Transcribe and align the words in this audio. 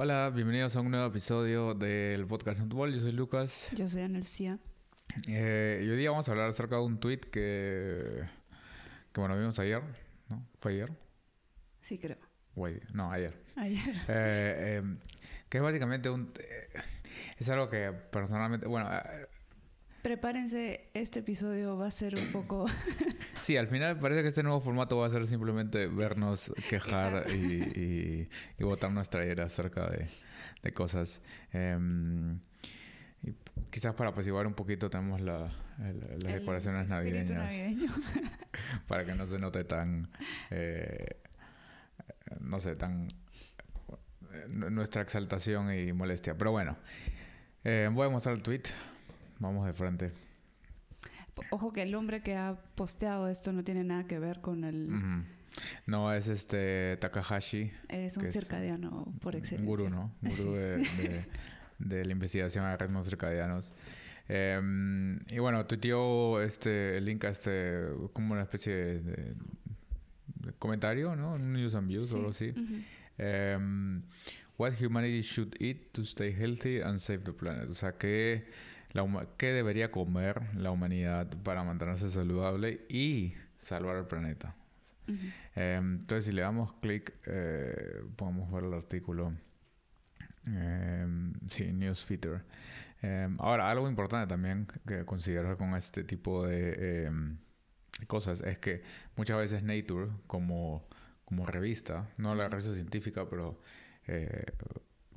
Hola, 0.00 0.30
bienvenidos 0.32 0.76
a 0.76 0.80
un 0.80 0.92
nuevo 0.92 1.08
episodio 1.08 1.74
del 1.74 2.24
podcast 2.24 2.60
Notball. 2.60 2.94
Yo 2.94 3.00
soy 3.00 3.10
Lucas. 3.10 3.68
Yo 3.74 3.88
soy 3.88 4.02
Anelcia. 4.02 4.60
Eh, 5.26 5.82
y 5.84 5.90
hoy 5.90 5.96
día 5.96 6.10
vamos 6.12 6.28
a 6.28 6.30
hablar 6.30 6.48
acerca 6.50 6.76
de 6.76 6.82
un 6.82 7.00
tweet 7.00 7.18
que, 7.18 8.22
que 9.12 9.20
bueno, 9.20 9.36
vimos 9.36 9.58
ayer, 9.58 9.82
¿no? 10.28 10.46
¿Fue 10.54 10.74
ayer? 10.74 10.92
Sí, 11.80 11.98
creo. 11.98 12.16
Wait, 12.54 12.84
no, 12.92 13.10
ayer. 13.10 13.42
Ayer. 13.56 13.96
Eh, 14.08 14.78
eh, 14.78 14.82
que 15.48 15.58
es 15.58 15.64
básicamente 15.64 16.08
un... 16.10 16.32
eh, 16.38 16.80
es 17.36 17.48
algo 17.48 17.68
que 17.68 17.90
personalmente... 17.90 18.68
Bueno, 18.68 18.88
Prepárense, 20.02 20.88
este 20.94 21.18
episodio 21.20 21.76
va 21.76 21.88
a 21.88 21.90
ser 21.90 22.14
un 22.14 22.30
poco... 22.32 22.66
sí, 23.42 23.56
al 23.56 23.66
final 23.66 23.98
parece 23.98 24.22
que 24.22 24.28
este 24.28 24.42
nuevo 24.42 24.60
formato 24.60 24.96
va 24.98 25.06
a 25.06 25.10
ser 25.10 25.26
simplemente 25.26 25.86
vernos 25.88 26.52
quejar 26.70 27.26
y, 27.30 27.34
y, 27.36 28.28
y 28.58 28.64
botar 28.64 28.92
nuestra 28.92 29.26
ira 29.26 29.44
acerca 29.44 29.90
de, 29.90 30.06
de 30.62 30.72
cosas. 30.72 31.20
Em, 31.52 32.38
y 33.24 33.32
quizás 33.70 33.94
para 33.94 34.10
apaciguar 34.10 34.46
un 34.46 34.54
poquito 34.54 34.88
tenemos 34.88 35.20
la, 35.20 35.50
el- 35.84 36.00
las 36.22 36.32
el 36.32 36.40
decoraciones 36.40 36.86
navideñas. 36.88 37.52
para 38.86 39.04
que 39.04 39.14
no 39.14 39.26
se 39.26 39.38
note 39.40 39.64
tan, 39.64 40.08
eh, 40.50 41.16
no 42.40 42.60
sé, 42.60 42.74
tan 42.74 43.08
eh, 44.32 44.46
nu- 44.50 44.70
nuestra 44.70 45.02
exaltación 45.02 45.72
y 45.74 45.92
molestia. 45.92 46.38
Pero 46.38 46.52
bueno, 46.52 46.76
eh, 47.64 47.90
voy 47.92 48.06
a 48.06 48.10
mostrar 48.10 48.36
el 48.36 48.42
tweet. 48.44 48.62
Vamos 49.38 49.66
de 49.66 49.72
frente. 49.72 50.12
Ojo 51.50 51.72
que 51.72 51.82
el 51.82 51.94
hombre 51.94 52.20
que 52.22 52.36
ha 52.36 52.56
posteado 52.74 53.28
esto 53.28 53.52
no 53.52 53.62
tiene 53.62 53.84
nada 53.84 54.04
que 54.06 54.18
ver 54.18 54.40
con 54.40 54.64
el... 54.64 54.92
Ujú. 54.92 55.24
No, 55.86 56.12
es 56.12 56.28
este 56.28 56.96
Takahashi. 57.00 57.70
Es 57.88 58.14
que 58.14 58.20
un 58.20 58.26
es 58.26 58.32
circadiano 58.34 59.12
por 59.20 59.34
Un 59.34 59.38
excelencia. 59.40 59.66
gurú, 59.66 59.88
¿no? 59.88 60.12
Un 60.22 60.30
gurú 60.36 60.52
de, 60.54 60.76
de- 60.78 61.26
de 61.78 62.04
la 62.04 62.12
investigación 62.12 62.64
a 62.64 62.76
ritmos 62.76 63.06
circadianos. 63.06 63.72
Eh, 64.28 65.16
y 65.30 65.38
bueno, 65.38 65.64
tuiteó 65.66 66.42
este, 66.42 66.98
el 66.98 67.04
link 67.06 67.24
a 67.24 67.28
este, 67.30 67.82
como 68.12 68.32
una 68.34 68.42
especie 68.42 68.74
de, 68.74 69.00
de- 69.00 69.34
de 70.34 70.52
comentario, 70.58 71.14
¿no? 71.16 71.34
Un 71.34 71.52
news 71.52 71.74
and 71.74 71.88
views 71.88 72.12
o 72.12 72.16
algo 72.16 72.30
así. 72.30 72.50
Ujú. 72.50 72.74
Em, 73.18 74.02
what 74.58 74.74
humanity 74.80 75.22
should 75.22 75.54
eat 75.60 75.92
to 75.92 76.02
stay 76.02 76.32
healthy 76.32 76.80
and 76.80 76.98
save 76.98 77.20
the 77.24 77.32
planet. 77.32 77.68
O 77.70 77.74
sea, 77.74 77.92
¿qué, 77.96 78.44
la 78.92 79.26
qué 79.36 79.52
debería 79.52 79.90
comer 79.90 80.54
la 80.54 80.70
humanidad 80.70 81.28
para 81.42 81.62
mantenerse 81.62 82.10
saludable 82.10 82.86
y 82.88 83.34
salvar 83.58 83.96
el 83.96 84.06
planeta? 84.06 84.54
Em, 85.54 85.94
entonces, 86.00 86.26
si 86.26 86.32
le 86.32 86.42
damos 86.42 86.74
clic, 86.74 87.14
eh, 87.26 88.02
podemos 88.16 88.50
ver 88.52 88.64
el 88.64 88.74
artículo. 88.74 89.32
Em, 90.46 91.32
sí, 91.48 91.72
Newsfeeder. 91.72 92.44
Em, 93.02 93.36
ahora, 93.40 93.70
algo 93.70 93.88
importante 93.88 94.26
también 94.26 94.66
que 94.86 95.04
considerar 95.04 95.56
con 95.56 95.74
este 95.74 96.04
tipo 96.04 96.46
de 96.46 97.10
cosas 98.06 98.42
es 98.42 98.58
que 98.58 98.82
muchas 99.16 99.38
veces 99.38 99.62
Nature, 99.62 100.08
como, 100.26 100.86
como 101.24 101.46
revista, 101.46 102.08
no 102.16 102.34
la 102.34 102.48
revista 102.48 102.74
científica, 102.74 103.28
pero 103.28 103.60
eh, 104.06 104.44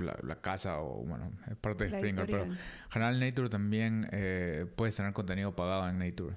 la, 0.02 0.18
la 0.24 0.42
casa 0.42 0.80
o, 0.82 1.04
bueno, 1.06 1.32
es 1.50 1.56
parte 1.58 1.86
de 1.86 1.90
La 1.92 1.98
Springer, 1.98 2.26
pero 2.26 2.44
editorial. 2.44 2.60
en 2.86 2.92
general 2.92 3.20
Nature 3.20 3.50
también 3.50 4.08
eh, 4.12 4.66
puedes 4.76 4.96
tener 4.96 5.14
contenido 5.14 5.56
pagado 5.56 5.88
en 5.90 5.98
Nature. 6.00 6.36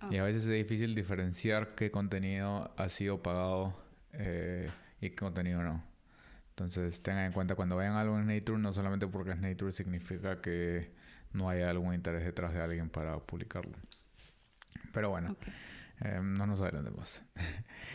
Ah. 0.00 0.08
Y 0.12 0.16
a 0.18 0.24
veces 0.24 0.44
es 0.44 0.50
difícil 0.50 0.94
diferenciar 0.94 1.74
qué 1.74 1.90
contenido 1.90 2.72
ha 2.76 2.88
sido 2.88 3.22
pagado 3.22 3.74
eh, 4.12 4.70
y 5.00 5.10
qué 5.10 5.16
contenido 5.16 5.62
no. 5.62 5.82
Entonces 6.50 7.02
tengan 7.02 7.26
en 7.26 7.32
cuenta 7.32 7.54
cuando 7.54 7.76
vean 7.76 7.94
algo 7.94 8.18
en 8.18 8.26
Nature, 8.26 8.58
no 8.58 8.72
solamente 8.72 9.06
porque 9.06 9.30
es 9.32 9.38
Nature 9.38 9.72
significa 9.72 10.40
que 10.40 10.92
no 11.32 11.48
haya 11.50 11.70
algún 11.70 11.94
interés 11.94 12.24
detrás 12.24 12.52
de 12.54 12.60
alguien 12.60 12.88
para 12.90 13.18
publicarlo. 13.18 13.76
Pero 14.92 15.10
bueno, 15.10 15.32
Ok. 15.32 15.46
eh, 16.00 16.20
no 16.22 16.46
nos 16.46 16.60
adelantemos. 16.60 17.22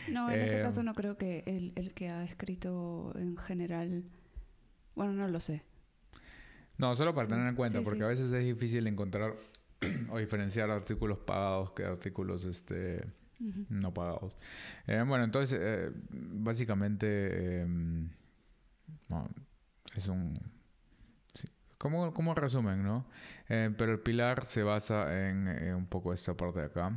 No, 0.08 0.30
en 0.30 0.40
este 0.40 0.56
Eh, 0.60 0.62
caso 0.62 0.82
no 0.82 0.92
creo 0.92 1.16
que 1.18 1.42
el, 1.46 1.72
el 1.76 1.92
que 1.94 2.08
ha 2.10 2.24
escrito 2.24 3.12
en 3.16 3.36
general... 3.36 4.04
Bueno, 4.94 5.12
no 5.12 5.28
lo 5.28 5.40
sé. 5.40 5.62
No, 6.78 6.94
solo 6.96 7.14
para 7.14 7.26
Sí, 7.26 7.32
tener 7.32 7.46
en 7.48 7.54
cuenta, 7.54 7.78
sí, 7.78 7.84
porque 7.84 7.98
sí. 7.98 8.04
a 8.04 8.08
veces 8.08 8.32
es 8.32 8.44
difícil 8.44 8.86
encontrar 8.86 9.34
o 10.10 10.18
diferenciar 10.18 10.70
artículos 10.70 11.18
pagados 11.18 11.72
que 11.72 11.84
artículos 11.84 12.44
este 12.44 13.04
no 13.68 13.92
pagados. 13.92 14.36
Eh, 14.86 15.02
bueno, 15.06 15.24
entonces, 15.24 15.58
eh, 15.60 15.90
básicamente, 16.10 17.06
eh, 17.62 17.66
bueno, 19.10 19.28
es 19.94 20.08
un... 20.08 20.38
como, 21.78 22.12
como 22.14 22.34
resumen, 22.34 22.82
¿no? 22.82 23.06
Eh, 23.48 23.70
pero 23.76 23.92
el 23.92 24.00
pilar 24.00 24.44
se 24.44 24.62
basa 24.62 25.28
en, 25.28 25.48
eh, 25.48 25.74
un 25.74 25.86
poco 25.86 26.12
esta 26.14 26.34
parte 26.36 26.60
de 26.60 26.66
acá, 26.66 26.92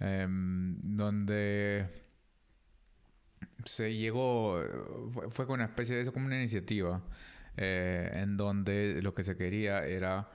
em, 0.00 0.76
donde 0.82 1.88
se 3.64 3.94
llegó, 3.94 4.60
eh, 4.62 4.68
fue, 5.30 5.46
con 5.46 5.54
una 5.54 5.64
especie 5.64 5.96
de 5.96 6.02
eso, 6.02 6.12
como 6.12 6.26
una 6.26 6.36
iniciativa, 6.36 7.02
eh, 7.56 8.10
en 8.14 8.36
donde 8.36 9.00
lo 9.02 9.14
que 9.14 9.22
se 9.22 9.36
quería 9.36 9.84
era 9.84 10.28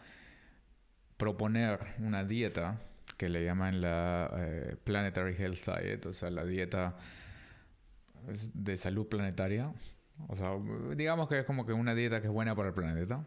proponer 1.17 1.79
una 1.99 2.23
dieta 2.23 2.79
que 3.17 3.27
le 3.29 3.43
llaman 3.43 3.81
la 3.81 4.31
eh, 4.37 4.75
Planetary 4.83 5.35
Health 5.37 5.65
Diet, 5.65 6.05
o 6.05 6.13
sea, 6.13 6.29
la 6.29 6.45
dieta 6.45 6.95
de 8.53 8.77
salud 8.77 9.07
planetaria. 9.07 9.73
O 10.27 10.35
sea, 10.35 10.51
digamos 10.95 11.27
que 11.27 11.39
es 11.39 11.45
como 11.45 11.65
que 11.65 11.73
una 11.73 11.95
dieta 11.95 12.21
que 12.21 12.27
es 12.27 12.33
buena 12.33 12.55
para 12.55 12.69
el 12.69 12.73
planeta 12.73 13.25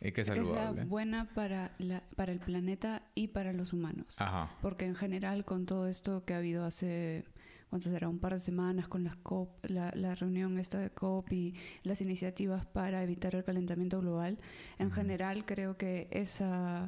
y 0.00 0.12
que 0.12 0.20
es 0.20 0.30
Que 0.30 0.44
sea 0.44 0.72
buena 0.86 1.30
para, 1.34 1.72
la, 1.78 2.02
para 2.16 2.32
el 2.32 2.40
planeta 2.40 3.02
y 3.14 3.28
para 3.28 3.52
los 3.52 3.72
humanos. 3.72 4.16
Ajá. 4.18 4.50
Porque 4.60 4.84
en 4.84 4.94
general 4.94 5.44
con 5.44 5.66
todo 5.66 5.88
esto 5.88 6.24
que 6.24 6.34
ha 6.34 6.38
habido 6.38 6.64
hace, 6.64 7.24
¿cuánto 7.74 7.90
será? 7.90 8.08
Un 8.08 8.20
par 8.20 8.34
de 8.34 8.38
semanas 8.38 8.86
con 8.86 9.02
las 9.02 9.16
COP, 9.16 9.64
la, 9.68 9.90
la 9.96 10.14
reunión 10.14 10.60
esta 10.60 10.78
de 10.78 10.90
COP 10.90 11.32
y 11.32 11.56
las 11.82 12.00
iniciativas 12.00 12.64
para 12.66 13.02
evitar 13.02 13.34
el 13.34 13.42
calentamiento 13.42 14.00
global, 14.00 14.38
en 14.78 14.92
general 14.92 15.44
creo 15.44 15.76
que 15.76 16.06
esa 16.12 16.84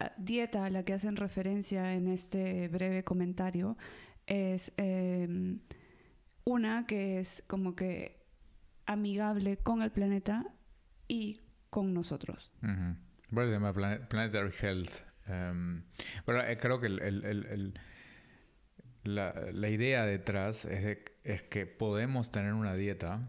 ah, 0.00 0.12
dieta 0.16 0.64
a 0.64 0.70
la 0.70 0.82
que 0.82 0.94
hacen 0.94 1.16
referencia 1.16 1.92
en 1.94 2.08
este 2.08 2.68
breve 2.68 3.04
comentario 3.04 3.76
es 4.26 4.72
eh, 4.78 5.58
una 6.44 6.86
que 6.86 7.20
es 7.20 7.44
como 7.46 7.76
que 7.76 8.16
amigable 8.86 9.58
con 9.58 9.82
el 9.82 9.90
planeta 9.90 10.46
y 11.06 11.38
con 11.68 11.92
nosotros. 11.92 12.50
Bueno, 12.62 13.48
se 13.50 13.52
llama 13.56 13.74
Plan- 13.74 14.06
Planetary 14.08 14.52
Health. 14.58 14.90
Em, 15.26 15.82
pero 16.24 16.42
eh, 16.42 16.56
creo 16.58 16.80
que 16.80 16.86
el- 16.86 17.00
el- 17.02 17.24
el- 17.26 17.44
el- 17.46 17.74
la, 19.04 19.32
la 19.52 19.68
idea 19.68 20.04
detrás 20.04 20.64
es, 20.64 20.82
de- 20.84 21.04
es 21.24 21.42
que 21.42 21.66
podemos 21.66 22.30
tener 22.30 22.52
una 22.54 22.74
dieta 22.74 23.20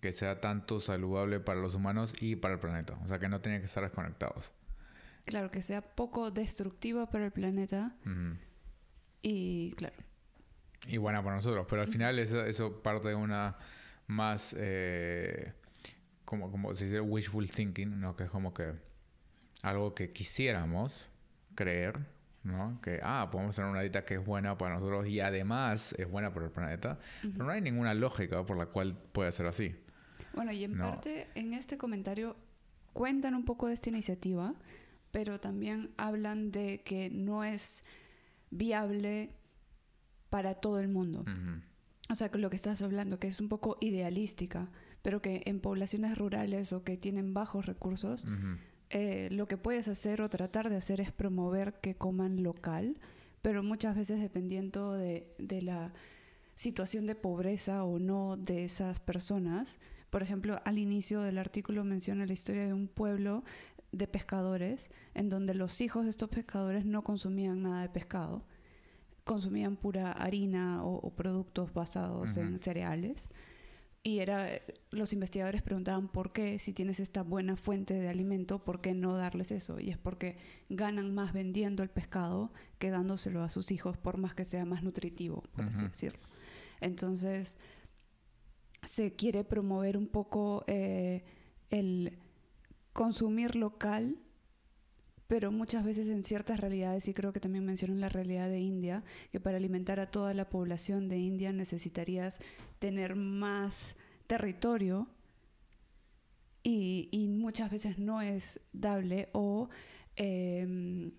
que 0.00 0.12
sea 0.12 0.40
tanto 0.40 0.80
saludable 0.80 1.40
para 1.40 1.60
los 1.60 1.74
humanos 1.74 2.14
y 2.20 2.36
para 2.36 2.54
el 2.54 2.60
planeta. 2.60 2.98
O 3.04 3.08
sea, 3.08 3.18
que 3.18 3.28
no 3.28 3.40
tienen 3.40 3.60
que 3.60 3.66
estar 3.66 3.82
desconectados. 3.82 4.52
Claro, 5.24 5.50
que 5.50 5.62
sea 5.62 5.80
poco 5.82 6.30
destructiva 6.30 7.08
para 7.08 7.24
el 7.26 7.32
planeta 7.32 7.94
y, 9.22 9.72
claro, 9.76 9.96
Y 10.86 10.98
buena 10.98 11.22
para 11.22 11.36
nosotros. 11.36 11.66
Pero 11.68 11.80
al 11.82 11.88
final 11.88 12.18
eso, 12.18 12.44
eso 12.44 12.82
parte 12.82 13.08
de 13.08 13.14
una 13.14 13.56
más... 14.06 14.54
eh, 14.58 15.52
como, 16.26 16.50
como 16.50 16.74
se 16.74 16.84
dice 16.84 17.00
wishful 17.00 17.50
thinking, 17.50 17.98
¿no? 18.00 18.16
Que 18.16 18.24
es 18.24 18.30
como 18.30 18.52
que 18.52 18.72
algo 19.62 19.94
que 19.94 20.12
quisiéramos 20.12 21.08
creer, 21.54 21.98
¿no? 22.44 22.78
Que, 22.82 23.00
ah, 23.02 23.28
podemos 23.32 23.56
tener 23.56 23.70
una 23.70 23.80
dieta 23.80 24.04
que 24.04 24.14
es 24.14 24.24
buena 24.24 24.56
para 24.56 24.74
nosotros 24.76 25.06
y 25.08 25.20
además 25.20 25.94
es 25.98 26.08
buena 26.08 26.32
para 26.32 26.46
el 26.46 26.52
planeta. 26.52 26.98
Pero 27.22 27.44
no 27.44 27.50
hay 27.50 27.60
ninguna 27.60 27.94
lógica 27.94 28.44
por 28.44 28.56
la 28.56 28.66
cual 28.66 28.96
puede 29.12 29.32
ser 29.32 29.46
así. 29.46 29.74
Bueno, 30.34 30.52
y 30.52 30.64
en 30.64 30.76
No. 30.76 30.90
parte 30.90 31.26
en 31.34 31.54
este 31.54 31.78
comentario 31.78 32.36
cuentan 32.92 33.34
un 33.34 33.44
poco 33.44 33.66
de 33.68 33.74
esta 33.74 33.88
iniciativa, 33.90 34.54
pero 35.10 35.40
también 35.40 35.90
hablan 35.96 36.50
de 36.52 36.82
que 36.82 37.08
no 37.10 37.44
es 37.44 37.82
viable 38.50 39.30
para 40.30 40.54
todo 40.54 40.80
el 40.80 40.88
mundo. 40.88 41.20
Ujú. 41.22 41.60
O 42.10 42.14
sea, 42.14 42.28
que 42.30 42.38
lo 42.38 42.50
que 42.50 42.56
estás 42.56 42.82
hablando, 42.82 43.18
que 43.18 43.28
es 43.28 43.40
un 43.40 43.48
poco 43.48 43.78
idealística, 43.80 44.68
pero 45.02 45.22
que 45.22 45.42
en 45.46 45.60
poblaciones 45.60 46.18
rurales 46.18 46.72
o 46.72 46.84
que 46.84 46.96
tienen 46.96 47.32
bajos 47.34 47.66
recursos, 47.66 48.24
Ujú. 48.24 48.58
Eh, 48.96 49.28
lo 49.32 49.48
que 49.48 49.56
puedes 49.56 49.88
hacer 49.88 50.22
o 50.22 50.30
tratar 50.30 50.70
de 50.70 50.76
hacer 50.76 51.00
es 51.00 51.10
promover 51.10 51.74
que 51.80 51.96
coman 51.96 52.44
local, 52.44 52.96
pero 53.42 53.64
muchas 53.64 53.96
veces 53.96 54.20
dependiendo 54.20 54.92
de, 54.92 55.34
de 55.38 55.62
la 55.62 55.92
situación 56.54 57.04
de 57.04 57.16
pobreza 57.16 57.82
o 57.82 57.98
no 57.98 58.36
de 58.36 58.64
esas 58.64 59.00
personas. 59.00 59.80
Por 60.10 60.22
ejemplo, 60.22 60.60
al 60.64 60.78
inicio 60.78 61.22
del 61.22 61.38
artículo 61.38 61.82
menciona 61.82 62.24
la 62.24 62.34
historia 62.34 62.66
de 62.66 62.72
un 62.72 62.86
pueblo 62.86 63.42
de 63.90 64.06
pescadores 64.06 64.92
en 65.14 65.28
donde 65.28 65.54
los 65.54 65.80
hijos 65.80 66.04
de 66.04 66.10
estos 66.10 66.28
pescadores 66.28 66.84
no 66.84 67.02
consumían 67.02 67.64
nada 67.64 67.82
de 67.82 67.88
pescado, 67.88 68.44
consumían 69.24 69.74
pura 69.74 70.12
harina 70.12 70.84
o, 70.84 70.98
o 70.98 71.10
productos 71.10 71.74
basados 71.74 72.36
en 72.36 72.62
cereales 72.62 73.28
y 74.06 74.18
era, 74.18 74.50
los 74.90 75.14
investigadores 75.14 75.62
preguntaban 75.62 76.08
por 76.08 76.30
qué, 76.30 76.58
si 76.58 76.74
tienes 76.74 77.00
esta 77.00 77.22
buena 77.22 77.56
fuente 77.56 77.94
de 77.94 78.10
alimento, 78.10 78.62
¿por 78.62 78.82
qué 78.82 78.92
no 78.92 79.16
darles 79.16 79.50
eso? 79.50 79.80
Y 79.80 79.88
es 79.88 79.96
porque 79.96 80.36
ganan 80.68 81.14
más 81.14 81.32
vendiendo 81.32 81.82
el 81.82 81.88
pescado 81.88 82.52
que 82.78 82.90
dándoselo 82.90 83.42
a 83.42 83.48
sus 83.48 83.70
hijos, 83.70 83.96
por 83.96 84.18
más 84.18 84.34
que 84.34 84.44
sea 84.44 84.66
más 84.66 84.82
nutritivo, 84.82 85.42
por 85.54 85.64
así 85.64 85.82
decirlo. 85.82 86.20
Entonces, 86.82 87.56
se 88.82 89.16
quiere 89.16 89.42
promover 89.42 89.96
un 89.96 90.06
poco 90.06 90.64
eh, 90.66 91.24
el 91.70 92.18
consumir 92.92 93.56
local, 93.56 94.18
pero 95.26 95.50
muchas 95.50 95.84
veces 95.84 96.08
en 96.08 96.24
ciertas 96.24 96.60
realidades, 96.60 97.08
y 97.08 97.14
creo 97.14 97.32
que 97.32 97.40
también 97.40 97.64
mencionan 97.64 98.00
la 98.00 98.08
realidad 98.08 98.48
de 98.48 98.60
India, 98.60 99.04
que 99.32 99.40
para 99.40 99.56
alimentar 99.56 100.00
a 100.00 100.10
toda 100.10 100.34
la 100.34 100.48
población 100.48 101.08
de 101.08 101.18
India 101.18 101.52
necesitarías 101.52 102.40
tener 102.78 103.16
más 103.16 103.96
territorio 104.26 105.08
y, 106.62 107.28
muchas 107.28 107.70
veces 107.70 107.98
no 107.98 108.22
es 108.22 108.60
dable 108.72 109.28
o 109.32 109.68
em, 110.16 111.12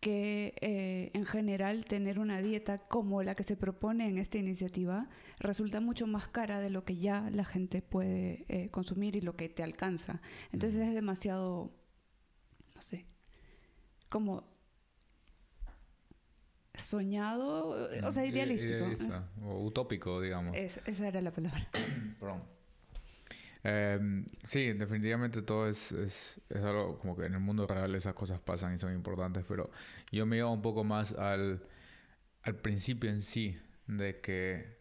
que 0.00 0.54
eh, 0.62 1.10
en 1.12 1.26
general 1.26 1.84
tener 1.84 2.18
una 2.18 2.40
dieta 2.40 2.78
como 2.78 3.22
la 3.22 3.34
que 3.34 3.42
se 3.42 3.56
propone 3.56 4.08
en 4.08 4.16
esta 4.16 4.38
iniciativa 4.38 5.08
resulta 5.38 5.80
mucho 5.80 6.06
más 6.06 6.26
cara 6.28 6.58
de 6.58 6.70
lo 6.70 6.84
que 6.84 6.96
ya 6.96 7.28
la 7.30 7.44
gente 7.44 7.82
puede 7.82 8.46
eh, 8.48 8.70
consumir 8.70 9.14
y 9.14 9.20
lo 9.20 9.36
que 9.36 9.50
te 9.50 9.62
alcanza. 9.62 10.22
Entonces 10.52 10.80
es 10.88 10.94
demasiado, 10.94 11.70
no 12.80 12.86
sé, 12.86 13.04
como 14.08 14.42
soñado, 16.74 17.76
o 18.02 18.12
sea, 18.12 18.24
idealístico. 18.24 18.86
o 19.42 19.64
utópico, 19.66 20.18
digamos. 20.18 20.56
esa 20.56 21.08
era 21.08 21.20
la 21.20 21.30
palabra. 21.30 21.68
Perdón. 22.18 22.42
Em, 23.62 24.24
sí, 24.44 24.72
definitivamente 24.72 25.42
todo 25.42 25.68
es, 25.68 25.92
es, 25.92 26.40
es, 26.48 26.64
algo 26.64 26.98
como 26.98 27.14
que 27.14 27.26
en 27.26 27.34
el 27.34 27.40
mundo 27.40 27.66
real 27.66 27.94
esas 27.94 28.14
cosas 28.14 28.40
pasan 28.40 28.74
y 28.74 28.78
son 28.78 28.94
importantes, 28.94 29.44
pero 29.46 29.70
yo 30.10 30.24
me 30.24 30.38
iba 30.38 30.48
un 30.48 30.62
poco 30.62 30.82
más 30.82 31.12
al, 31.12 31.62
al 32.40 32.56
principio 32.56 33.10
en 33.10 33.20
sí, 33.20 33.58
de 33.86 34.22
que 34.22 34.79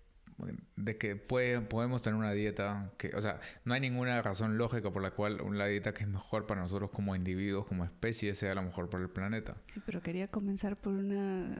de 0.76 0.98
que 0.98 1.16
puede, 1.16 1.62
podemos 1.62 2.02
tener 2.02 2.18
una 2.18 2.32
dieta 2.32 2.92
que, 2.98 3.12
o 3.16 3.22
sea, 3.22 3.40
no 3.66 3.74
hay 3.74 3.82
ninguna 3.82 4.22
razón 4.22 4.58
lógica 4.58 4.92
por 4.92 5.02
la 5.02 5.12
cual 5.12 5.42
una 5.42 5.66
dieta 5.66 5.94
que 5.94 6.04
es 6.04 6.10
mejor 6.10 6.46
para 6.46 6.62
nosotros 6.62 6.90
como 6.92 7.16
individuos, 7.16 7.66
como 7.66 7.84
especie, 7.84 8.34
sea 8.36 8.56
la 8.56 8.62
mejor 8.62 8.90
para 8.90 9.04
el 9.04 9.10
planeta. 9.10 9.56
Sí, 9.74 9.82
pero 9.86 10.02
quería 10.02 10.28
comenzar 10.28 10.76
por 10.78 10.94
una 10.94 11.60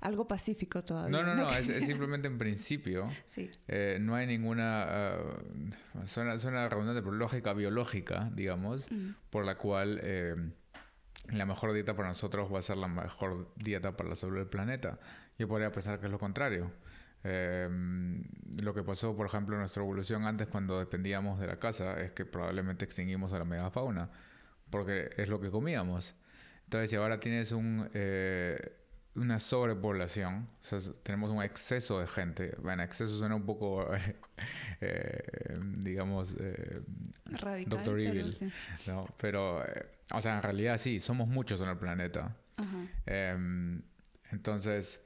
algo 0.00 0.26
pacífico 0.26 0.82
todavía. 0.82 1.10
No, 1.10 1.24
no, 1.24 1.34
no, 1.34 1.52
es, 1.52 1.66
simplemente 1.86 2.28
en 2.28 2.38
principio. 2.38 3.08
Sí. 3.26 3.50
Eh, 3.68 3.98
no 4.00 4.14
hay 4.14 4.26
ninguna, 4.26 5.16
uh, 5.94 6.06
suena, 6.06 6.38
suena 6.38 6.68
redundante, 6.68 7.02
pero 7.02 7.14
lógica 7.14 7.52
biológica, 7.52 8.30
digamos, 8.34 8.88
por 9.30 9.44
la 9.44 9.56
cual... 9.56 10.00
Eh, 10.02 10.36
la 11.28 11.46
mejor 11.46 11.72
dieta 11.72 11.94
para 11.94 12.08
nosotros 12.08 12.52
va 12.52 12.58
a 12.58 12.62
ser 12.62 12.76
la 12.76 12.88
mejor 12.88 13.52
dieta 13.56 13.96
para 13.96 14.08
la 14.08 14.16
salud 14.16 14.38
del 14.38 14.48
planeta. 14.48 14.98
Yo 15.38 15.46
podría 15.46 15.70
pensar 15.70 16.00
que 16.00 16.06
es 16.06 16.12
lo 16.12 16.18
contrario. 16.18 16.72
Em, 17.22 18.22
lo 18.62 18.72
que 18.72 18.82
pasó, 18.82 19.14
por 19.14 19.26
ejemplo, 19.26 19.54
en 19.54 19.60
nuestra 19.60 19.82
evolución 19.82 20.24
antes 20.24 20.48
cuando 20.48 20.78
dependíamos 20.78 21.38
de 21.38 21.46
la 21.46 21.58
caza 21.58 22.00
es 22.00 22.12
que 22.12 22.24
probablemente 22.24 22.84
extinguimos 22.84 23.32
a 23.32 23.38
la 23.38 23.44
megafauna, 23.44 24.10
porque 24.70 25.10
es 25.16 25.28
lo 25.28 25.40
que 25.40 25.50
comíamos. 25.50 26.14
Entonces, 26.64 26.90
si 26.90 26.96
ahora 26.96 27.20
tienes 27.20 27.52
un, 27.52 27.90
eh, 27.94 28.58
una 29.16 29.38
sobrepoblación, 29.40 30.46
o 30.48 30.62
sea, 30.62 30.78
tenemos 31.02 31.30
un 31.30 31.42
exceso 31.42 32.00
de 32.00 32.06
gente, 32.06 32.56
bueno, 32.62 32.82
exceso 32.82 33.18
suena 33.18 33.34
un 33.34 33.44
poco, 33.44 33.86
eh, 34.80 35.58
digamos, 35.78 36.36
eh, 36.38 36.80
Doctor 37.66 38.00
Evil, 38.00 38.34
pero, 38.84 39.06
pero 39.20 39.64
o 40.12 40.20
sea, 40.20 40.36
en 40.36 40.42
realidad 40.42 40.78
sí, 40.78 41.00
somos 41.00 41.28
muchos 41.28 41.60
en 41.60 41.68
el 41.68 41.76
planeta. 41.76 42.36
Em, 43.06 43.82
entonces, 44.30 45.02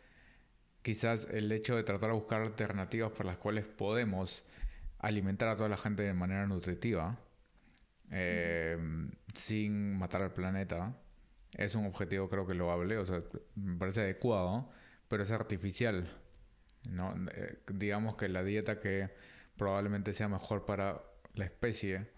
quizás 0.85 1.27
el 1.31 1.51
hecho 1.51 1.77
de 1.77 1.83
tratar 1.83 2.11
de 2.11 2.15
buscar 2.15 2.43
alternativas 2.43 3.11
por 3.11 3.25
las 3.25 3.39
cuales 3.39 3.65
podemos 3.65 4.45
alimentar 4.99 5.49
a 5.49 5.57
toda 5.57 5.71
la 5.71 5.79
gente 5.79 6.03
de 6.03 6.13
manera 6.13 6.47
nutritiva, 6.47 7.19
eh, 8.11 8.77
sin 9.35 9.97
matar 9.97 10.21
al 10.21 10.35
planeta, 10.35 10.95
es 11.55 11.75
un 11.75 11.87
objetivo 11.87 12.29
creo 12.29 12.47
que 12.47 12.53
loable, 12.53 12.99
o 12.99 13.07
sea, 13.07 13.23
me 13.55 13.79
parece 13.79 14.03
adecuado, 14.03 14.71
pero 15.09 15.23
es 15.23 15.31
artificial. 15.31 16.21
¿no? 16.91 17.15
Eh, 17.35 17.61
digamos 17.73 18.17
que 18.19 18.29
la 18.29 18.45
dieta 18.45 18.79
que 18.79 19.09
probablemente 19.57 20.13
sea 20.13 20.29
mejor 20.29 20.67
para 20.67 21.01
la 21.33 21.47
especie 21.47 22.11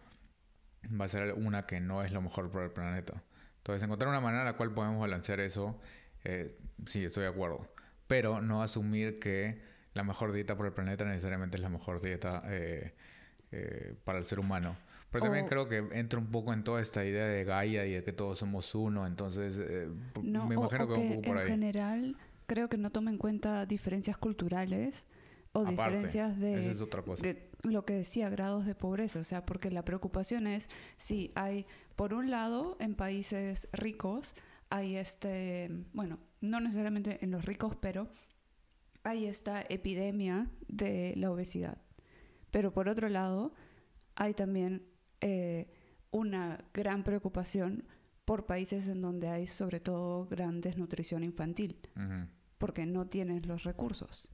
va 1.01 1.05
a 1.05 1.09
ser 1.09 1.35
una 1.35 1.63
que 1.63 1.79
no 1.79 2.03
es 2.03 2.11
lo 2.11 2.21
mejor 2.21 2.51
para 2.51 2.65
el 2.65 2.73
planeta. 2.73 3.23
Entonces, 3.59 3.85
encontrar 3.85 4.09
una 4.09 4.21
manera 4.21 4.43
en 4.43 4.47
la 4.47 4.57
cual 4.57 4.75
podemos 4.75 5.01
balancear 5.01 5.39
eso, 5.39 5.81
eh, 6.25 6.59
sí, 6.85 7.05
estoy 7.05 7.23
de 7.23 7.29
acuerdo 7.29 7.76
pero 8.07 8.41
no 8.41 8.63
asumir 8.63 9.19
que 9.19 9.61
la 9.95 10.05
mejor 10.05 10.33
dieta 10.33 10.57
para 10.57 10.69
el 10.69 10.75
planeta 10.75 11.05
necesariamente 11.05 11.57
es 11.57 11.63
la 11.63 11.69
mejor 11.69 12.01
dieta 12.01 12.43
eh, 12.47 12.95
eh, 13.51 13.95
para 14.05 14.19
el 14.19 14.25
ser 14.25 14.39
humano. 14.39 14.77
Pero 15.11 15.25
también 15.25 15.47
creo 15.47 15.69
que 15.69 15.79
entra 15.93 16.19
un 16.19 16.27
poco 16.27 16.53
en 16.53 16.63
toda 16.63 16.81
esta 16.81 17.05
idea 17.05 17.27
de 17.27 17.45
Gaia 17.45 17.87
y 17.87 17.93
de 17.93 18.05
que 18.05 18.13
todos 18.13 18.39
somos 18.39 18.75
uno, 18.75 19.07
entonces 19.07 19.59
eh, 19.59 19.89
me 20.23 20.55
imagino 20.55 20.87
que, 20.87 20.95
un 20.95 21.09
poco 21.09 21.23
por 21.23 21.39
ahí. 21.39 21.45
En 21.45 21.51
general, 21.51 22.17
creo 22.47 22.69
que 22.69 22.77
no 22.77 22.91
toma 22.91 23.11
en 23.11 23.19
cuenta 23.19 23.65
diferencias 23.65 24.19
culturales 24.19 25.07
o 25.53 25.65
diferencias 25.65 26.39
de, 26.39 26.75
de 27.23 27.51
lo 27.63 27.85
que 27.87 27.95
decía, 27.95 28.29
grados 28.29 28.67
de 28.67 28.75
pobreza. 28.75 29.21
O 29.21 29.25
sea, 29.25 29.47
porque 29.47 29.71
la 29.71 29.85
preocupación 29.85 30.47
es 30.47 30.69
si 30.99 31.33
hay, 31.35 31.67
por 31.95 32.13
un 32.13 32.31
lado, 32.31 32.77
en 32.79 32.95
países 32.95 33.69
ricos, 33.73 34.35
hay 34.69 34.97
este, 34.97 35.71
bueno, 35.95 36.19
no 36.41 36.61
necesariamente 36.61 37.19
en 37.23 37.31
los 37.31 37.45
ricos, 37.45 37.77
pero 37.77 38.09
hay 39.05 39.27
esta 39.27 39.63
epidemia 39.69 40.51
de 40.69 41.15
la 41.17 41.31
obesidad. 41.31 41.79
Pero 42.51 42.73
por 42.73 42.89
otro 42.89 43.09
lado, 43.09 43.55
hay 44.15 44.35
también 44.35 44.87
eh, 45.21 45.69
una 46.11 46.59
gran 46.73 47.05
preocupación 47.05 47.85
por 48.25 48.47
países 48.47 48.89
en 48.89 49.03
donde 49.03 49.29
hay 49.29 49.47
sobre 49.47 49.79
todo 49.79 50.27
gran 50.27 50.61
desnutrición 50.61 51.23
infantil, 51.23 51.79
porque 52.59 52.87
no 52.87 53.07
tienes 53.07 53.47
los 53.47 53.63
recursos. 53.63 54.31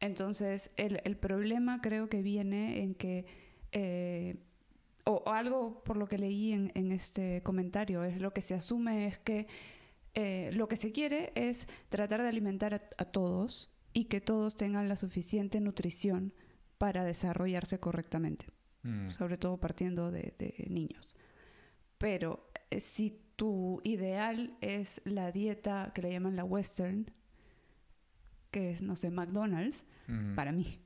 Entonces, 0.00 0.72
el, 0.76 1.16
problema 1.16 1.80
creo 1.80 2.08
que 2.08 2.22
viene 2.22 2.82
en 2.82 2.96
que 2.96 3.24
eh, 3.70 4.36
o, 5.04 5.22
algo 5.26 5.82
por 5.84 5.96
lo 5.96 6.08
que 6.08 6.18
leí 6.18 6.52
en, 6.52 6.92
este 6.92 7.42
comentario, 7.42 8.04
es 8.04 8.20
lo 8.20 8.32
que 8.32 8.40
se 8.40 8.54
asume 8.54 9.06
es 9.06 9.18
que 9.18 9.46
eh, 10.14 10.50
lo 10.52 10.68
que 10.68 10.76
se 10.76 10.92
quiere 10.92 11.32
es 11.34 11.66
tratar 11.88 12.22
de 12.22 12.28
alimentar 12.28 12.74
a, 12.74 13.04
todos 13.06 13.70
y 13.92 14.04
que 14.06 14.20
todos 14.20 14.56
tengan 14.56 14.88
la 14.88 14.96
suficiente 14.96 15.60
nutrición 15.60 16.34
para 16.78 17.04
desarrollarse 17.04 17.78
correctamente, 17.78 18.46
mm. 18.82 19.10
sobre 19.10 19.38
todo 19.38 19.58
partiendo 19.58 20.10
de, 20.10 20.34
niños. 20.68 21.16
Pero 21.98 22.50
eh, 22.70 22.80
si 22.80 23.20
tu 23.36 23.80
ideal 23.84 24.56
es 24.60 25.00
la 25.04 25.32
dieta 25.32 25.92
que 25.94 26.02
le 26.02 26.12
llaman 26.12 26.36
la 26.36 26.44
western, 26.44 27.10
que 28.50 28.70
es, 28.70 28.82
no 28.82 28.96
sé, 28.96 29.10
McDonald's, 29.10 29.84
para 30.34 30.52
mí, 30.52 30.78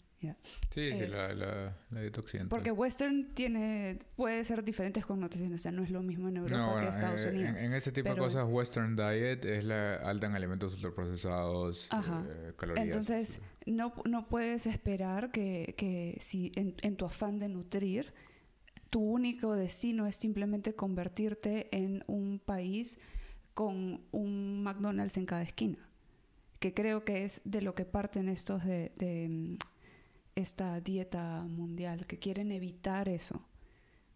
Sí, 0.70 0.92
sí, 0.92 1.06
la, 1.06 1.34
la, 1.34 1.74
occidental. 2.18 2.48
Porque 2.48 2.70
western 2.70 3.34
tiene, 3.34 3.98
puede 4.16 4.42
ser 4.44 4.64
diferentes 4.64 5.04
connotaciones, 5.04 5.60
o 5.60 5.62
sea, 5.62 5.72
no 5.72 5.82
es 5.82 5.90
lo 5.90 6.02
mismo 6.02 6.28
en 6.28 6.38
Europa 6.38 6.74
que 6.74 6.82
en 6.82 6.88
Estados 6.88 7.20
eh, 7.20 7.30
Unidos. 7.30 7.62
En, 7.62 7.72
este 7.72 7.92
tipo 7.92 8.10
de 8.10 8.16
cosas, 8.16 8.46
western 8.48 8.96
diet 8.96 9.44
es 9.44 9.64
la 9.64 9.96
alta 9.96 10.26
en 10.26 10.34
alimentos 10.34 10.74
ultraprocesados, 10.74 11.88
eh, 11.92 12.52
calorías. 12.56 12.86
Entonces, 12.86 13.40
no, 13.66 13.92
no 14.04 14.28
puedes 14.28 14.66
esperar 14.66 15.30
que, 15.30 15.74
que 15.76 16.18
si 16.20 16.52
en, 16.56 16.74
en 16.82 16.96
tu 16.96 17.04
afán 17.04 17.38
de 17.38 17.48
nutrir, 17.48 18.12
tu 18.90 19.00
único 19.00 19.54
destino 19.54 20.06
es 20.06 20.16
simplemente 20.16 20.74
convertirte 20.74 21.68
en 21.76 22.04
un 22.06 22.38
país 22.38 22.98
con 23.54 24.02
un 24.12 24.62
McDonald's 24.62 25.16
en 25.16 25.26
cada 25.26 25.42
esquina. 25.42 25.78
Que 26.58 26.72
creo 26.72 27.04
que 27.04 27.24
es 27.24 27.42
de 27.44 27.60
lo 27.62 27.74
que 27.74 27.84
parten 27.84 28.28
estos 28.28 28.64
de, 28.64 28.92
de 28.96 29.58
esta 30.36 30.80
dieta 30.80 31.42
mundial, 31.48 32.06
que 32.06 32.18
quieren 32.18 32.52
evitar 32.52 33.08
eso. 33.08 33.44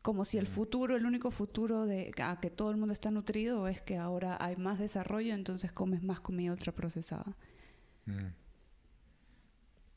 Como 0.03 0.25
si 0.25 0.39
el 0.39 0.47
futuro, 0.47 0.97
el 0.97 1.05
único 1.05 1.31
futuro 1.31 1.87
de 1.87 2.13
a 2.23 2.39
que 2.41 2.51
todo 2.51 2.71
el 2.71 2.77
mundo 2.77 2.93
está 2.93 3.11
nutrido 3.11 3.67
es 3.69 3.83
que 3.83 3.97
ahora 3.97 4.37
hay 4.41 4.57
más 4.57 4.79
desarrollo, 4.79 5.35
entonces 5.35 5.73
comes 5.73 6.03
más 6.03 6.21
comida 6.21 6.53
ultraprocesada. 6.53 7.37
Mm. 8.07 8.29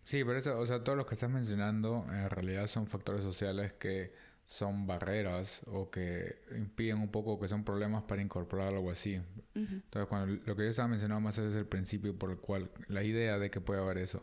Sí, 0.04 0.24
pero 0.26 0.38
eso, 0.38 0.60
o 0.60 0.66
sea, 0.66 0.84
todos 0.84 0.98
los 0.98 1.08
que 1.08 1.14
estás 1.14 1.30
mencionando 1.30 2.06
en 2.10 2.30
realidad 2.30 2.68
son 2.68 2.88
factores 2.88 3.24
sociales 3.24 3.74
que 3.74 4.14
son 4.46 4.86
barreras 4.86 5.62
o 5.68 5.90
que 5.90 6.42
impiden 6.58 6.98
un 7.00 7.10
poco, 7.10 7.40
que 7.40 7.48
son 7.48 7.64
problemas 7.64 8.04
para 8.04 8.22
incorporar 8.22 8.74
algo 8.74 8.92
así. 8.92 9.22
Entonces, 9.56 10.08
cuando 10.10 10.36
lo 10.46 10.56
que 10.56 10.64
yo 10.64 10.70
estaba 10.70 10.90
mencionando 10.90 11.22
más 11.22 11.38
es 11.38 11.56
el 11.56 11.66
principio 11.66 12.18
por 12.18 12.32
el 12.32 12.38
cual, 12.38 12.70
la 12.88 13.04
idea 13.04 13.40
de 13.40 13.50
que 13.50 13.62
puede 13.62 13.82
haber 13.82 14.00
eso. 14.00 14.22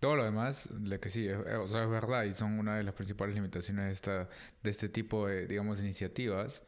Todo 0.00 0.16
lo 0.16 0.24
demás, 0.24 0.68
de 0.72 1.00
que 1.00 1.08
sí, 1.08 1.26
es, 1.26 1.38
o 1.38 1.66
sea, 1.66 1.84
es 1.84 1.90
verdad 1.90 2.24
y 2.24 2.34
son 2.34 2.58
una 2.58 2.76
de 2.76 2.82
las 2.82 2.94
principales 2.94 3.34
limitaciones 3.34 3.86
de, 3.86 3.92
esta, 3.92 4.28
de 4.62 4.70
este 4.70 4.88
tipo 4.88 5.26
de, 5.26 5.46
digamos, 5.46 5.80
iniciativas, 5.80 6.64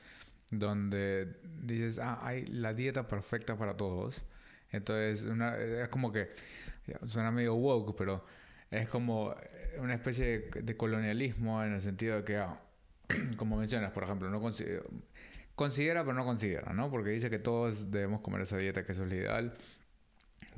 donde 0.50 1.36
dices, 1.62 1.98
ah, 1.98 2.18
hay 2.22 2.46
la 2.46 2.72
dieta 2.74 3.06
perfecta 3.06 3.56
para 3.56 3.76
todos. 3.76 4.24
Entonces, 4.70 5.24
una, 5.24 5.56
es 5.56 5.88
como 5.88 6.12
que, 6.12 6.30
suena 7.06 7.30
medio 7.30 7.54
woke, 7.54 7.94
pero 7.96 8.24
es 8.70 8.88
como 8.88 9.34
una 9.78 9.94
especie 9.94 10.50
de, 10.50 10.76
colonialismo 10.76 11.62
en 11.64 11.74
el 11.74 11.80
sentido 11.80 12.16
de 12.16 12.24
que, 12.24 12.36
ah, 12.38 12.60
como 13.36 13.56
mencionas, 13.56 13.92
por 13.92 14.04
ejemplo, 14.04 14.30
no 14.30 14.40
considera, 14.40 16.02
pero 16.02 16.14
no 16.14 16.24
considera, 16.24 16.72
¿no? 16.72 16.90
Porque 16.90 17.10
dice 17.10 17.30
que 17.30 17.38
todos 17.38 17.90
debemos 17.90 18.20
comer 18.20 18.42
esa 18.42 18.56
dieta, 18.56 18.84
que 18.84 18.92
eso 18.92 19.04
es 19.04 19.10
lo 19.10 19.14
ideal. 19.16 19.54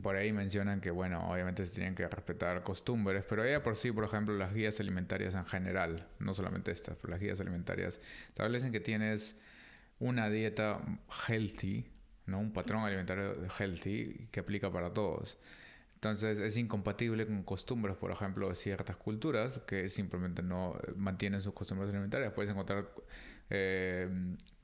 Por 0.02 0.16
ahí 0.16 0.32
mencionan 0.32 0.80
que, 0.80 0.90
bueno, 0.90 1.30
obviamente 1.30 1.64
se 1.64 1.74
tienen 1.74 1.94
que 1.94 2.06
respetar 2.06 2.62
costumbres, 2.62 3.24
pero 3.28 3.44
ella 3.44 3.62
por 3.62 3.76
sí, 3.76 3.92
por 3.92 4.04
ejemplo, 4.04 4.36
las 4.36 4.54
guías 4.54 4.80
alimentarias 4.80 5.34
en 5.34 5.44
general, 5.44 6.06
no 6.18 6.34
solamente 6.34 6.70
estas, 6.70 6.96
pero 6.96 7.10
las 7.10 7.20
guías 7.20 7.40
alimentarias 7.40 8.00
establecen 8.28 8.72
que 8.72 8.80
tienes 8.80 9.36
una 9.98 10.30
dieta 10.30 10.80
healthy, 11.28 11.86
¿no? 12.26 12.40
Un 12.40 12.52
patrón 12.52 12.84
alimentario 12.84 13.34
healthy 13.58 14.28
que 14.30 14.40
aplica 14.40 14.70
para 14.72 14.92
todos. 14.92 15.38
Entonces 15.94 16.38
es 16.38 16.56
incompatible 16.56 17.26
con 17.26 17.42
costumbres, 17.42 17.94
por 17.94 18.10
ejemplo, 18.10 18.48
de 18.48 18.54
ciertas 18.54 18.96
culturas 18.96 19.60
que 19.66 19.90
simplemente 19.90 20.42
no 20.42 20.78
mantienen 20.96 21.42
sus 21.42 21.52
costumbres 21.52 21.90
alimentarias. 21.90 22.32
Puedes 22.32 22.50
encontrar 22.50 22.90
eh, 23.50 24.08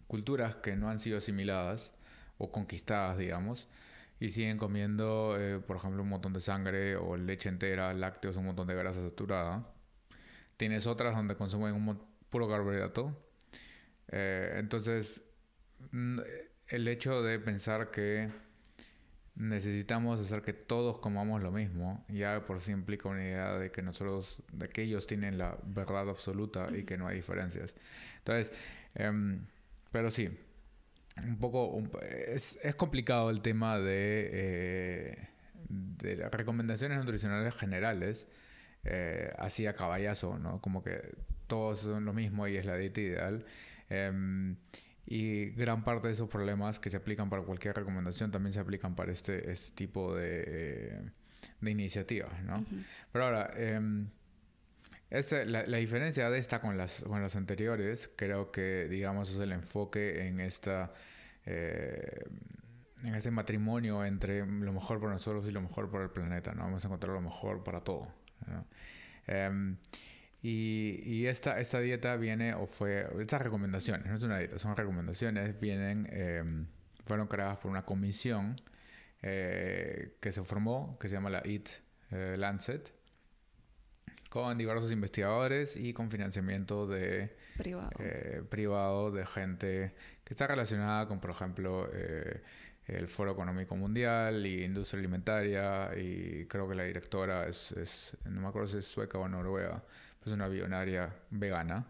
culturas 0.06 0.56
que 0.56 0.76
no 0.76 0.88
han 0.88 0.98
sido 0.98 1.18
asimiladas 1.18 1.92
o 2.38 2.50
conquistadas, 2.50 3.18
digamos, 3.18 3.68
y 4.18 4.30
siguen 4.30 4.58
comiendo, 4.58 5.36
eh, 5.38 5.60
por 5.60 5.76
ejemplo, 5.76 6.02
un 6.02 6.08
montón 6.08 6.32
de 6.32 6.40
sangre 6.40 6.96
o 6.96 7.16
leche 7.16 7.48
entera, 7.48 7.92
lácteos, 7.92 8.36
un 8.36 8.46
montón 8.46 8.66
de 8.66 8.74
grasa 8.74 9.02
saturada. 9.02 9.66
Tienes 10.56 10.86
otras 10.86 11.14
donde 11.14 11.36
consumen 11.36 11.74
un 11.74 12.00
puro 12.30 12.48
carbohidrato. 12.48 13.16
Eh, 14.08 14.54
entonces, 14.56 15.22
el 16.68 16.88
hecho 16.88 17.22
de 17.22 17.38
pensar 17.38 17.90
que 17.90 18.30
necesitamos 19.36 20.18
hacer 20.18 20.42
que 20.42 20.54
todos 20.54 20.98
comamos 20.98 21.42
lo 21.42 21.52
mismo, 21.52 22.04
ya 22.08 22.46
por 22.46 22.58
sí 22.58 22.72
implica 22.72 23.08
una 23.10 23.22
idea 23.22 23.58
de 23.58 23.70
que 23.70 23.82
nosotros, 23.82 24.42
de 24.52 24.68
que 24.70 24.82
ellos 24.82 25.06
tienen 25.06 25.36
la 25.36 25.58
verdad 25.64 26.08
absoluta 26.08 26.68
y 26.74 26.84
que 26.84 26.96
no 26.96 27.06
hay 27.06 27.16
diferencias. 27.16 27.76
Entonces, 28.18 28.50
em, 28.94 29.46
pero 29.92 30.10
sí, 30.10 30.30
un 31.24 31.38
poco, 31.38 31.82
es, 32.02 32.58
es, 32.62 32.74
complicado 32.74 33.30
el 33.30 33.40
tema 33.40 33.78
de, 33.78 34.30
eh, 34.32 35.28
de 35.68 36.16
las 36.16 36.30
recomendaciones 36.30 36.98
nutricionales 36.98 37.54
generales, 37.54 38.28
eh, 38.84 39.32
así 39.38 39.66
a 39.66 39.74
caballazo, 39.74 40.38
¿no? 40.38 40.60
Como 40.60 40.82
que 40.82 41.00
todos 41.46 41.80
son 41.80 42.04
lo 42.04 42.12
mismo 42.12 42.46
y 42.48 42.56
es 42.56 42.66
la 42.66 42.76
dieta 42.76 43.00
ideal. 43.00 43.44
Em, 43.88 44.56
y 45.06 45.50
gran 45.50 45.84
parte 45.84 46.08
de 46.08 46.14
esos 46.14 46.28
problemas 46.28 46.78
que 46.78 46.90
se 46.90 46.96
aplican 46.96 47.30
para 47.30 47.42
cualquier 47.42 47.76
recomendación 47.76 48.30
también 48.30 48.52
se 48.52 48.60
aplican 48.60 48.96
para 48.96 49.12
este, 49.12 49.50
este 49.50 49.72
tipo 49.72 50.14
de, 50.14 51.00
de 51.60 51.70
iniciativas, 51.70 52.42
¿no? 52.42 52.64
Pero 53.12 53.26
ahora, 53.26 53.50
eh, 53.56 54.06
la, 55.10 55.66
la, 55.66 55.76
diferencia 55.78 56.28
de 56.30 56.38
esta 56.38 56.60
con 56.60 56.76
las, 56.76 57.02
con 57.02 57.22
las 57.22 57.36
anteriores, 57.36 58.10
creo 58.16 58.50
que, 58.50 58.88
digamos, 58.88 59.30
es 59.30 59.38
el 59.38 59.52
enfoque 59.52 60.26
en 60.26 60.40
esta... 60.40 60.92
Eh, 61.44 62.24
en 63.04 63.14
ese 63.14 63.30
matrimonio 63.30 64.04
entre 64.04 64.44
lo 64.46 64.72
mejor 64.72 64.98
para 65.00 65.12
nosotros 65.12 65.46
y 65.46 65.52
lo 65.52 65.60
mejor 65.60 65.90
para 65.90 66.04
el 66.04 66.10
planeta, 66.10 66.52
¿no? 66.54 66.62
Vamos 66.62 66.84
a 66.84 66.88
encontrar 66.88 67.12
lo 67.12 67.20
mejor 67.20 67.62
para 67.62 67.80
todo. 67.80 68.08
¿no? 68.46 68.66
Em, 69.26 69.76
y, 70.42 71.26
esta, 71.26 71.58
esta 71.60 71.80
dieta 71.80 72.16
viene, 72.16 72.54
o 72.54 72.66
fue, 72.66 73.06
estas 73.20 73.42
recomendaciones, 73.42 74.06
no 74.06 74.14
es 74.14 74.22
una 74.22 74.38
dieta, 74.38 74.58
son 74.58 74.76
recomendaciones, 74.76 75.58
vienen, 75.58 76.08
em, 76.10 76.66
fueron 77.04 77.26
creadas 77.26 77.58
por 77.58 77.70
una 77.70 77.84
comisión 77.84 78.56
eh, 79.22 80.16
que 80.20 80.30
se 80.32 80.42
formó, 80.44 80.96
que 81.00 81.08
se 81.08 81.14
llama 81.16 81.30
la 81.30 81.42
EAT 81.44 81.68
eh, 82.12 82.36
Lancet, 82.38 82.92
con 84.42 84.58
diversos 84.58 84.92
investigadores 84.92 85.76
y 85.76 85.94
con 85.94 86.10
financiamiento 86.10 86.86
de 86.86 87.34
privado. 87.56 87.90
Eh, 88.00 88.42
privado 88.50 89.10
de 89.10 89.24
gente 89.24 89.94
que 90.24 90.34
está 90.34 90.46
relacionada 90.46 91.08
con, 91.08 91.20
por 91.20 91.30
ejemplo, 91.30 91.88
el 92.86 93.08
Foro 93.08 93.32
Económico 93.32 93.76
Mundial 93.76 94.44
y 94.44 94.62
Industria 94.62 94.98
Alimentaria 94.98 95.90
y 95.96 96.44
creo 96.46 96.68
que 96.68 96.74
la 96.74 96.84
directora 96.84 97.48
es, 97.48 97.72
es 97.72 98.14
no 98.26 98.42
me 98.42 98.48
acuerdo 98.48 98.68
si 98.68 98.76
es 98.76 98.84
sueca 98.84 99.18
o 99.18 99.26
noruega, 99.26 99.82
es 100.24 100.32
una 100.32 100.48
billonaria 100.48 101.14
vegana. 101.30 101.86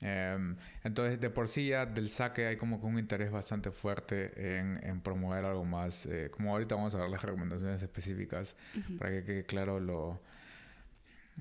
Em, 0.00 0.56
entonces, 0.84 1.20
de 1.20 1.30
por 1.30 1.48
sí 1.48 1.68
ya 1.68 1.84
del 1.84 2.08
saque 2.08 2.46
hay 2.46 2.56
como 2.56 2.80
que 2.80 2.86
un 2.86 2.98
interés 2.98 3.30
bastante 3.30 3.70
fuerte 3.70 4.58
en, 4.58 4.82
en 4.82 5.00
promover 5.00 5.44
algo 5.44 5.64
más. 5.66 6.06
Eh, 6.06 6.30
como 6.30 6.52
ahorita 6.52 6.76
vamos 6.76 6.94
a 6.94 6.98
ver 6.98 7.10
las 7.10 7.22
recomendaciones 7.22 7.82
específicas 7.82 8.56
para 8.98 9.10
que 9.10 9.24
quede 9.24 9.44
claro 9.44 9.80
lo... 9.80 10.20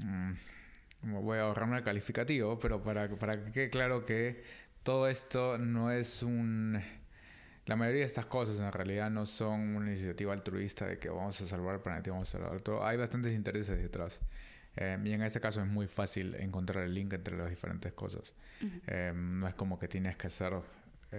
Mm, 0.03 0.33
voy 1.21 1.37
a 1.37 1.41
ahorrarme 1.41 1.77
el 1.77 1.83
calificativo, 1.83 2.59
pero 2.59 2.81
para, 2.81 3.09
para 3.09 3.43
que 3.43 3.51
quede 3.51 3.69
claro 3.69 4.05
que 4.05 4.43
todo 4.83 5.07
esto 5.07 5.57
no 5.57 5.91
es 5.91 6.23
un... 6.23 6.81
La 7.65 7.75
mayoría 7.75 7.99
de 7.99 8.05
estas 8.05 8.25
cosas 8.25 8.61
en 8.61 8.71
realidad 8.71 9.09
no 9.09 9.25
son 9.25 9.75
una 9.75 9.87
iniciativa 9.87 10.31
altruista 10.31 10.87
de 10.87 10.99
que 10.99 11.09
vamos 11.09 11.41
a 11.41 11.45
salvar 11.45 11.75
el 11.75 11.81
planeta 11.81 12.09
y 12.09 12.11
vamos 12.11 12.33
a 12.33 12.39
salvar 12.39 12.61
todo. 12.61 12.85
Hay 12.85 12.95
bastantes 12.95 13.33
intereses 13.33 13.77
detrás. 13.77 14.21
Eh, 14.77 14.97
y 15.03 15.11
en 15.11 15.23
este 15.23 15.41
caso 15.41 15.59
es 15.59 15.67
muy 15.67 15.87
fácil 15.87 16.35
encontrar 16.35 16.85
el 16.85 16.93
link 16.93 17.11
entre 17.11 17.35
las 17.35 17.49
diferentes 17.49 17.91
cosas. 17.93 18.33
Eh, 18.87 19.11
no 19.13 19.47
es 19.47 19.55
como 19.55 19.77
que 19.77 19.87
tienes 19.87 20.15
que 20.15 20.27
hacer, 20.27 20.53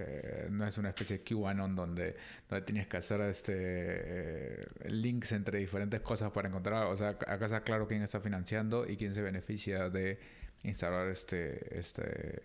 eh, 0.06 0.48
no 0.50 0.66
es 0.66 0.78
una 0.78 0.90
especie 0.90 1.18
de 1.18 1.24
QAnon 1.24 1.74
donde, 1.74 2.16
donde 2.48 2.64
tienes 2.64 2.86
que 2.86 2.96
hacer 2.96 3.20
este 3.22 4.66
links 4.88 5.32
entre 5.32 5.58
diferentes 5.58 6.00
cosas 6.00 6.30
para 6.30 6.48
encontrar, 6.48 6.86
o 6.86 6.96
sea, 6.96 7.10
acá 7.10 7.44
está 7.44 7.62
claro 7.62 7.86
quién 7.88 8.02
está 8.02 8.20
financiando 8.20 8.88
y 8.88 8.96
quién 8.96 9.14
se 9.14 9.22
beneficia 9.22 9.90
de 9.90 10.18
instalar 10.62 11.08
este, 11.08 11.78
este, 11.78 12.42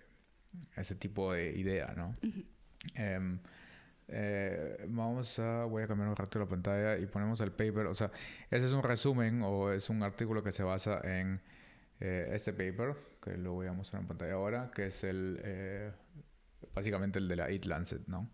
ese 0.76 0.96
tipo 0.96 1.34
de 1.34 1.58
idea, 1.58 1.94
¿no? 1.96 2.14
Eh, 4.08 4.86
vamos 4.90 5.40
a, 5.40 5.66
voy 5.66 5.84
a 5.84 5.88
cambiar 5.88 6.10
un 6.10 6.16
rato 6.16 6.40
la 6.40 6.46
pantalla 6.46 6.98
y 6.98 7.06
ponemos 7.06 7.40
el 7.42 7.52
paper. 7.52 7.88
O 7.88 7.94
sea, 7.94 8.12
ese 8.52 8.68
es 8.68 8.74
un 8.74 8.84
resumen 8.84 9.42
o 9.42 9.72
es 9.72 9.90
un 9.90 10.04
artículo 10.04 10.44
que 10.44 10.52
se 10.52 10.64
basa 10.64 11.00
en 11.04 11.42
eh, 12.00 12.30
este 12.34 12.54
paper, 12.54 12.96
que 13.22 13.38
lo 13.38 13.54
voy 13.54 13.68
a 13.68 13.74
mostrar 13.74 14.02
en 14.02 14.08
pantalla 14.08 14.34
ahora, 14.34 14.72
que 14.74 14.88
es 14.88 15.04
el, 15.04 15.40
eh, 15.44 15.92
básicamente 16.74 17.20
el 17.20 17.28
de 17.28 17.36
la 17.36 17.50
Eat 17.50 17.66
Lancet, 17.66 18.08
¿no? 18.08 18.30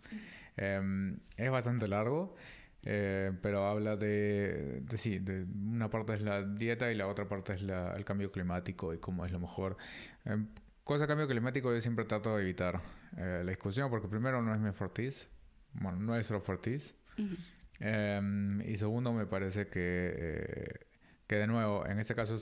Em, 0.57 1.19
es 1.37 1.51
bastante 1.51 1.87
largo. 1.87 2.35
pero 2.81 3.67
habla 3.67 3.97
de, 3.97 4.81
de, 4.81 4.97
sí, 4.97 5.19
de 5.19 5.43
una 5.43 5.89
parte 5.89 6.13
es 6.13 6.21
la 6.21 6.43
dieta 6.43 6.91
y 6.91 6.95
la 6.95 7.07
otra 7.07 7.27
parte 7.27 7.53
es 7.53 7.61
la, 7.61 7.93
el 7.95 8.05
cambio 8.05 8.31
climático 8.31 8.93
y 8.93 8.99
cómo 8.99 9.25
es 9.25 9.31
lo 9.31 9.39
mejor. 9.39 9.77
Em, 10.25 10.47
cosa 10.83 11.07
cambio 11.07 11.27
climático 11.27 11.73
yo 11.73 11.81
siempre 11.81 12.05
trato 12.05 12.35
de 12.35 12.43
evitar 12.43 12.81
la 13.17 13.43
discusión 13.43 13.89
porque 13.89 14.07
primero 14.07 14.41
no 14.41 14.53
es 14.53 14.61
mi 14.61 14.69
expertise, 14.69 15.27
bueno, 15.73 15.99
nuestro 15.99 16.39
Fortis. 16.39 16.95
Em, 17.79 18.61
y 18.61 18.75
segundo, 18.75 19.13
me 19.13 19.25
parece 19.25 19.67
que, 19.67 20.13
eh, 20.15 20.79
que 21.27 21.35
de 21.35 21.47
nuevo, 21.47 21.85
en 21.85 21.99
este 21.99 22.15
caso 22.15 22.37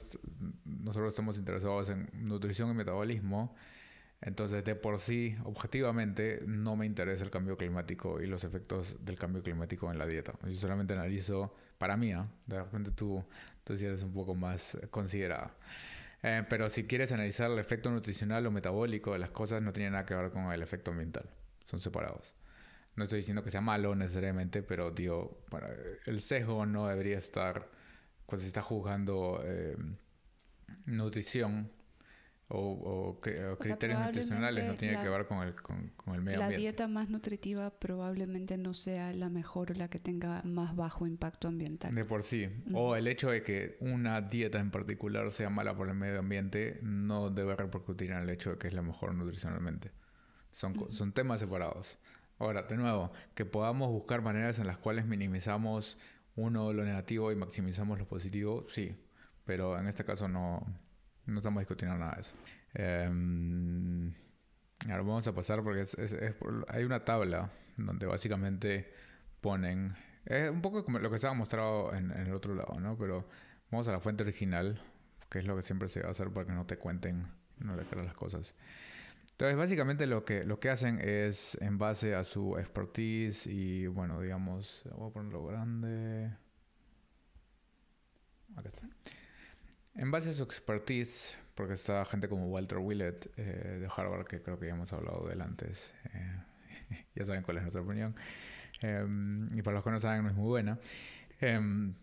nosotros 0.66 1.10
estamos 1.10 1.38
interesados 1.38 1.90
en 1.90 2.10
nutrición 2.14 2.72
y 2.72 2.74
metabolismo. 2.74 3.56
Entonces, 4.22 4.64
de 4.64 4.76
por 4.76 5.00
sí, 5.00 5.38
objetivamente, 5.44 6.42
no 6.46 6.76
me 6.76 6.86
interesa 6.86 7.24
el 7.24 7.30
cambio 7.30 7.56
climático 7.56 8.22
y 8.22 8.28
los 8.28 8.44
efectos 8.44 9.06
del 9.06 9.18
cambio 9.18 9.44
climático 9.44 9.92
en 9.92 10.00
la 10.00 10.08
dieta. 10.08 10.34
Yo 10.44 10.56
solamente 10.56 10.94
analizo, 10.94 11.54
para 11.78 11.96
mí, 11.98 12.12
¿no? 12.12 12.28
de 12.48 12.64
repente 12.64 12.92
tú, 12.92 13.24
tú 13.64 13.78
sí 13.78 13.86
eres 13.86 14.04
un 14.04 14.14
poco 14.14 14.34
más 14.34 14.78
considerada. 14.90 15.56
Eh, 16.24 16.44
pero 16.50 16.68
si 16.70 16.86
quieres 16.86 17.12
analizar 17.12 17.52
el 17.52 17.60
efecto 17.60 17.92
nutricional 17.92 18.46
o 18.48 18.52
metabólico 18.52 19.14
de 19.14 19.20
las 19.20 19.30
cosas, 19.30 19.62
no 19.62 19.72
tiene 19.72 19.92
nada 19.92 20.06
que 20.06 20.16
ver 20.16 20.32
con 20.32 20.52
el 20.52 20.62
efecto 20.64 20.92
ambiental. 20.92 21.30
Son 21.66 21.80
separados. 21.80 22.34
No 22.96 23.04
estoy 23.04 23.20
diciendo 23.20 23.44
que 23.44 23.52
sea 23.52 23.62
malo 23.62 23.94
necesariamente, 23.94 24.64
pero 24.64 24.90
digo, 24.90 25.46
el 26.08 26.20
sesgo 26.22 26.66
no 26.66 26.88
debería 26.88 27.20
estar 27.20 27.70
cuando 28.26 28.42
se 28.42 28.48
está 28.48 28.64
juzgando 28.64 29.40
eh, 29.46 29.78
nutrición 30.86 31.70
o, 32.50 33.20
criterios 33.60 34.00
nutricionales, 34.00 34.66
no 34.68 34.76
tiene 34.76 35.02
que 35.02 35.10
ver 35.10 35.28
con 35.28 35.46
el, 35.46 35.54
con, 35.56 35.92
el 36.14 36.22
medio 36.22 36.42
ambiente. 36.42 36.54
La 36.54 36.58
dieta 36.58 36.88
más 36.88 37.10
nutritiva 37.10 37.70
probablemente 37.72 38.58
no 38.58 38.74
sea 38.74 39.12
la 39.14 39.30
mejor 39.30 39.72
o 39.72 39.74
la 39.74 39.90
que 39.90 40.00
tenga 40.00 40.42
más 40.44 40.76
bajo 40.76 41.08
impacto 41.08 41.50
ambiental. 41.50 41.94
De 41.94 42.06
por 42.06 42.24
sí. 42.24 42.50
O 42.74 42.96
el 42.96 43.08
hecho 43.08 43.30
de 43.30 43.44
que 43.44 43.78
una 43.82 44.22
dieta 44.22 44.60
en 44.60 44.72
particular 44.72 45.30
sea 45.32 45.50
mala 45.50 45.76
por 45.76 45.90
el 45.90 45.96
medio 45.96 46.20
ambiente 46.20 46.80
no 46.82 47.30
debe 47.30 47.56
repercutir 47.56 48.12
en 48.12 48.20
el 48.20 48.30
hecho 48.30 48.52
de 48.52 48.58
que 48.58 48.68
es 48.68 48.74
la 48.74 48.82
mejor 48.82 49.14
nutricionalmente. 49.14 49.92
Son, 50.52 50.90
son 50.90 51.12
temas 51.12 51.42
separados. 51.42 52.00
Ahora, 52.40 52.64
de 52.64 52.78
nuevo, 52.78 53.12
que 53.36 53.46
podamos 53.46 53.92
buscar 53.92 54.22
maneras 54.22 54.60
en 54.60 54.68
las 54.68 54.78
cuales 54.78 55.06
minimizamos 55.06 55.98
uno 56.36 56.72
lo 56.72 56.86
negativo 56.86 57.32
y 57.32 57.36
maximizamos 57.36 58.00
lo 58.00 58.08
positivo, 58.08 58.68
sí. 58.70 58.96
pero 59.44 59.78
en 59.78 59.88
este 59.88 60.06
caso 60.06 60.28
no, 60.28 60.64
no 61.28 61.40
estamos 61.40 61.62
discutiendo 61.62 61.98
nada 61.98 62.16
de 62.16 62.22
eso. 62.22 62.34
Em, 62.74 64.14
ahora 64.90 65.04
vamos 65.04 65.28
a 65.28 65.34
pasar 65.34 65.64
porque 65.64 65.84
hay 66.70 66.84
una 66.84 67.04
tabla 67.04 67.52
donde 67.76 68.06
básicamente 68.06 68.92
ponen... 69.42 69.96
Es 70.26 70.50
un 70.50 70.62
poco 70.62 70.84
como 70.84 71.00
lo 71.00 71.10
que 71.10 71.20
se 71.20 71.28
ha 71.28 71.34
mostrado 71.34 71.94
en, 71.94 72.12
el 72.12 72.34
otro 72.34 72.54
lado, 72.54 72.80
¿no? 72.80 72.98
Pero 72.98 73.28
vamos 73.72 73.88
a 73.88 73.92
la 73.92 74.00
fuente 74.00 74.24
original, 74.24 74.82
que 75.30 75.40
es 75.40 75.46
lo 75.46 75.56
que 75.56 75.62
siempre 75.62 75.88
se 75.88 76.02
va 76.02 76.10
a 76.10 76.12
hacer 76.12 76.30
para 76.32 76.46
que 76.46 76.54
no 76.54 76.66
te 76.66 76.78
cuenten, 76.78 77.28
no 77.60 77.76
le 77.76 77.86
creas 77.86 78.08
las 78.08 78.16
cosas. 78.16 78.56
Entonces, 79.32 79.56
básicamente 79.56 80.08
lo 80.08 80.26
que, 80.26 80.44
lo 80.44 80.60
que 80.60 80.70
hacen 80.70 81.00
es 81.00 81.58
en 81.62 81.78
base 81.78 82.16
a 82.16 82.24
su 82.24 82.58
expertise 82.58 83.48
y, 83.48 83.88
bueno, 83.88 84.20
digamos, 84.20 84.82
voy 84.96 85.10
a 85.10 85.14
ponerlo 85.14 85.46
grande. 85.46 86.32
Acá 88.56 88.70
está. 88.70 88.88
En 89.98 90.12
base 90.12 90.30
a 90.30 90.34
su 90.34 90.44
expertise, 90.44 91.36
porque 91.56 91.74
está 91.74 92.06
gente 92.06 92.30
como 92.30 92.48
Walter 92.48 92.78
Willett 92.78 93.32
eh, 93.36 93.80
de 93.82 93.88
Harvard, 93.88 94.28
que 94.28 94.42
creo 94.42 94.60
que 94.60 94.68
ya 94.68 94.74
hemos 94.74 94.94
hablado 94.94 95.28
de 95.28 95.34
él 95.34 95.42
antes, 95.42 95.94
eh, 96.14 97.06
ya 97.16 97.26
saben 97.26 97.42
cuál 97.42 97.58
es 97.58 97.64
nuestra 97.64 97.82
opinión, 97.82 98.16
em, 98.82 99.48
y 99.58 99.64
para 99.64 99.76
los 99.76 99.84
que 99.84 99.90
no 99.90 100.00
saben, 100.00 100.22
no 100.22 100.30
es 100.30 100.36
muy 100.36 100.48
buena. 100.48 100.78
Em, 101.42 101.96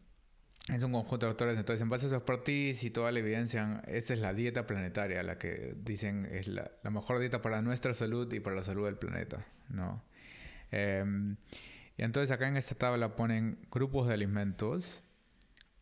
es 0.73 0.83
un 0.83 0.93
conjunto 0.93 1.27
de 1.27 1.31
autores, 1.31 1.57
entonces 1.57 1.83
en 1.83 1.89
base 1.89 2.07
a 2.07 2.09
su 2.09 2.17
expertise 2.17 2.83
y 2.83 2.91
toda 2.91 3.13
la 3.13 3.21
evidencia, 3.21 3.83
esa 3.87 4.15
es 4.15 4.21
la 4.21 4.35
dieta 4.35 4.67
planetaria, 4.67 5.23
la 5.23 5.39
que 5.39 5.77
dicen 5.77 6.27
es 6.33 6.49
la, 6.49 6.73
mejor 6.91 7.21
dieta 7.21 7.43
para 7.43 7.63
nuestra 7.63 7.95
salud 7.95 8.33
y 8.33 8.41
para 8.41 8.57
la 8.57 8.63
salud 8.63 8.87
del 8.87 8.97
planeta, 8.97 9.47
¿no? 9.69 10.03
Em, 10.73 11.37
y 11.97 12.03
entonces 12.03 12.33
acá 12.33 12.49
en 12.49 12.57
esta 12.57 12.75
tabla 12.75 13.15
ponen 13.15 13.59
grupos 13.71 14.09
de 14.09 14.15
alimentos, 14.15 15.03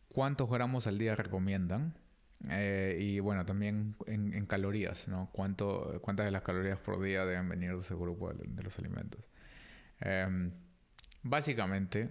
cuántos 0.09 0.51
gramos 0.51 0.85
al 0.85 0.99
día 0.99 1.15
recomiendan, 1.15 1.95
eh, 2.49 2.97
y 2.99 3.19
bueno, 3.19 3.45
también 3.45 3.95
en, 4.05 4.45
calorías, 4.45 5.07
¿no? 5.07 5.29
¿Cuánto, 5.31 5.99
¿Cuántas 6.01 6.25
de 6.25 6.31
las 6.31 6.41
calorías 6.41 6.77
por 6.77 7.01
día 7.01 7.25
deben 7.25 7.47
venir 7.47 7.71
de 7.71 7.79
ese 7.79 7.95
grupo 7.95 8.33
de, 8.33 8.63
los 8.63 8.77
alimentos? 8.79 9.29
Em, 10.01 10.51
básicamente, 11.21 12.09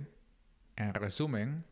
en 0.76 0.94
resumen, 0.94 1.64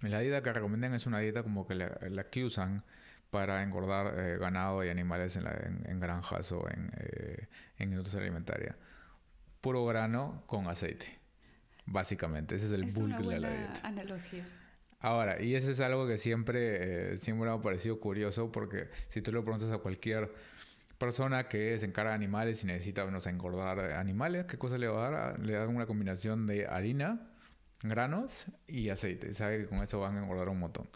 la 0.00 0.20
dieta 0.20 0.42
que 0.42 0.52
recomiendan 0.52 0.94
es 0.94 1.06
una 1.06 1.18
dieta 1.18 1.42
como 1.42 1.66
que 1.66 1.74
la, 1.74 2.24
que 2.30 2.44
usan 2.44 2.84
para 3.30 3.62
engordar 3.62 4.18
eh, 4.18 4.38
ganado 4.38 4.84
y 4.84 4.88
animales 4.88 5.36
en, 5.36 6.00
granjas 6.00 6.52
o 6.52 6.68
en, 6.70 6.90
eh, 6.96 7.48
en 7.78 7.92
industria 7.92 8.22
alimentaria. 8.22 8.76
Puro 9.60 9.84
grano 9.84 10.42
con 10.46 10.68
aceite, 10.68 11.18
básicamente. 11.84 12.56
Ese 12.56 12.66
es 12.66 12.72
el 12.72 12.90
bulk 12.92 13.18
de 13.18 13.38
la 13.38 13.50
dieta. 13.50 13.80
analogía. 13.86 14.44
Ahora, 15.02 15.42
y 15.42 15.56
eso 15.56 15.70
es 15.70 15.80
algo 15.80 16.06
que 16.06 16.16
siempre, 16.16 17.14
eh, 17.14 17.18
siempre 17.18 17.48
me 17.50 17.52
ha 17.52 17.60
parecido 17.60 17.98
curioso 17.98 18.52
porque 18.52 18.88
si 19.08 19.20
tú 19.20 19.32
le 19.32 19.42
preguntas 19.42 19.70
a 19.72 19.78
cualquier 19.78 20.32
persona 20.96 21.48
que 21.48 21.76
se 21.78 21.86
encarga 21.86 22.12
de 22.12 22.16
animales 22.16 22.62
y 22.62 22.68
necesita, 22.68 23.02
engordar 23.28 23.80
animales, 23.80 24.46
¿qué 24.46 24.58
cosa 24.58 24.78
le 24.78 24.86
va 24.86 25.08
a 25.08 25.10
dar? 25.10 25.40
Le 25.40 25.54
dan 25.54 25.74
una 25.74 25.86
combinación 25.86 26.46
de 26.46 26.66
harina, 26.68 27.32
granos 27.82 28.46
y 28.68 28.90
aceite. 28.90 29.34
Sabe 29.34 29.58
que 29.58 29.66
con 29.66 29.78
eso 29.82 29.98
van 29.98 30.16
a 30.16 30.22
engordar 30.22 30.48
un 30.48 30.60
montón. 30.60 30.88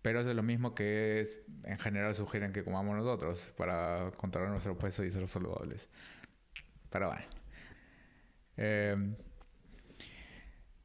Pero 0.00 0.20
eso 0.20 0.30
es 0.30 0.36
lo 0.36 0.42
mismo 0.42 0.74
que 0.74 1.20
es, 1.20 1.42
en 1.64 1.78
general 1.78 2.14
sugieren 2.14 2.52
que 2.52 2.64
comamos 2.64 2.96
nosotros 2.96 3.52
para 3.58 4.10
controlar 4.16 4.50
nuestro 4.50 4.78
peso 4.78 5.04
y 5.04 5.10
ser 5.10 5.28
saludables. 5.28 5.90
Pero 6.90 7.08
bueno. 7.08 7.26
Eh, 8.56 8.96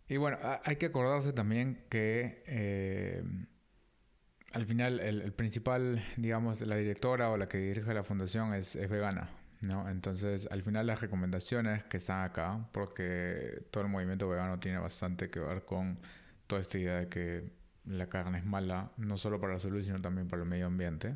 y 0.09 0.17
bueno, 0.17 0.37
hay 0.63 0.75
que 0.77 0.87
acordarse 0.87 1.33
también 1.33 1.85
que 1.89 2.43
eh, 2.47 3.23
al 4.53 4.65
final 4.65 4.99
el, 4.99 5.31
principal, 5.33 6.03
digamos, 6.17 6.61
la 6.61 6.75
directora 6.75 7.29
o 7.29 7.37
la 7.37 7.47
que 7.47 7.59
dirige 7.59 7.93
la 7.93 8.03
fundación 8.03 8.53
es, 8.53 8.75
es 8.75 8.89
vegana. 8.89 9.29
¿no? 9.61 9.89
Entonces, 9.89 10.47
al 10.51 10.63
final 10.63 10.87
las 10.87 11.01
recomendaciones 11.01 11.83
que 11.83 11.97
están 11.97 12.23
acá, 12.23 12.67
porque 12.71 13.67
todo 13.71 13.83
el 13.83 13.89
movimiento 13.89 14.27
vegano 14.27 14.59
tiene 14.59 14.79
bastante 14.79 15.29
que 15.29 15.39
ver 15.39 15.65
con 15.65 15.99
toda 16.47 16.61
esta 16.61 16.79
idea 16.79 16.95
de 16.99 17.07
que 17.07 17.51
la 17.85 18.07
carne 18.07 18.39
es 18.39 18.45
mala, 18.45 18.91
no 18.97 19.17
solo 19.17 19.39
para 19.39 19.53
la 19.53 19.59
salud, 19.59 19.83
sino 19.83 20.01
también 20.01 20.27
para 20.27 20.41
el 20.41 20.49
medio 20.49 20.67
ambiente. 20.67 21.15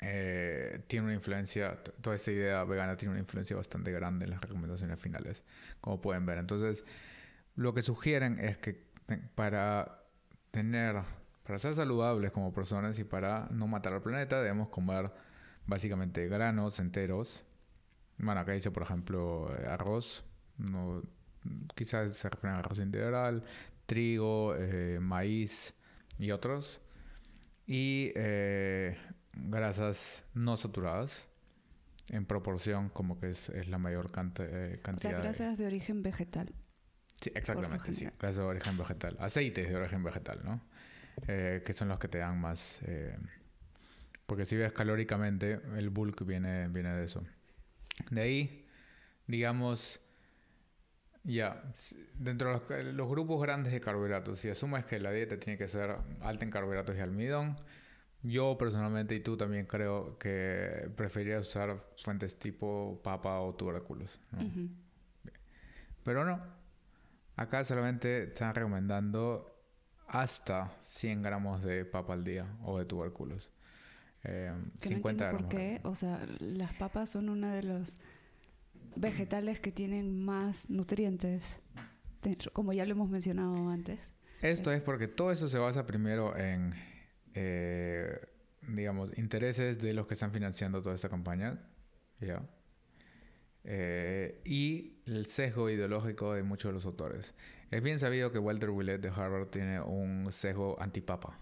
Eh, 0.00 0.82
tiene 0.86 1.06
una 1.06 1.14
influencia, 1.14 1.78
toda 2.00 2.16
esta 2.16 2.32
idea 2.32 2.64
vegana 2.64 2.96
tiene 2.96 3.12
una 3.12 3.20
influencia 3.20 3.54
bastante 3.54 3.92
grande 3.92 4.24
en 4.24 4.30
las 4.30 4.40
recomendaciones 4.40 4.98
finales, 4.98 5.44
como 5.80 6.00
pueden 6.00 6.24
ver. 6.24 6.38
Entonces, 6.38 6.84
lo 7.56 7.74
que 7.74 7.82
sugieren 7.82 8.38
es 8.38 8.58
que 8.58 8.90
para 9.34 10.04
tener, 10.50 11.02
para 11.44 11.58
ser 11.58 11.74
saludables 11.74 12.30
como 12.32 12.52
personas 12.52 12.98
y 12.98 13.04
para 13.04 13.48
no 13.50 13.66
matar 13.66 13.92
al 13.92 14.02
planeta, 14.02 14.40
debemos 14.40 14.68
comer 14.68 15.10
básicamente 15.66 16.28
granos 16.28 16.80
enteros. 16.80 17.44
Bueno, 18.18 18.40
acá 18.40 18.52
dice, 18.52 18.70
por 18.70 18.82
ejemplo, 18.82 19.50
eh, 19.56 19.66
arroz. 19.66 20.24
No, 20.58 21.02
quizás 21.74 22.16
se 22.16 22.28
refieren 22.28 22.56
a 22.56 22.58
arroz 22.60 22.78
integral, 22.78 23.44
trigo, 23.86 24.54
eh, 24.56 24.98
maíz 25.00 25.74
y 26.18 26.30
otros. 26.30 26.80
Y 27.66 28.12
eh, 28.16 28.96
grasas 29.32 30.24
no 30.34 30.56
saturadas 30.56 31.28
en 32.08 32.26
proporción 32.26 32.88
como 32.90 33.18
que 33.18 33.30
es, 33.30 33.50
la 33.68 33.78
mayor 33.78 34.10
cantidad. 34.10 34.78
O 34.94 34.98
sea, 34.98 35.18
grasas 35.18 35.56
de... 35.56 35.66
origen 35.66 36.02
vegetal. 36.02 36.52
Sí, 37.20 37.30
exactamente, 37.34 37.92
sí. 37.92 38.08
Grasas 38.18 38.38
de 38.38 38.42
origen 38.42 38.78
vegetal. 38.78 39.16
Aceites 39.20 39.68
de 39.68 39.76
origen 39.76 40.02
vegetal, 40.02 40.40
¿no? 40.44 40.60
que 41.26 41.72
son 41.74 41.88
los 41.88 41.98
que 41.98 42.08
te 42.08 42.18
dan 42.18 42.40
más 42.40 42.80
porque 44.30 44.46
si 44.46 44.54
ves 44.54 44.70
calóricamente, 44.72 45.60
el 45.76 45.90
bulk 45.90 46.24
viene, 46.24 46.68
viene 46.68 46.94
de 46.94 47.04
eso. 47.04 47.24
De 48.12 48.20
ahí, 48.20 48.64
digamos, 49.26 50.00
ya, 51.24 51.64
dentro 52.14 52.60
de 52.60 52.92
los, 52.92 53.08
grupos 53.08 53.42
grandes 53.42 53.72
de 53.72 53.80
carbohidratos, 53.80 54.38
si 54.38 54.48
asumes 54.48 54.84
que 54.84 55.00
la 55.00 55.10
dieta 55.10 55.36
tiene 55.36 55.58
que 55.58 55.66
ser 55.66 55.96
alta 56.20 56.44
en 56.44 56.52
carbohidratos 56.52 56.94
y 56.94 57.00
almidón, 57.00 57.56
yo 58.22 58.56
personalmente 58.56 59.16
y 59.16 59.20
tú 59.20 59.36
también 59.36 59.66
creo 59.66 60.16
que 60.16 60.88
preferiría 60.94 61.40
usar 61.40 61.84
fuentes 61.96 62.38
tipo 62.38 63.00
papa 63.02 63.40
o 63.40 63.56
tubérculos. 63.56 64.20
Pero 66.04 66.24
no. 66.24 66.59
Acá 67.40 67.64
solamente 67.64 68.24
están 68.24 68.54
recomendando 68.54 69.50
hasta 70.06 70.76
100 70.82 71.22
gramos 71.22 71.62
de 71.62 71.86
papa 71.86 72.12
al 72.12 72.22
día 72.22 72.44
o 72.62 72.78
de 72.78 72.84
tubérculos. 72.84 73.50
Eh, 74.24 74.52
50 74.80 75.32
no 75.32 75.38
¿Por 75.38 75.48
qué? 75.48 75.80
O 75.84 75.94
sea, 75.94 76.20
las 76.38 76.74
papas 76.74 77.08
son 77.08 77.30
uno 77.30 77.48
de 77.48 77.62
los 77.62 77.96
vegetales 78.94 79.58
que 79.58 79.72
tienen 79.72 80.22
más 80.22 80.68
nutrientes 80.68 81.56
dentro, 82.20 82.52
como 82.52 82.74
ya 82.74 82.84
lo 82.84 82.92
hemos 82.92 83.08
mencionado 83.08 83.70
antes. 83.70 83.98
Esto 84.42 84.70
es 84.70 84.82
porque 84.82 85.08
todo 85.08 85.32
eso 85.32 85.48
se 85.48 85.56
basa 85.56 85.86
primero 85.86 86.36
en, 86.36 86.74
eh, 87.32 88.20
digamos, 88.68 89.16
intereses 89.16 89.80
de 89.80 89.94
los 89.94 90.06
que 90.06 90.12
están 90.12 90.30
financiando 90.30 90.82
toda 90.82 90.94
esta 90.94 91.08
campaña, 91.08 91.58
¿ya? 92.20 92.42
Eh, 93.64 94.40
y 94.44 94.94
el 95.06 95.26
sesgo 95.26 95.68
ideológico 95.68 96.34
de 96.34 96.42
muchos 96.42 96.70
de 96.70 96.74
los 96.74 96.86
autores. 96.86 97.34
Es 97.70 97.82
bien 97.82 97.98
sabido 97.98 98.32
que 98.32 98.38
Walter 98.38 98.70
Willett 98.70 99.00
de 99.00 99.10
Harvard 99.10 99.48
tiene 99.48 99.80
un 99.80 100.30
sesgo 100.32 100.80
antipapa. 100.80 101.38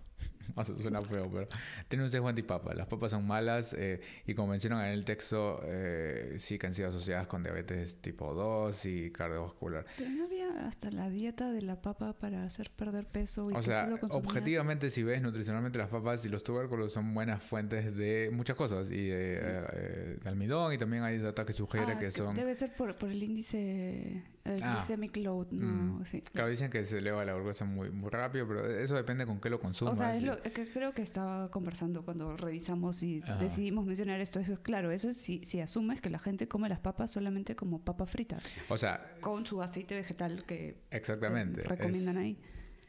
o 0.54 0.64
sea, 0.64 0.74
suena 0.76 1.02
feo, 1.02 1.30
pero 1.30 1.48
tiene 1.88 2.04
un 2.04 2.10
sesgo 2.10 2.28
antipapa. 2.28 2.74
Las 2.74 2.86
papas 2.86 3.10
son 3.10 3.26
malas 3.26 3.74
eh, 3.78 4.00
y 4.26 4.34
como 4.34 4.48
mencionan 4.48 4.86
en 4.86 4.92
el 4.92 5.04
texto, 5.04 5.60
eh, 5.64 6.36
sí 6.38 6.58
que 6.58 6.66
han 6.66 6.74
sido 6.74 6.88
asociadas 6.88 7.26
con 7.26 7.42
diabetes 7.42 8.00
tipo 8.00 8.34
2 8.34 8.86
y 8.86 9.10
cardiovascular. 9.10 9.86
Pero 9.96 10.10
no 10.10 10.24
había 10.24 10.66
hasta 10.66 10.90
la 10.90 11.08
dieta 11.10 11.52
de 11.52 11.62
la 11.62 11.80
papa 11.80 12.12
para 12.14 12.44
hacer 12.44 12.70
perder 12.70 13.06
peso. 13.06 13.50
Y 13.50 13.54
o 13.54 13.62
sea, 13.62 13.88
objetivamente, 14.10 14.90
si 14.90 15.02
ves 15.02 15.22
nutricionalmente 15.22 15.78
las 15.78 15.88
papas 15.88 16.24
y 16.24 16.28
los 16.28 16.42
tubérculos 16.42 16.92
son 16.92 17.14
buenas 17.14 17.42
fuentes 17.42 17.96
de 17.96 18.30
muchas 18.32 18.56
cosas 18.56 18.90
y 18.90 19.06
de, 19.06 19.38
eh, 19.40 20.18
almidón 20.24 20.72
y 20.72 20.78
también 20.78 21.02
hay 21.02 21.18
data 21.18 21.44
que 21.44 21.52
sugiere 21.52 21.92
ah, 21.92 21.98
que 21.98 22.10
son... 22.10 22.34
Debe 22.34 22.54
ser 22.54 22.74
por, 22.74 22.96
por 22.96 23.10
el 23.10 23.22
índice 23.22 24.22
el 24.44 24.62
ah. 24.62 24.74
glycemic 24.74 25.16
load, 25.18 25.48
no, 25.50 25.98
mm. 25.98 26.04
sí. 26.04 26.22
Claro, 26.32 26.48
dicen 26.48 26.70
que 26.70 26.84
se 26.84 26.98
eleva 26.98 27.24
la 27.24 27.34
glucosa 27.34 27.64
muy, 27.64 27.90
muy 27.90 28.10
rápido, 28.10 28.46
pero 28.48 28.66
eso 28.66 28.94
depende 28.94 29.26
con 29.26 29.40
qué 29.40 29.50
lo 29.50 29.58
consumas. 29.58 29.92
O 29.92 29.96
sea, 29.96 30.14
es 30.14 30.22
lo 30.22 30.40
que 30.42 30.68
creo 30.68 30.92
que 30.92 31.02
estaba 31.02 31.50
conversando 31.50 32.04
cuando 32.04 32.36
revisamos 32.36 33.02
y 33.02 33.20
decidimos 33.40 33.86
mencionar 33.86 34.20
esto. 34.20 34.40
Eso 34.40 34.52
es 34.52 34.58
claro, 34.58 34.90
eso 34.90 35.08
es 35.08 35.16
si, 35.16 35.44
si 35.44 35.60
asumes 35.60 36.00
que 36.00 36.10
la 36.10 36.18
gente 36.18 36.48
come 36.48 36.68
las 36.68 36.80
papas 36.80 37.10
solamente 37.10 37.56
como 37.56 37.82
papas 37.84 38.10
fritas. 38.10 38.42
O 38.68 38.76
sea... 38.76 39.16
Con 39.20 39.44
su 39.44 39.62
aceite 39.62 39.94
vegetal 39.94 40.44
que... 40.44 40.82
Exactamente. 40.90 41.62
recomiendan 41.62 42.16
ahí. 42.16 42.38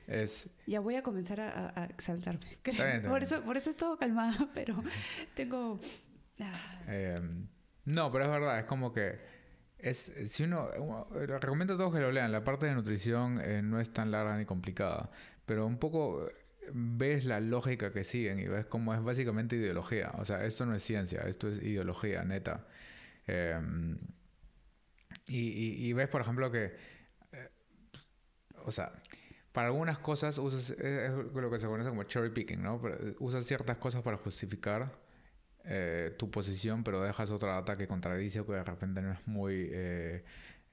Es... 0.07 0.49
Ya 0.65 0.79
voy 0.79 0.95
a 0.95 1.03
comenzar 1.03 1.39
a, 1.39 1.85
exaltarme. 1.85 2.45
por, 3.07 3.23
eso, 3.23 3.43
por 3.43 3.57
eso 3.57 3.69
estoy 3.69 3.97
calmada, 3.97 4.49
pero 4.53 4.81
tengo... 5.35 5.79
Ah. 6.39 6.81
Em, 6.87 7.47
no, 7.85 8.11
pero 8.11 8.25
es 8.25 8.31
verdad, 8.31 8.59
es 8.59 8.65
como 8.65 8.93
que 8.93 9.38
es, 9.79 10.11
si 10.25 10.43
uno, 10.43 10.69
recomiendo 11.39 11.75
a 11.75 11.77
todos 11.77 11.93
que 11.93 11.99
lo 11.99 12.11
lean. 12.11 12.31
La 12.31 12.43
parte 12.43 12.65
de 12.65 12.75
nutrición 12.75 13.39
eh, 13.41 13.61
no 13.61 13.79
es 13.79 13.91
tan 13.91 14.11
larga 14.11 14.37
ni 14.37 14.45
complicada, 14.45 15.09
pero 15.45 15.65
un 15.65 15.77
poco 15.77 16.27
ves 16.73 17.25
la 17.25 17.39
lógica 17.39 17.91
que 17.91 18.03
siguen 18.03 18.39
y 18.39 18.47
ves 18.47 18.65
cómo 18.65 18.93
es 18.93 19.01
básicamente 19.01 19.55
ideología. 19.55 20.11
O 20.17 20.25
sea, 20.25 20.45
esto 20.45 20.65
no 20.65 20.75
es 20.75 20.83
ciencia, 20.83 21.21
esto 21.21 21.47
es 21.47 21.59
ideología 21.59 22.23
neta. 22.23 22.67
Em, 23.25 23.97
y, 25.27 25.93
ves, 25.93 26.07
por 26.07 26.21
ejemplo, 26.21 26.51
que, 26.51 26.75
eh, 27.31 27.49
o 28.65 28.71
sea, 28.71 28.91
para 29.51 29.67
algunas 29.67 29.99
cosas 29.99 30.37
usas 30.37 30.71
es 30.71 31.11
lo 31.11 31.51
que 31.51 31.59
se 31.59 31.67
conoce 31.67 31.89
como 31.89 32.03
cherry 32.03 32.31
picking, 32.31 32.61
¿no? 32.61 32.81
Usas 33.19 33.45
ciertas 33.45 33.77
cosas 33.77 34.01
para 34.01 34.17
justificar 34.17 34.91
eh, 35.71 36.15
tu 36.17 36.31
posición, 36.31 36.83
pero 36.83 36.99
dejas 36.99 37.29
otra 37.29 37.53
data 37.53 37.77
que 37.77 37.87
contradice 37.87 38.39
o 38.39 38.45
que 38.47 38.53
de 38.53 38.63
repente 38.63 39.03
no 39.03 39.11
es 39.11 39.27
muy 39.27 39.69
eh, 39.71 40.23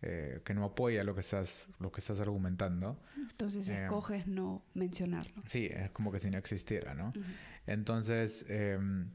eh, 0.01 0.41
que 0.43 0.55
no 0.55 0.65
apoya 0.65 1.05
lo 1.05 1.15
que 1.15 1.21
estás 1.21 1.69
lo 1.81 1.93
que 1.93 2.01
estás 2.01 2.19
argumentando. 2.19 2.99
Entonces 3.31 3.69
escoges 3.69 4.27
no 4.27 4.65
mencionarlo. 4.73 5.43
Sí, 5.49 5.67
es 5.71 5.91
como 5.91 6.11
que 6.11 6.19
si 6.19 6.31
no 6.31 6.39
existiera, 6.39 6.95
¿no? 6.95 7.13
Entonces 7.67 8.47
em, 8.49 9.11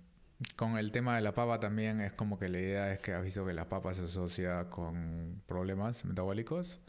con 0.55 0.77
el 0.77 0.91
tema 0.91 1.15
de 1.15 1.23
la 1.23 1.33
papa 1.33 1.59
también 1.59 1.99
es 1.99 2.13
como 2.13 2.37
que 2.37 2.47
la 2.47 2.59
idea 2.59 2.93
es 2.93 2.99
que 2.99 3.13
has 3.13 3.23
visto 3.23 3.43
que 3.43 3.53
la 3.53 3.67
papa 3.67 3.95
se 3.95 4.03
asocia 4.03 4.69
con 4.69 5.41
problemas 5.47 6.05
metabólicos, 6.05 6.79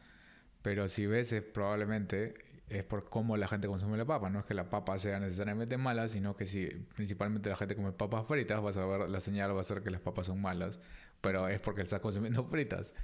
pero 0.60 0.86
si 0.88 1.06
ves 1.06 1.32
es 1.32 1.42
probablemente 1.42 2.34
es 2.72 2.84
por 2.84 3.08
cómo 3.08 3.36
la 3.36 3.48
gente 3.48 3.68
consume 3.68 3.96
la 3.96 4.04
papa. 4.04 4.30
No 4.30 4.40
es 4.40 4.44
que 4.44 4.54
la 4.54 4.70
papa 4.70 4.98
sea 4.98 5.20
necesariamente 5.20 5.76
mala, 5.76 6.08
sino 6.08 6.36
que 6.36 6.46
si 6.46 6.66
principalmente 6.94 7.48
la 7.48 7.56
gente 7.56 7.76
come 7.76 7.92
papas 7.92 8.26
fritas, 8.26 8.62
vas 8.62 8.76
a 8.76 8.86
ver 8.86 9.08
la 9.08 9.20
señal 9.20 9.54
va 9.54 9.60
a 9.60 9.64
ser 9.64 9.82
que 9.82 9.90
las 9.90 10.00
papas 10.00 10.26
son 10.26 10.40
malas, 10.40 10.80
pero 11.20 11.48
es 11.48 11.60
porque 11.60 11.82
estás 11.82 12.00
consumiendo 12.00 12.44
fritas. 12.50 12.94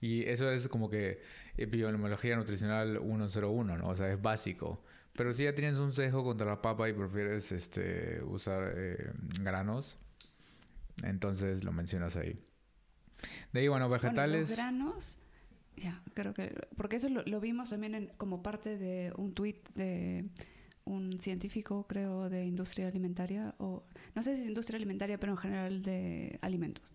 Y 0.00 0.24
eso 0.24 0.50
es 0.50 0.68
como 0.68 0.88
que 0.88 1.20
epidemiología 1.56 2.36
nutricional 2.36 3.00
101, 3.00 3.78
¿no? 3.78 3.88
O 3.88 3.94
sea, 3.94 4.10
es 4.12 4.20
básico. 4.20 4.82
Pero 5.14 5.32
si 5.32 5.44
ya 5.44 5.54
tienes 5.54 5.78
un 5.78 5.92
sesgo 5.92 6.22
contra 6.22 6.46
la 6.46 6.62
papa 6.62 6.88
y 6.88 6.92
prefieres 6.92 7.50
este, 7.50 8.22
usar 8.22 8.72
eh, 8.76 9.12
granos, 9.40 9.98
entonces 11.02 11.64
lo 11.64 11.72
mencionas 11.72 12.16
ahí. 12.16 12.40
De 13.52 13.60
ahí, 13.60 13.68
bueno, 13.68 13.88
vegetales. 13.88 14.50
los 14.50 14.56
granos 14.56 15.18
ya, 15.78 16.02
creo 16.14 16.34
que. 16.34 16.54
Porque 16.76 16.96
eso 16.96 17.08
lo, 17.08 17.40
vimos 17.40 17.70
también 17.70 18.12
como 18.16 18.42
parte 18.42 18.78
de 18.78 19.12
un 19.16 19.32
tuit 19.32 19.56
de 19.74 20.28
un 20.84 21.20
científico, 21.20 21.86
creo, 21.86 22.28
de 22.28 22.46
industria 22.46 22.88
alimentaria, 22.88 23.54
o 23.58 23.82
no 24.14 24.22
sé 24.22 24.36
si 24.36 24.42
es 24.42 24.48
industria 24.48 24.76
alimentaria, 24.76 25.18
pero 25.18 25.32
en 25.32 25.38
general 25.38 25.82
de 25.82 26.38
alimentos. 26.40 26.94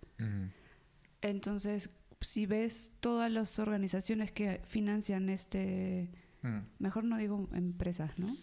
Entonces, 1.22 1.89
si 2.22 2.46
ves 2.46 2.91
todas 3.00 3.32
las 3.32 3.60
organizaciones 3.60 4.32
que 4.32 4.62
financian 4.63 5.30
este, 5.30 6.10
mm. 6.41 6.60
mejor 6.80 7.04
no 7.04 7.17
digo 7.17 7.50
empresas, 7.54 8.17
¿no? 8.17 8.36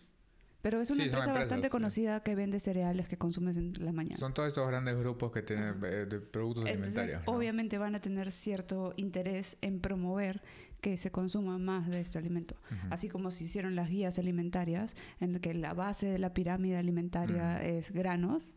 Pero 0.62 0.80
es 0.80 0.90
una 0.90 1.04
empresa 1.04 1.32
bastante 1.32 1.70
conocida 1.70 2.22
que 2.22 2.34
vende 2.34 2.60
cereales 2.60 3.08
que 3.08 3.16
consumes 3.16 3.56
en 3.56 3.72
la 3.78 3.92
mañana. 3.92 4.18
Son 4.18 4.34
todos 4.34 4.48
estos 4.48 4.68
grandes 4.68 4.96
grupos 4.96 5.32
que 5.32 5.42
tienen 5.42 5.76
eh, 5.84 6.06
de 6.06 6.20
productos 6.20 6.66
alimentarios. 6.66 7.22
Obviamente 7.26 7.78
van 7.78 7.94
a 7.94 8.00
tener 8.00 8.30
cierto 8.30 8.92
interés 8.96 9.56
en 9.62 9.80
promover 9.80 10.42
que 10.80 10.96
se 10.96 11.10
consuma 11.10 11.58
más 11.58 11.88
de 11.88 12.00
este 12.00 12.18
alimento. 12.18 12.56
Así 12.90 13.08
como 13.08 13.30
se 13.30 13.44
hicieron 13.44 13.74
las 13.74 13.88
guías 13.88 14.18
alimentarias, 14.18 14.94
en 15.20 15.38
que 15.40 15.54
la 15.54 15.74
base 15.74 16.06
de 16.06 16.18
la 16.18 16.32
pirámide 16.32 16.76
alimentaria 16.76 17.62
es 17.62 17.90
granos. 17.92 18.56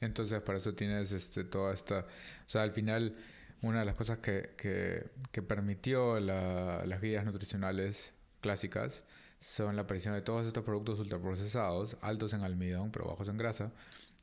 Entonces, 0.00 0.40
para 0.42 0.58
eso 0.58 0.74
tienes 0.74 1.12
este, 1.12 1.44
toda 1.44 1.72
esta... 1.72 2.00
O 2.00 2.48
sea, 2.48 2.62
al 2.62 2.72
final, 2.72 3.16
una 3.62 3.80
de 3.80 3.86
las 3.86 3.94
cosas 3.94 4.18
que, 4.18 4.54
que, 4.56 5.10
que 5.32 5.42
permitió 5.42 6.20
las 6.20 7.00
guías 7.00 7.24
nutricionales 7.24 8.14
clásicas 8.40 9.04
son 9.40 9.76
la 9.76 9.82
aparición 9.82 10.14
de 10.14 10.22
todos 10.22 10.46
estos 10.46 10.64
productos 10.64 10.98
ultraprocesados, 10.98 11.96
altos 12.00 12.32
en 12.32 12.42
almidón, 12.42 12.90
pero 12.90 13.06
bajos 13.06 13.28
en 13.28 13.38
grasa, 13.38 13.72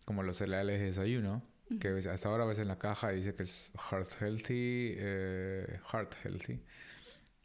como 0.04 0.23
los 0.23 0.38
cereales 0.38 0.80
de 0.80 0.88
desayuno, 0.88 1.41
que 1.80 1.89
hasta 1.89 2.30
ahora 2.30 2.45
ves 2.45 2.60
en 2.60 2.67
la 2.67 2.78
caja 2.78 3.13
y 3.13 3.17
dice 3.17 3.34
que 3.36 3.43
es 3.43 3.71
heart 3.89 4.21
healthy, 4.21 4.95
eh, 4.97 5.80
heart 5.91 6.15
healthy. 6.23 6.62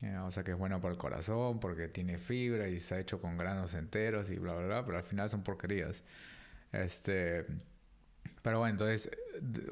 Eh, 0.03 0.17
o 0.19 0.31
sea 0.31 0.43
que 0.43 0.53
es 0.53 0.59
bueno 0.59 0.81
para 0.81 0.93
el 0.93 0.99
corazón 0.99 1.61
porque 1.61 1.89
tiene 1.89 2.17
fibra 2.17 2.69
y 2.69 2.77
está 2.77 2.99
hecho 2.99 3.21
con 3.21 3.37
granos 3.37 3.75
enteros 3.75 4.31
y 4.31 4.39
bla, 4.39 4.55
bla, 4.55 4.67
bla, 4.67 4.85
pero 4.85 4.99
al 4.99 5.05
final 5.05 5.29
son 5.29 5.43
porquerías. 5.43 6.05
Este, 6.73 7.47
pero 8.43 8.59
bueno, 8.59 8.73
entonces, 8.73 9.11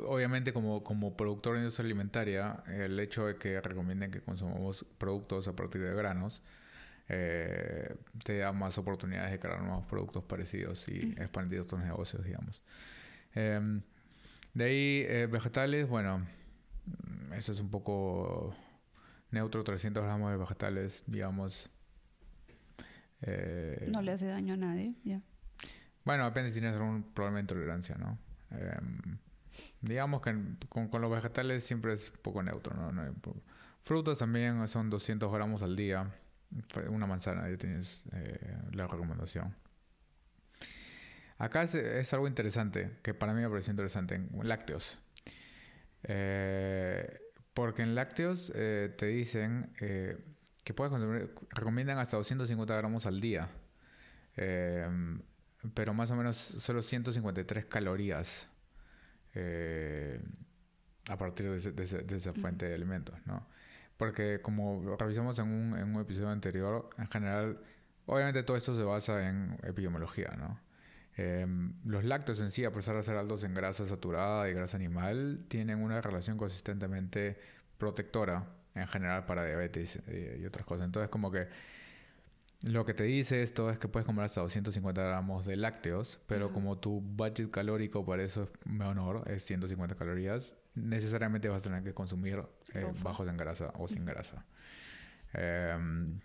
obviamente 0.06 0.52
como, 0.52 0.84
como 0.84 1.16
productor 1.16 1.54
de 1.54 1.60
industria 1.60 1.86
alimentaria, 1.86 2.64
el 2.66 2.98
hecho 3.00 3.26
de 3.26 3.36
que 3.36 3.60
recomienden 3.60 4.10
que 4.10 4.20
consumamos 4.20 4.84
productos 4.98 5.48
a 5.48 5.56
partir 5.56 5.82
de 5.82 5.94
granos, 5.94 6.42
eh, 7.08 7.96
te 8.22 8.38
da 8.38 8.52
más 8.52 8.76
oportunidades 8.76 9.30
de 9.30 9.38
crear 9.38 9.62
nuevos 9.62 9.86
productos 9.86 10.24
parecidos 10.24 10.88
y 10.88 11.14
expandir 11.16 11.60
otros 11.60 11.80
negocios, 11.80 12.22
digamos. 12.24 12.62
Em, 13.34 13.80
de 14.52 14.64
ahí, 14.64 15.04
eh, 15.08 15.26
vegetales, 15.30 15.88
bueno, 15.88 16.26
eso 17.34 17.52
es 17.52 17.60
un 17.60 17.70
poco 17.70 18.54
neutro, 19.30 19.64
300 19.64 20.02
gramos 20.02 20.30
de 20.30 20.36
vegetales, 20.36 21.04
digamos. 21.06 21.70
Eh, 23.22 23.88
no 23.90 24.02
le 24.02 24.12
hace 24.12 24.26
daño 24.26 24.54
a 24.54 24.56
nadie, 24.58 24.94
ya. 25.02 25.22
Bueno, 26.04 26.24
depende 26.26 26.50
si 26.50 26.60
tienes 26.60 26.78
un 26.78 27.02
problema 27.14 27.36
de 27.36 27.42
intolerancia, 27.42 27.96
¿no? 27.96 28.18
Em, 28.50 29.18
digamos 29.80 30.20
que 30.20 30.34
con, 30.68 30.90
los 31.00 31.10
vegetales 31.10 31.64
siempre 31.64 31.94
es 31.94 32.10
un 32.10 32.18
poco 32.22 32.42
neutro, 32.42 32.74
¿no? 32.74 33.14
frutas 33.82 34.18
también 34.18 34.68
son 34.68 34.90
200 34.90 35.32
gramos 35.32 35.62
al 35.62 35.74
día 35.74 36.02
una 36.88 37.06
manzana, 37.06 37.48
ya 37.48 37.56
tienes 37.56 38.04
eh, 38.12 38.56
la 38.72 38.86
recomendación. 38.86 39.54
Acá 41.38 41.62
es, 41.62 42.12
algo 42.12 42.26
interesante, 42.26 42.98
que 43.02 43.14
para 43.14 43.32
mí 43.32 43.40
me 43.40 43.48
pareció 43.48 43.70
interesante, 43.70 44.16
en 44.16 44.30
lácteos. 44.42 44.98
Eh, 46.02 47.20
porque 47.54 47.82
en 47.82 47.94
lácteos 47.94 48.52
eh, 48.54 48.92
te 48.96 49.06
dicen 49.06 49.72
que 49.76 50.74
puedes 50.74 50.90
consumir, 50.90 51.32
recomiendan 51.50 51.98
hasta 51.98 52.16
250 52.16 52.76
gramos 52.76 53.06
al 53.06 53.20
día. 53.20 53.48
pero 55.74 55.94
más 55.94 56.10
o 56.10 56.16
menos 56.16 56.36
solo 56.36 56.82
153 56.82 57.66
calorías 57.66 58.48
a 61.08 61.16
partir 61.16 61.50
de, 61.50 62.16
esa 62.16 62.32
fuente 62.32 62.66
de 62.66 62.74
alimentos, 62.74 63.16
¿no? 63.26 63.46
Porque 63.98 64.40
como 64.40 64.96
revisamos 64.96 65.38
en 65.38 65.48
un, 65.48 65.78
en 65.78 65.94
un 65.94 66.00
episodio 66.00 66.30
anterior, 66.30 66.88
en 66.96 67.08
general, 67.08 67.60
obviamente 68.06 68.42
todo 68.44 68.56
esto 68.56 68.74
se 68.74 68.84
basa 68.84 69.28
en 69.28 69.58
epidemiología, 69.62 70.34
¿no? 70.38 70.58
Em, 71.18 71.74
los 71.84 72.04
lácteos 72.04 72.38
en 72.40 72.52
sí, 72.52 72.64
a 72.64 72.72
pesar 72.72 72.94
de 72.94 73.02
ser 73.02 73.16
altos 73.16 73.42
en 73.42 73.52
grasa 73.52 73.84
saturada 73.84 74.48
y 74.48 74.54
grasa 74.54 74.76
animal, 74.76 75.44
tienen 75.48 75.82
una 75.82 76.00
relación 76.00 76.38
consistentemente 76.38 77.36
protectora 77.76 78.46
en 78.76 78.86
general 78.86 79.26
para 79.26 79.44
diabetes 79.44 79.98
y, 80.06 80.46
otras 80.46 80.64
cosas. 80.64 80.86
Entonces, 80.86 81.10
como 81.10 81.32
que 81.32 81.48
lo 82.64 82.84
que 82.84 82.92
te 82.92 83.04
dice 83.04 83.42
esto 83.42 83.70
es 83.70 83.78
que 83.78 83.86
puedes 83.86 84.04
comer 84.04 84.24
hasta 84.24 84.40
250 84.40 85.00
gramos 85.00 85.46
de 85.46 85.56
lácteos, 85.56 86.20
pero 86.26 86.52
como 86.52 86.76
tu 86.78 87.00
budget 87.00 87.50
calórico 87.50 88.04
para 88.04 88.24
eso 88.24 88.44
es 88.44 88.50
menor, 88.64 89.22
es 89.30 89.44
150 89.44 89.94
calorías, 89.94 90.56
necesariamente 90.74 91.48
vas 91.48 91.60
a 91.60 91.64
tener 91.64 91.84
que 91.84 91.94
consumir 91.94 92.42
eh, 92.74 92.86
bajos 93.02 93.28
en 93.28 93.36
grasa 93.36 93.72
o 93.76 93.86
sin 93.86 94.04
grasa. 94.04 94.44
Em, 95.34 96.18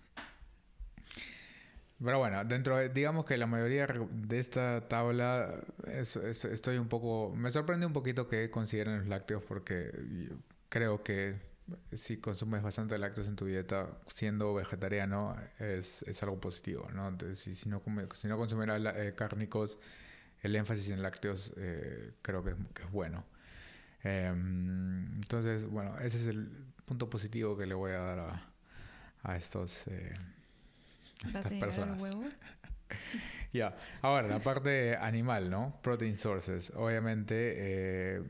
pero 2.03 2.17
bueno, 2.17 2.43
dentro 2.45 2.77
de, 2.77 2.89
digamos 2.89 3.25
que 3.25 3.37
la 3.37 3.45
mayoría 3.45 3.85
de 3.85 4.39
esta 4.39 4.87
tabla 4.87 5.61
estoy 5.85 6.77
un 6.79 6.89
poco, 6.89 7.31
me 7.35 7.51
sorprende 7.51 7.85
un 7.85 7.93
poquito 7.93 8.27
que 8.27 8.49
consideren 8.49 8.97
los 8.97 9.07
lácteos 9.07 9.43
porque 9.43 10.29
creo 10.69 11.03
que 11.03 11.52
si 11.93 12.17
consumes 12.17 12.61
bastante 12.61 12.97
lácteos 12.97 13.27
en 13.27 13.35
tu 13.35 13.45
dieta, 13.45 13.89
siendo 14.07 14.53
vegetariano, 14.53 15.35
es, 15.59 16.03
es 16.03 16.21
algo 16.23 16.39
positivo, 16.39 16.89
¿no? 16.93 17.15
si, 17.33 17.55
si, 17.55 17.69
no, 17.69 17.81
si 18.13 18.27
no 18.27 18.37
consumieras 18.37 18.81
eh, 18.95 19.13
cárnicos, 19.15 19.77
el 20.41 20.55
énfasis 20.55 20.89
en 20.89 21.01
lácteos 21.01 21.53
eh, 21.57 22.11
creo 22.21 22.43
que 22.43 22.51
es, 22.51 22.55
que 22.73 22.83
es 22.83 22.91
bueno. 22.91 23.25
Em, 24.03 25.05
entonces, 25.15 25.65
bueno, 25.65 25.97
ese 25.99 26.17
es 26.17 26.27
el 26.27 26.49
punto 26.85 27.09
positivo 27.09 27.57
que 27.57 27.65
le 27.65 27.73
voy 27.73 27.91
a 27.91 27.99
dar 27.99 28.19
a, 28.19 28.53
a 29.23 29.37
estos 29.37 29.87
eh, 29.87 30.13
estas 31.25 31.53
personas. 31.53 32.03
ya, 33.53 33.75
ahora 34.01 34.27
la 34.27 34.39
parte 34.39 34.97
animal, 34.97 35.49
¿no? 35.49 35.79
Protein 35.81 36.17
sources. 36.17 36.73
Obviamente, 36.75 37.53
eh, 37.55 38.23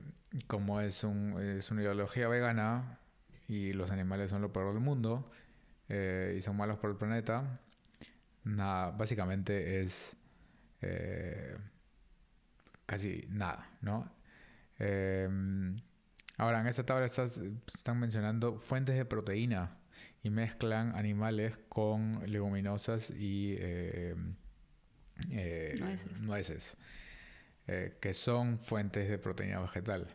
como 0.45 0.79
es, 0.79 1.03
un, 1.03 1.41
es 1.41 1.71
una 1.71 1.81
ideología 1.81 2.27
vegana 2.27 2.99
y 3.47 3.73
los 3.73 3.91
animales 3.91 4.31
son 4.31 4.41
lo 4.41 4.51
peor 4.53 4.73
del 4.73 4.81
mundo 4.81 5.31
eh, 5.89 6.35
y 6.37 6.41
son 6.41 6.57
malos 6.57 6.77
por 6.79 6.89
el 6.89 6.97
planeta, 6.97 7.59
nada, 8.43 8.91
básicamente 8.91 9.81
es 9.81 10.17
casi 12.85 13.25
nada, 13.29 13.69
¿no? 13.81 14.11
Em, 14.79 15.77
ahora, 16.37 16.61
en 16.61 16.67
esta 16.67 16.85
tabla 16.85 17.05
están 17.05 17.99
mencionando 17.99 18.59
fuentes 18.59 18.95
de 18.95 19.05
proteína 19.05 19.77
y 20.23 20.29
mezclan 20.29 20.95
animales 20.95 21.57
con 21.69 22.21
leguminosas 22.29 23.11
y, 23.11 23.55
em, 23.59 24.35
eh, 25.31 25.75
nueces, 26.21 26.77
eh, 27.67 27.97
que 28.01 28.13
son 28.13 28.59
fuentes 28.59 29.09
de 29.09 29.17
proteína 29.17 29.59
vegetal. 29.59 30.07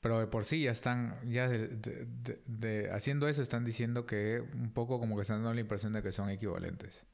Pero 0.00 0.20
de 0.20 0.26
por 0.28 0.44
sí 0.44 0.62
ya 0.62 0.70
están, 0.70 1.18
ya 1.28 1.48
de, 1.48 2.90
haciendo 2.92 3.28
eso 3.28 3.42
están 3.42 3.64
diciendo 3.64 4.06
que 4.06 4.40
un 4.54 4.70
poco 4.70 5.00
como 5.00 5.16
que 5.16 5.22
están 5.22 5.38
dando 5.38 5.54
la 5.54 5.60
impresión 5.60 5.92
de 5.92 6.02
que 6.02 6.12
son 6.12 6.30
equivalentes. 6.30 7.04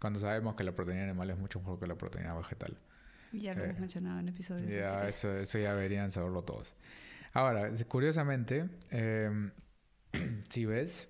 Cuando 0.00 0.20
sabemos 0.20 0.54
que 0.54 0.64
la 0.64 0.74
proteína 0.74 1.04
animal 1.04 1.30
es 1.30 1.38
mucho 1.38 1.60
mejor 1.60 1.80
que 1.80 1.86
la 1.86 1.96
proteína 1.96 2.34
vegetal. 2.34 2.76
Ya 3.32 3.54
lo 3.54 3.64
hemos 3.64 3.78
mencionado 3.78 4.20
en 4.20 4.28
episodios. 4.28 4.70
Ya, 4.70 5.08
eso, 5.08 5.34
eso, 5.34 5.58
ya 5.58 5.74
deberían 5.74 6.10
saberlo 6.10 6.42
todos. 6.42 6.74
Ahora, 7.32 7.70
curiosamente, 7.88 8.68
em, 8.90 9.50
si 10.48 10.66
ves, 10.66 11.08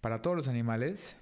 para 0.00 0.22
todos 0.22 0.36
los 0.36 0.48
animales 0.48 1.16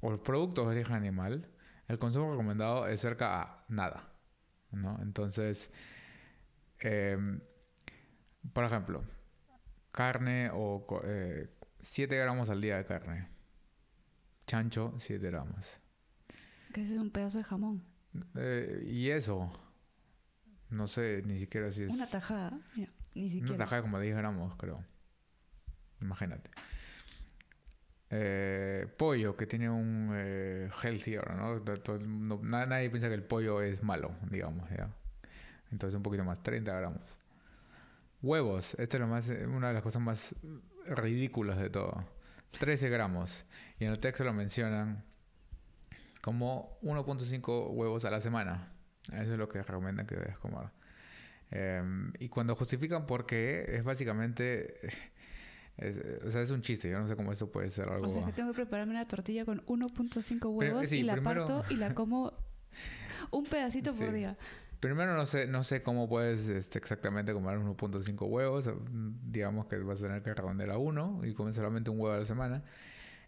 o 0.00 0.10
los 0.10 0.20
productos 0.20 0.66
de 0.66 0.72
origen 0.72 0.96
animal, 0.96 1.48
el 1.88 1.98
consumo 1.98 2.32
recomendado 2.32 2.86
es 2.88 3.00
cerca 3.00 3.40
a 3.40 3.64
nada. 3.68 4.08
¿no? 4.72 4.98
Entonces, 5.00 5.70
em, 6.80 7.40
por 8.52 8.64
ejemplo, 8.64 9.04
carne 9.92 10.50
o 10.52 10.86
7 11.80 12.14
eh, 12.14 12.18
gramos 12.18 12.50
al 12.50 12.60
día 12.60 12.76
de 12.76 12.84
carne. 12.84 13.28
Chancho, 14.46 14.94
7 14.98 15.26
gramos. 15.26 15.80
Que 16.72 16.82
es 16.82 16.90
un 16.90 17.10
pedazo 17.10 17.38
de 17.38 17.44
jamón. 17.44 17.84
Eh, 18.34 18.84
y 18.86 19.10
eso, 19.10 19.52
no 20.70 20.86
sé 20.86 21.22
ni 21.24 21.38
siquiera 21.38 21.70
si 21.70 21.84
es... 21.84 21.92
Una 21.92 22.06
tajada, 22.06 22.58
ni 23.14 23.28
siquiera. 23.28 23.54
Una 23.54 23.64
tajada 23.64 23.82
como 23.82 23.98
10 23.98 24.16
gramos, 24.16 24.56
creo. 24.56 24.84
Imagínate. 26.00 26.50
Eh, 28.10 28.86
pollo, 28.96 29.36
que 29.36 29.46
tiene 29.46 29.68
un 29.68 30.12
eh, 30.14 30.70
healthier, 30.82 31.34
¿no? 31.34 31.58
Nadie 32.42 32.88
piensa 32.88 33.08
que 33.08 33.14
el 33.14 33.24
pollo 33.24 33.62
es 33.62 33.82
malo, 33.82 34.14
digamos, 34.30 34.68
¿ya? 34.70 34.90
Entonces 35.72 35.96
un 35.96 36.02
poquito 36.02 36.24
más, 36.24 36.40
30 36.42 36.72
gramos. 36.72 37.18
Huevos, 38.22 38.74
esta 38.78 38.96
es 38.96 39.00
lo 39.00 39.06
más, 39.06 39.28
una 39.28 39.68
de 39.68 39.74
las 39.74 39.82
cosas 39.82 40.02
más 40.02 40.34
ridículas 40.86 41.58
de 41.58 41.70
todo. 41.70 42.04
13 42.58 42.88
gramos. 42.88 43.46
Y 43.78 43.84
en 43.84 43.92
el 43.92 43.98
texto 43.98 44.24
lo 44.24 44.32
mencionan 44.32 45.04
como 46.22 46.78
1.5 46.82 47.70
huevos 47.72 48.04
a 48.04 48.10
la 48.10 48.20
semana. 48.20 48.72
Eso 49.12 49.32
es 49.32 49.38
lo 49.38 49.48
que 49.48 49.62
recomiendan 49.62 50.06
que 50.06 50.16
debes 50.16 50.38
comer. 50.38 50.70
Em, 51.50 52.12
y 52.18 52.28
cuando 52.28 52.56
justifican 52.56 53.06
por 53.06 53.26
qué, 53.26 53.64
es 53.68 53.84
básicamente 53.84 54.80
es, 55.76 56.00
o 56.24 56.30
sea, 56.30 56.40
es 56.40 56.50
un 56.50 56.62
chiste. 56.62 56.90
Yo 56.90 56.98
no 56.98 57.06
sé 57.06 57.16
cómo 57.16 57.32
eso 57.32 57.50
puede 57.50 57.70
ser 57.70 57.88
algo. 57.88 58.06
O 58.06 58.10
sea, 58.10 58.24
que 58.24 58.32
tengo 58.32 58.50
que 58.50 58.56
prepararme 58.56 58.92
una 58.92 59.06
tortilla 59.06 59.44
con 59.44 59.64
1.5 59.66 60.52
huevos 60.52 60.92
y 60.92 61.02
la 61.02 61.20
parto 61.22 61.64
y 61.70 61.76
la 61.76 61.94
como 61.94 62.32
un 63.30 63.44
pedacito 63.44 63.94
por 63.94 64.12
día. 64.12 64.36
Primero 64.80 65.14
no 65.14 65.26
sé, 65.26 65.46
no 65.46 65.64
sé 65.64 65.82
cómo 65.82 66.08
puedes 66.08 66.48
este, 66.48 66.78
exactamente 66.78 67.32
comer 67.32 67.58
1.5 67.58 68.28
huevos. 68.28 68.70
Digamos 69.24 69.66
que 69.66 69.78
vas 69.78 70.00
a 70.00 70.06
tener 70.06 70.22
que 70.22 70.34
redondear 70.34 70.70
a 70.70 70.78
uno 70.78 71.20
y 71.24 71.32
comer 71.34 71.54
solamente 71.54 71.90
un 71.90 72.00
huevo 72.00 72.14
a 72.14 72.18
la 72.18 72.24
semana. 72.24 72.62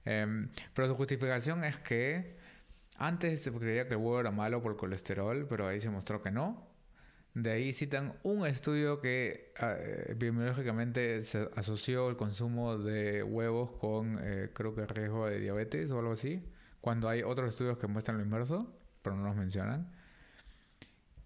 Em, 0.04 0.50
pero 0.74 0.88
su 0.88 0.94
justificación 0.94 1.64
es 1.64 1.76
que 1.78 2.36
antes 2.96 3.42
se 3.42 3.52
creía 3.52 3.86
que 3.88 3.94
el 3.94 4.00
huevo 4.00 4.20
era 4.20 4.30
malo 4.30 4.62
por 4.62 4.72
el 4.72 4.78
colesterol, 4.78 5.46
pero 5.48 5.66
ahí 5.66 5.80
se 5.80 5.90
mostró 5.90 6.22
que 6.22 6.30
no. 6.30 6.68
De 7.34 7.52
ahí 7.52 7.72
citan 7.72 8.14
un 8.24 8.46
estudio 8.46 9.00
que 9.00 9.52
ah, 9.60 9.74
eh, 9.78 10.06
epidemiológicamente 10.08 11.22
se 11.22 11.48
asoció 11.54 12.08
el 12.08 12.16
consumo 12.16 12.78
de 12.78 13.22
huevos 13.22 13.70
con, 13.78 14.18
eh, 14.20 14.50
creo 14.52 14.74
que 14.74 14.86
riesgo 14.86 15.26
de 15.26 15.38
diabetes 15.38 15.90
o 15.92 15.98
algo 16.00 16.12
así, 16.12 16.42
cuando 16.80 17.08
hay 17.08 17.22
otros 17.22 17.50
estudios 17.50 17.78
que 17.78 17.86
muestran 17.86 18.18
lo 18.18 18.24
inverso, 18.24 18.74
pero 19.02 19.16
no 19.16 19.24
los 19.24 19.36
mencionan. 19.36 19.92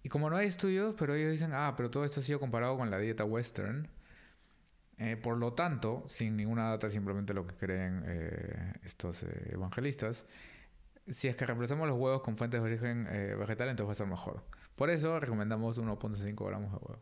Y 0.03 0.09
como 0.09 0.29
no 0.29 0.37
hay 0.37 0.47
estudios, 0.47 0.95
pero 0.97 1.15
ellos 1.15 1.31
dicen, 1.31 1.51
ah, 1.53 1.73
pero 1.75 1.89
todo 1.89 2.05
esto 2.05 2.19
ha 2.19 2.23
sido 2.23 2.39
comparado 2.39 2.77
con 2.77 2.91
la 2.91 2.99
dieta 2.99 3.23
western. 3.25 3.87
Eh, 4.99 5.17
por 5.17 5.37
lo 5.37 5.53
tanto, 5.53 6.03
sin 6.07 6.37
ninguna 6.37 6.69
data, 6.69 6.89
simplemente 6.89 7.33
lo 7.33 7.47
que 7.47 7.55
creen 7.55 8.03
estos 8.83 9.23
evangelistas, 9.23 10.27
si 11.07 11.27
es 11.27 11.35
que 11.35 11.45
reemplazamos 11.45 11.87
los 11.87 11.97
huevos 11.97 12.21
con 12.21 12.37
fuentes 12.37 12.61
de 12.61 12.67
origen 12.69 13.05
vegetal, 13.39 13.69
entonces 13.69 13.87
va 13.89 13.93
a 13.93 13.95
ser 13.95 14.07
mejor. 14.07 14.43
Por 14.75 14.89
eso 14.89 15.19
recomendamos 15.19 15.77
1.5 15.79 16.47
gramos 16.47 16.71
de 16.71 16.77
huevo. 16.77 17.01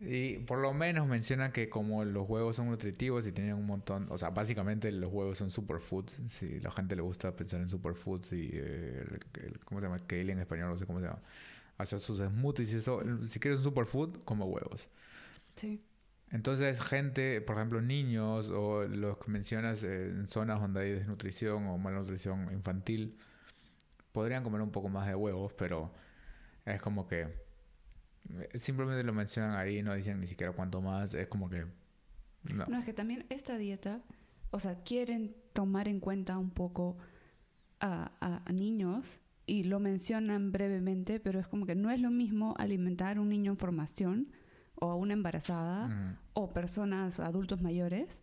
Y 0.00 0.38
por 0.40 0.58
lo 0.58 0.72
menos 0.74 1.06
mencionan 1.06 1.52
que 1.52 1.68
como 1.68 2.04
los 2.04 2.28
huevos 2.28 2.56
son 2.56 2.68
nutritivos 2.68 3.26
y 3.26 3.32
tienen 3.32 3.54
un 3.54 3.66
montón, 3.66 4.06
o 4.10 4.18
sea, 4.18 4.30
básicamente 4.30 4.90
los 4.92 5.10
huevos 5.12 5.38
son 5.38 5.50
superfoods, 5.50 6.20
si 6.28 6.60
la 6.60 6.70
gente 6.70 6.96
le 6.96 7.02
gusta 7.02 7.34
pensar 7.34 7.60
en 7.60 7.68
superfoods 7.68 8.32
y, 8.32 8.50
eh, 8.52 9.04
¿cómo 9.64 9.80
se 9.80 9.86
llama? 9.86 9.98
Kale 10.06 10.32
en 10.32 10.40
español, 10.40 10.68
no 10.68 10.76
sé 10.76 10.84
cómo 10.86 11.00
se 11.00 11.06
llama. 11.06 11.22
Hacer 11.78 11.98
sus 11.98 12.18
smoothies 12.18 12.72
y 12.72 12.76
eso. 12.76 13.02
Si 13.26 13.40
quieres 13.40 13.58
un 13.58 13.64
superfood, 13.64 14.22
come 14.24 14.44
huevos. 14.44 14.88
Sí. 15.56 15.82
Entonces, 16.30 16.80
gente, 16.80 17.40
por 17.40 17.56
ejemplo, 17.56 17.80
niños 17.80 18.50
o 18.50 18.84
los 18.84 19.18
que 19.18 19.30
mencionas 19.30 19.84
en 19.84 20.26
zonas 20.28 20.60
donde 20.60 20.80
hay 20.80 20.92
desnutrición 20.92 21.66
o 21.66 21.78
malnutrición 21.78 22.52
infantil, 22.52 23.16
podrían 24.12 24.42
comer 24.42 24.60
un 24.60 24.70
poco 24.70 24.88
más 24.88 25.06
de 25.06 25.14
huevos, 25.14 25.52
pero 25.52 25.92
es 26.64 26.80
como 26.80 27.06
que 27.06 27.22
eh, 28.30 28.58
simplemente 28.58 29.04
lo 29.04 29.12
mencionan 29.12 29.56
ahí, 29.56 29.82
no 29.82 29.94
dicen 29.94 30.20
ni 30.20 30.26
siquiera 30.26 30.52
cuánto 30.52 30.80
más, 30.80 31.14
es 31.14 31.28
como 31.28 31.48
que... 31.48 31.66
No. 32.44 32.66
no, 32.66 32.78
es 32.78 32.84
que 32.84 32.92
también 32.92 33.26
esta 33.30 33.56
dieta, 33.56 34.02
o 34.50 34.60
sea, 34.60 34.82
quieren 34.82 35.34
tomar 35.52 35.88
en 35.88 35.98
cuenta 35.98 36.36
un 36.36 36.50
poco 36.50 36.98
a, 37.80 38.12
a, 38.44 38.52
niños 38.52 39.20
y 39.46 39.64
lo 39.64 39.80
mencionan 39.80 40.52
brevemente, 40.52 41.20
pero 41.20 41.38
es 41.38 41.46
como 41.46 41.66
que 41.66 41.74
no 41.74 41.90
es 41.90 42.00
lo 42.00 42.10
mismo 42.10 42.54
alimentar 42.58 43.18
a 43.18 43.20
un 43.20 43.28
niño 43.28 43.52
en 43.52 43.58
formación 43.58 44.32
o 44.74 44.90
a 44.90 44.96
una 44.96 45.12
embarazada 45.12 46.18
o 46.32 46.52
personas 46.52 47.20
adultos 47.20 47.62
mayores 47.62 48.22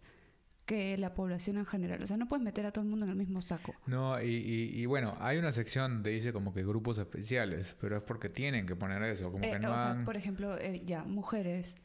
que 0.66 0.98
la 0.98 1.14
población 1.14 1.58
en 1.58 1.66
general. 1.66 2.02
O 2.02 2.08
sea, 2.08 2.18
no 2.18 2.28
puedes 2.28 2.44
meter 2.44 2.66
a 2.66 2.72
todo 2.72 2.84
el 2.84 2.90
mundo 2.90 3.06
en 3.06 3.12
el 3.12 3.18
mismo 3.18 3.42
saco. 3.42 3.74
No, 3.88 4.22
y, 4.22 4.72
y, 4.74 4.86
bueno, 4.86 5.18
hay 5.20 5.38
una 5.38 5.52
sección 5.52 5.96
donde 5.96 6.12
dice 6.12 6.32
como 6.32 6.54
que 6.54 6.64
grupos 6.64 6.98
especiales, 6.98 7.76
pero 7.80 7.98
es 7.98 8.04
porque 8.04 8.30
tienen 8.30 8.66
que 8.66 8.76
poner 8.76 9.04
eso, 9.04 9.32
como 9.32 9.42
que 9.42 9.52
eh, 9.52 9.60
no 9.60 9.72
o 9.72 9.76
sea, 9.76 10.02
por 10.06 10.16
ejemplo, 10.16 10.58
eh, 10.58 10.82
ya, 10.86 11.04
mujeres 11.04 11.76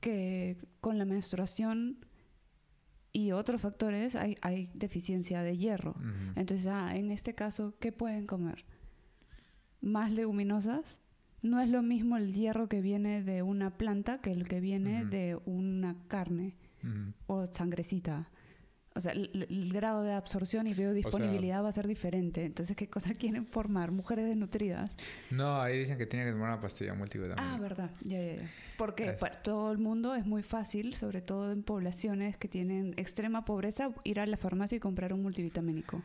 que 0.00 0.58
con 0.80 0.98
la 0.98 1.04
menstruación 1.04 2.04
y 3.12 3.32
otros 3.32 3.60
factores 3.60 4.16
hay, 4.16 4.36
hay 4.40 4.70
deficiencia 4.74 5.42
de 5.42 5.56
hierro. 5.56 5.94
Entonces, 6.34 6.66
ah, 6.66 6.96
en 6.96 7.10
este 7.10 7.34
caso, 7.34 7.74
¿qué 7.78 7.92
pueden 7.92 8.26
comer? 8.26 8.64
¿Más 9.80 10.10
leguminosas? 10.10 10.98
No 11.42 11.60
es 11.60 11.68
lo 11.68 11.82
mismo 11.82 12.16
el 12.16 12.32
hierro 12.32 12.68
que 12.68 12.80
viene 12.80 13.22
de 13.22 13.42
una 13.42 13.76
planta 13.76 14.20
que 14.20 14.32
el 14.32 14.48
que 14.48 14.60
viene 14.60 15.04
de 15.04 15.38
una 15.44 15.96
carne 16.08 16.54
o 17.26 17.46
sangrecita. 17.46 18.30
O 18.94 19.00
sea, 19.00 19.12
el, 19.12 19.70
grado 19.72 20.02
de 20.02 20.12
absorción 20.12 20.66
y 20.66 20.74
biodisponibilidad 20.74 21.62
va 21.62 21.68
a 21.68 21.72
ser 21.72 21.86
diferente. 21.86 22.44
Entonces, 22.44 22.76
¿qué 22.76 22.88
cosa 22.88 23.12
quieren 23.18 23.46
formar? 23.46 23.90
¿Mujeres 23.90 24.26
desnutridas? 24.26 24.96
No, 25.30 25.60
ahí 25.60 25.78
dicen 25.78 25.98
que 25.98 26.06
tienen 26.06 26.28
que 26.28 26.32
tomar 26.32 26.48
una 26.48 26.60
pastilla 26.60 26.94
multivitamínica. 26.94 27.54
Ah, 27.54 27.58
verdad. 27.58 27.90
Ya, 28.02 28.20
ya, 28.20 28.34
ya. 28.34 28.50
Porque 28.76 29.12
para 29.12 29.42
todo 29.42 29.72
el 29.72 29.78
mundo 29.78 30.14
es 30.14 30.26
muy 30.26 30.42
fácil, 30.42 30.94
sobre 30.94 31.22
todo 31.22 31.52
en 31.52 31.62
poblaciones 31.62 32.36
que 32.36 32.48
tienen 32.48 32.94
extrema 32.96 33.44
pobreza, 33.44 33.90
ir 34.04 34.20
a 34.20 34.26
la 34.26 34.36
farmacia 34.36 34.76
y 34.76 34.80
comprar 34.80 35.12
un 35.12 35.22
multivitamínico. 35.22 36.02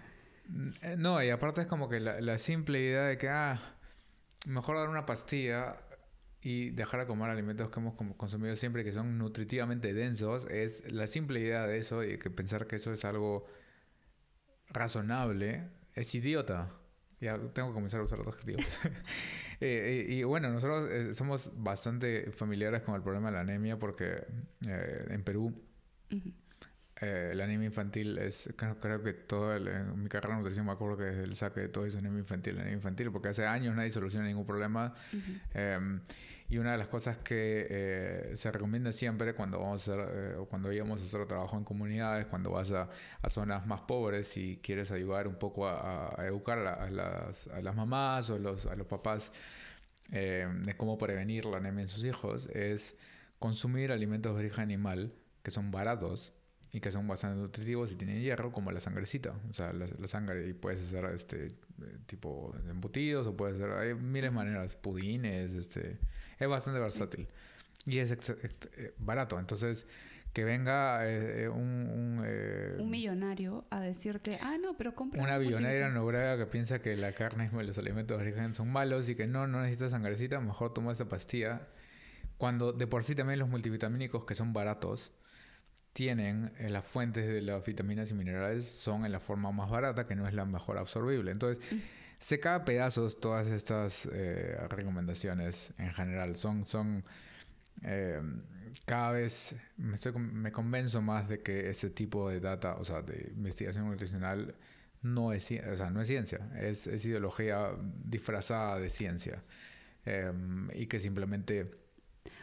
Mm, 0.47 0.69
eh, 0.81 0.95
no, 0.97 1.21
y 1.21 1.29
aparte 1.29 1.61
es 1.61 1.67
como 1.67 1.89
que 1.89 1.99
la, 1.99 2.21
la 2.21 2.37
simple 2.37 2.79
idea 2.79 3.03
de 3.03 3.17
que, 3.17 3.29
ah, 3.29 3.59
mejor 4.45 4.77
dar 4.77 4.89
una 4.89 5.05
pastilla 5.05 5.75
y 6.47 6.69
dejar 6.69 7.01
de 7.01 7.07
comer 7.07 7.29
alimentos 7.29 7.69
que 7.69 7.77
hemos 7.81 7.95
consumido 8.15 8.55
siempre 8.55 8.85
que 8.85 8.93
son 8.93 9.17
nutritivamente 9.17 9.93
densos 9.93 10.47
es 10.49 10.89
la 10.89 11.05
simple 11.05 11.41
idea 11.41 11.67
de 11.67 11.77
eso 11.77 12.05
y 12.05 12.17
que 12.17 12.29
pensar 12.29 12.67
que 12.67 12.77
eso 12.77 12.93
es 12.93 13.03
algo 13.03 13.45
razonable 14.69 15.67
es 15.93 16.15
idiota. 16.15 16.71
Ya 17.19 17.37
tengo 17.37 17.69
que 17.69 17.73
comenzar 17.73 17.99
a 17.99 18.03
usar 18.03 18.19
los 18.19 18.27
adjetivos. 18.27 18.65
Eh, 19.59 20.05
y, 20.07 20.21
bueno, 20.21 20.51
nosotros 20.51 20.87
eh, 20.91 21.15
somos 21.15 21.51
bastante 21.55 22.31
familiares 22.31 22.83
con 22.83 22.93
el 22.93 23.01
problema 23.01 23.29
de 23.29 23.37
la 23.37 23.39
anemia 23.39 23.79
porque 23.79 24.23
eh, 24.67 25.05
en 25.09 25.23
Perú 25.23 25.51
la 27.01 27.43
anemia 27.43 27.65
infantil 27.65 28.19
es, 28.19 28.53
creo, 28.55 29.01
que 29.01 29.13
todo 29.13 29.55
en 29.55 30.03
mi 30.03 30.09
carrera 30.09 30.35
de 30.35 30.41
nutrición 30.41 30.67
me 30.67 30.73
acuerdo 30.73 30.97
que 30.97 31.23
el 31.23 31.35
saque 31.35 31.61
de 31.61 31.69
todo 31.69 31.87
es 31.87 31.95
anemia 31.95 32.19
infantil, 32.19 32.57
anemia 32.57 32.75
infantil, 32.75 33.11
porque 33.11 33.29
hace 33.29 33.47
años 33.47 33.75
nadie 33.75 33.89
soluciona 33.89 34.27
ningún 34.27 34.45
problema. 34.45 34.93
Y 36.49 36.59
una 36.59 36.71
de 36.71 36.77
las 36.77 36.87
cosas 36.87 37.17
que 37.17 37.67
eh, 37.69 38.31
se 38.35 38.51
recomienda 38.51 38.93
siempre 38.93 39.33
cuando 39.33 39.59
vamos 39.59 39.87
a 39.87 39.93
hacer, 39.93 40.07
eh, 40.13 40.45
cuando 40.49 40.71
íbamos 40.71 41.01
a 41.01 41.05
hacer 41.05 41.25
trabajo 41.25 41.57
en 41.57 41.65
comunidades, 41.65 42.25
cuando 42.27 42.51
vas 42.51 42.71
a, 42.71 42.89
zonas 43.29 43.67
más 43.67 43.81
pobres 43.81 44.37
y 44.37 44.57
quieres 44.57 44.91
ayudar 44.91 45.27
un 45.27 45.35
poco 45.35 45.67
a, 45.67 46.15
educar 46.25 46.59
a, 46.59 46.89
las, 46.89 47.75
mamás 47.75 48.29
o 48.29 48.35
a 48.35 48.39
los 48.39 48.87
papás 48.87 49.33
eh, 50.11 50.47
de 50.63 50.77
cómo 50.77 50.97
prevenir 50.97 51.45
la 51.45 51.57
anemia 51.57 51.81
en 51.81 51.89
sus 51.89 52.05
hijos, 52.05 52.47
es 52.47 52.95
consumir 53.39 53.91
alimentos 53.91 54.33
de 54.33 54.39
origen 54.39 54.63
animal 54.63 55.13
que 55.43 55.51
son 55.51 55.69
baratos 55.69 56.33
y 56.71 56.79
que 56.79 56.91
son 56.91 57.07
bastante 57.07 57.39
nutritivos 57.41 57.91
y 57.91 57.95
tienen 57.95 58.21
hierro, 58.21 58.51
como 58.51 58.71
la 58.71 58.79
sangrecita. 58.79 59.33
O 59.49 59.53
sea, 59.53 59.73
la, 59.73 60.07
sangre 60.07 60.47
y 60.47 60.53
puedes 60.53 60.81
hacer 60.81 61.05
este 61.13 61.55
tipo 62.05 62.55
de 62.63 62.71
embutidos 62.71 63.27
o 63.27 63.35
puedes 63.35 63.59
hacer 63.59 63.71
hay 63.71 63.95
miles 63.95 64.31
de 64.31 64.35
maneras, 64.35 64.75
pudines, 64.75 65.53
este 65.53 65.99
es 66.39 66.47
bastante 66.47 66.79
versátil 66.79 67.27
y 67.87 67.99
es 67.99 68.11
eh, 68.11 68.93
barato. 68.99 69.39
Entonces, 69.39 69.87
que 70.33 70.43
venga 70.43 71.07
eh, 71.07 71.43
eh, 71.43 71.49
un... 71.49 72.21
Un, 72.79 72.89
millonario 72.89 73.65
a 73.69 73.79
decirte, 73.79 74.37
ah, 74.41 74.57
no, 74.61 74.77
pero 74.77 74.93
compra... 74.93 75.21
Una 75.23 75.37
billonaria 75.37 75.89
noruega 75.89 76.37
que 76.37 76.45
piensa 76.45 76.79
que 76.79 76.95
la 76.97 77.13
carne 77.13 77.49
y 77.51 77.63
los 77.65 77.77
alimentos 77.77 78.17
de 78.17 78.23
origen 78.23 78.53
son 78.53 78.71
malos 78.71 79.09
y 79.09 79.15
que 79.15 79.25
no, 79.25 79.47
no 79.47 79.61
necesitas 79.61 79.91
sangrecita, 79.91 80.39
mejor 80.39 80.73
toma 80.73 80.91
esa 80.91 81.07
pastilla. 81.07 81.67
Cuando 82.37 82.73
de 82.73 82.85
por 82.85 83.03
sí 83.03 83.15
también 83.15 83.39
los 83.39 83.49
multivitamínicos 83.49 84.25
que 84.25 84.35
son 84.35 84.53
baratos 84.53 85.11
tienen 85.93 86.53
las 86.59 86.85
fuentes 86.85 87.25
de 87.25 87.41
las 87.41 87.65
vitaminas 87.65 88.11
y 88.11 88.13
minerales 88.13 88.69
son 88.69 89.05
en 89.05 89.11
la 89.11 89.19
forma 89.19 89.51
más 89.51 89.71
barata 89.71 90.05
que 90.05 90.15
no 90.15 90.27
es 90.27 90.33
la 90.33 90.45
mejor 90.45 90.77
absorbible. 90.77 91.31
Entonces... 91.31 91.63
Mm. 91.71 91.96
Se 92.19 92.39
cae 92.39 92.55
a 92.55 92.65
pedazos 92.65 93.19
todas 93.19 93.47
estas 93.47 94.07
recomendaciones 94.69 95.73
en 95.77 95.93
general. 95.93 96.35
Son, 96.35 96.65
son 96.65 97.03
eh, 97.83 98.21
cada 98.85 99.11
vez 99.11 99.55
me, 99.77 99.95
estoy, 99.95 100.13
me 100.13 100.51
convenzo 100.51 101.01
más 101.01 101.27
de 101.27 101.41
que 101.41 101.69
ese 101.69 101.89
tipo 101.89 102.29
de 102.29 102.39
data, 102.39 102.75
o 102.75 102.83
sea, 102.83 103.01
de 103.01 103.31
investigación 103.35 103.87
nutricional, 103.87 104.55
no 105.01 105.31
es, 105.31 105.45
o 105.51 105.77
sea, 105.77 105.89
no 105.89 106.01
es 106.01 106.07
ciencia, 106.07 106.49
es, 106.59 106.87
es 106.87 107.05
ideología 107.05 107.71
disfrazada 108.03 108.79
de 108.79 108.89
ciencia 108.89 109.43
em, 110.05 110.69
y 110.73 110.87
que 110.87 110.99
simplemente 110.99 111.71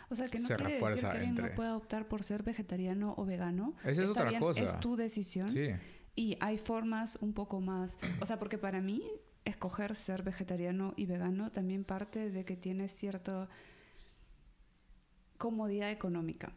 o 0.09 0.15
sea, 0.15 0.29
que 0.29 0.39
no 0.39 0.47
se 0.47 0.57
quiere 0.57 0.81
decir 0.81 1.09
que 1.09 1.25
entre... 1.25 1.49
no 1.51 1.55
pueda 1.55 1.77
optar 1.77 2.07
por 2.07 2.23
ser 2.23 2.43
vegetariano 2.43 3.15
o 3.17 3.25
vegano. 3.25 3.75
Esa 3.85 4.05
es 4.05 4.11
otra 4.11 4.39
cosa. 4.39 4.61
Es 4.63 4.79
tu 4.79 4.97
decisión. 4.97 5.51
Sí. 5.51 5.71
Y 6.15 6.37
hay 6.41 6.59
formas 6.59 7.17
un 7.21 7.33
poco 7.33 7.61
más... 7.61 7.99
O 8.21 8.27
sea, 8.27 8.39
porque 8.39 8.59
para 8.59 8.81
mí 8.81 9.03
escoger 9.45 9.97
ser 9.97 10.23
vegetariano 10.23 10.95
y 10.97 11.07
vegano 11.07 11.51
también 11.51 11.85
parte 11.85 12.31
de 12.31 12.45
que 12.45 12.57
tienes 12.57 12.93
cierto 12.93 13.49
comodidad 15.39 15.91
económica. 15.91 16.53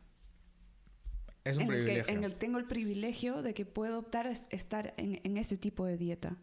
Es 1.44 1.58
un 1.58 1.64
en 1.64 1.68
privilegio. 1.70 2.00
El 2.00 2.06
que, 2.06 2.12
en 2.14 2.24
el 2.24 2.36
tengo 2.36 2.58
el 2.58 2.66
privilegio 2.66 3.42
de 3.42 3.54
que 3.54 3.66
puedo 3.66 4.00
optar 4.00 4.28
a 4.28 4.32
estar 4.32 4.94
en, 4.98 5.38
ese 5.38 5.58
tipo 5.58 5.86
de 5.86 5.98
dieta. 5.98 6.38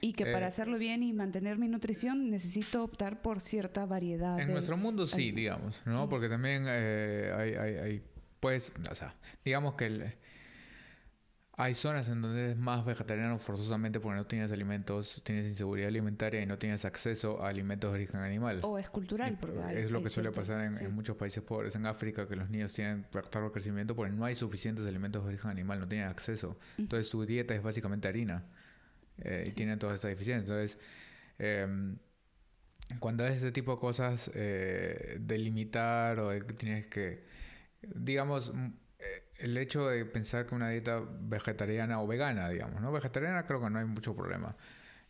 Y 0.00 0.12
que 0.12 0.26
para 0.26 0.46
eh, 0.46 0.48
hacerlo 0.48 0.78
bien 0.78 1.02
y 1.02 1.12
mantener 1.12 1.58
mi 1.58 1.66
nutrición 1.66 2.30
necesito 2.30 2.84
optar 2.84 3.20
por 3.20 3.40
cierta 3.40 3.84
variedad. 3.84 4.38
En 4.38 4.52
nuestro 4.52 4.76
mundo 4.76 5.06
sí, 5.06 5.32
digamos, 5.32 5.82
¿no? 5.84 6.08
Porque 6.08 6.28
también 6.28 6.66
eh, 6.68 7.32
hay, 7.36 7.54
hay, 7.54 7.74
hay, 7.76 8.02
pues, 8.38 8.72
o 8.88 8.94
sea, 8.94 9.16
digamos 9.44 9.74
que 9.74 9.86
el, 9.86 10.14
hay 11.60 11.74
zonas 11.74 12.08
en 12.08 12.22
donde 12.22 12.52
es 12.52 12.56
más 12.56 12.84
vegetariano 12.84 13.36
forzosamente 13.40 13.98
porque 13.98 14.16
no 14.16 14.24
tienes 14.26 14.52
alimentos, 14.52 15.20
tienes 15.24 15.44
inseguridad 15.44 15.88
alimentaria 15.88 16.40
y 16.40 16.46
no 16.46 16.56
tienes 16.56 16.84
acceso 16.84 17.42
a 17.42 17.48
alimentos 17.48 17.90
de 17.90 17.96
origen 17.96 18.20
animal. 18.20 18.60
O 18.62 18.78
es 18.78 18.88
cultural. 18.88 19.36
Porque 19.40 19.58
es 19.80 19.90
lo 19.90 20.00
que 20.00 20.08
suele 20.08 20.30
pasar 20.30 20.60
en, 20.60 20.94
muchos 20.94 21.16
países 21.16 21.42
pobres, 21.42 21.74
en 21.74 21.84
África, 21.86 22.28
que 22.28 22.36
los 22.36 22.48
niños 22.48 22.72
tienen 22.72 23.04
retardo 23.12 23.48
de 23.48 23.52
crecimiento 23.52 23.96
porque 23.96 24.12
no 24.12 24.24
hay 24.24 24.36
suficientes 24.36 24.86
alimentos 24.86 25.24
de 25.24 25.30
origen 25.30 25.50
animal, 25.50 25.80
no 25.80 25.88
tienen 25.88 26.06
acceso. 26.06 26.56
Entonces 26.78 27.08
su 27.08 27.26
dieta 27.26 27.56
es 27.56 27.62
básicamente 27.62 28.06
harina 28.06 28.44
eh, 29.18 29.42
y 29.48 29.50
tienen 29.50 29.80
todas 29.80 29.96
estas 29.96 30.10
deficiencias. 30.10 30.48
Entonces, 30.48 30.78
em, 31.40 31.98
cuando 33.00 33.24
haces 33.24 33.38
este 33.38 33.50
tipo 33.50 33.72
de 33.72 33.80
cosas, 33.80 34.30
eh, 34.32 35.18
delimitar 35.20 36.20
o 36.20 36.38
tienes 36.54 36.86
que, 36.86 37.24
digamos, 37.82 38.52
el 39.38 39.56
hecho 39.56 39.88
de 39.88 40.04
pensar 40.04 40.46
que 40.46 40.54
una 40.54 40.70
dieta 40.70 41.00
vegetariana 41.20 42.00
o 42.02 42.06
vegana, 42.06 42.48
digamos, 42.48 42.80
¿no? 42.80 42.92
Vegetariana 42.92 43.46
creo 43.46 43.60
que 43.60 43.70
no 43.70 43.78
hay 43.78 43.84
mucho 43.84 44.14
problema. 44.14 44.56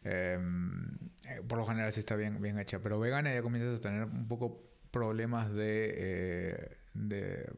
Em, 0.05 0.85
eh, 1.27 1.43
por 1.47 1.59
lo 1.59 1.65
general 1.65 1.93
sí 1.93 2.01
está 2.01 2.15
bien, 2.17 2.41
bien 2.41 2.59
hecha, 2.59 2.81
pero 2.81 3.01
vegana 3.01 3.33
ya 3.35 3.43
comienzas 3.43 3.79
a 3.79 3.83
tener 3.83 4.05
un 4.05 4.29
poco 4.29 4.63
problemas 4.91 5.53
de, 5.53 5.95
eh, 5.97 6.77
de 6.95 7.51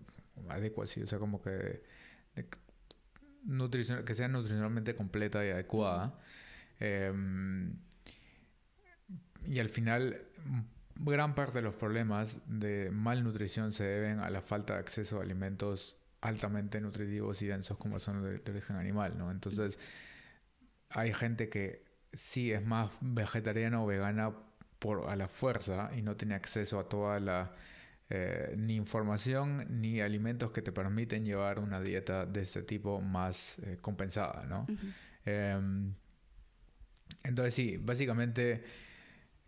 adecuación, 0.48 1.04
o 1.04 1.08
sea, 1.08 1.18
como 1.18 1.42
que 1.42 1.82
nutrición, 3.44 4.04
que 4.04 4.14
sea 4.14 4.28
nutricionalmente 4.28 4.94
completa 4.94 5.44
y 5.44 5.50
adecuada. 5.50 6.18
Y 9.46 9.58
al 9.58 9.68
final, 9.68 10.22
gran 10.96 11.34
parte 11.34 11.58
de 11.58 11.62
los 11.62 11.74
problemas 11.74 12.38
de 12.46 12.90
malnutrición 12.90 13.72
se 13.72 13.84
deben 13.84 14.20
a 14.20 14.30
la 14.30 14.42
falta 14.42 14.74
de 14.74 14.80
acceso 14.80 15.18
a 15.18 15.22
alimentos 15.22 15.99
altamente 16.20 16.80
nutritivos 16.80 17.40
y 17.42 17.46
densos 17.46 17.78
como 17.78 17.98
son 17.98 18.22
de, 18.22 18.50
origen 18.50 18.76
animal, 18.76 19.16
¿no? 19.16 19.30
Entonces, 19.30 19.78
hay 20.90 21.12
gente 21.14 21.48
que 21.48 21.84
sí 22.12 22.52
es 22.52 22.64
más 22.64 22.90
vegetariana 23.00 23.82
o 23.82 23.86
vegana 23.86 24.32
por 24.78 25.08
a 25.08 25.16
la 25.16 25.28
fuerza 25.28 25.90
y 25.96 26.02
no 26.02 26.16
tiene 26.16 26.34
acceso 26.34 26.78
a 26.78 26.88
toda 26.88 27.20
la 27.20 27.52
eh, 28.12 28.54
ni 28.56 28.74
información 28.74 29.66
ni 29.80 30.00
alimentos 30.00 30.50
que 30.50 30.62
te 30.62 30.72
permiten 30.72 31.24
llevar 31.24 31.60
una 31.60 31.80
dieta 31.80 32.26
de 32.26 32.42
este 32.42 32.62
tipo 32.62 33.00
más 33.00 33.60
eh, 33.60 33.78
compensada, 33.80 34.44
¿no? 34.46 34.66
Em, 35.24 35.94
entonces 37.22 37.54
sí, 37.54 37.76
básicamente 37.76 38.64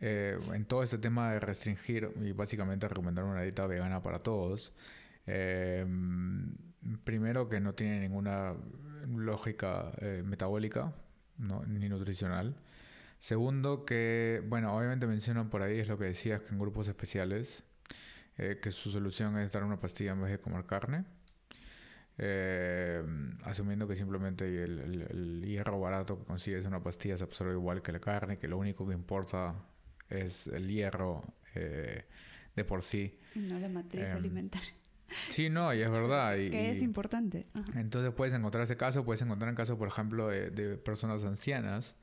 eh, 0.00 0.38
en 0.54 0.64
todo 0.66 0.85
este 0.85 0.98
tema 0.98 1.32
de 1.32 1.40
restringir 1.40 2.12
y 2.20 2.30
básicamente 2.32 2.87
recomendar 2.87 3.24
una 3.24 3.42
dieta 3.42 3.66
vegana 3.66 4.00
para 4.00 4.20
todos, 4.20 4.72
Em, 5.26 6.54
primero 7.04 7.48
que 7.48 7.61
no 7.61 7.74
tiene 7.74 8.00
ninguna 8.00 8.54
lógica 9.06 9.92
eh, 9.98 10.22
metabólica 10.24 10.92
ni 11.38 11.88
nutricional. 11.88 12.56
Segundo 13.18 13.85
que, 13.85 14.42
bueno, 14.48 14.76
obviamente 14.76 15.06
mencionan 15.06 15.48
por 15.48 15.62
ahí, 15.62 15.78
es 15.78 15.88
lo 15.88 15.98
que 15.98 16.06
decías, 16.06 16.40
que 16.40 16.48
en 16.50 16.58
grupos 16.58 16.88
especiales, 16.88 17.64
eh, 18.37 18.58
que 18.61 18.70
su 18.70 18.90
solución 18.90 19.38
es 19.38 19.52
dar 19.52 19.64
una 19.64 19.78
pastilla 19.78 20.12
en 20.12 20.22
vez 20.22 20.30
de 20.32 20.40
comer 20.40 20.64
carne. 20.64 21.04
Em, 22.18 23.38
asumiendo 23.44 23.88
que 23.88 23.96
simplemente 23.96 24.62
el, 24.62 25.42
hierro 25.46 25.80
barato 25.80 26.18
que 26.18 26.24
consigues 26.24 26.64
en 26.64 26.68
una 26.68 26.82
pastilla 26.82 27.16
se 27.16 27.24
absorbe 27.24 27.52
igual 27.52 27.80
que 27.80 27.92
la 27.92 28.00
carne, 28.00 28.38
que 28.38 28.48
lo 28.48 28.58
único 28.58 28.87
que 28.87 28.92
importa 28.92 29.54
es 30.08 30.46
el 30.48 30.68
hierro 30.68 31.24
eh, 31.54 32.04
de 32.54 32.64
por 32.64 32.82
sí. 32.82 33.18
No 33.35 33.58
la 33.58 33.68
matriz 33.68 34.11
em, 34.11 34.16
alimentaria. 34.16 34.74
Sí, 35.31 35.51
no, 35.51 35.72
y 35.75 35.83
es 35.83 35.90
verdad. 35.90 36.37
Y, 36.37 36.51
que 36.51 36.70
es 36.70 36.83
importante. 36.83 37.46
Entonces 37.75 38.12
puedes 38.14 38.35
encontrar 38.35 38.64
ese 38.64 38.77
caso, 38.77 39.05
puedes 39.05 39.22
encontrar 39.22 39.51
un 39.51 39.57
caso, 39.57 39.79
por 39.79 39.88
ejemplo, 39.88 40.29
de, 40.29 40.77
personas 40.79 41.25
ancianas, 41.25 41.96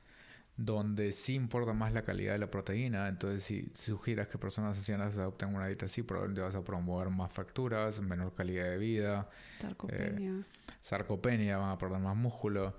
donde 0.56 1.12
sí 1.12 1.34
importa 1.34 1.72
más 1.72 1.92
la 1.92 2.02
calidad 2.02 2.32
de 2.32 2.38
la 2.38 2.50
proteína. 2.50 3.08
Entonces, 3.08 3.42
si, 3.42 3.70
sugieras 3.74 4.28
que 4.28 4.38
personas 4.38 4.76
ancianas 4.76 5.16
adopten 5.18 5.54
una 5.54 5.66
dieta 5.66 5.86
así, 5.86 6.02
probablemente 6.02 6.42
vas 6.42 6.54
a 6.54 6.64
promover 6.64 7.10
más 7.10 7.32
fracturas, 7.32 8.00
menor 8.00 8.34
calidad 8.34 8.64
de 8.64 8.78
vida. 8.78 9.28
Sarcopenia. 9.60 10.30
Eh, 10.30 10.42
sarcopenia, 10.80 11.58
van 11.58 11.70
a 11.70 11.78
perder 11.78 12.00
más 12.00 12.16
músculo. 12.16 12.76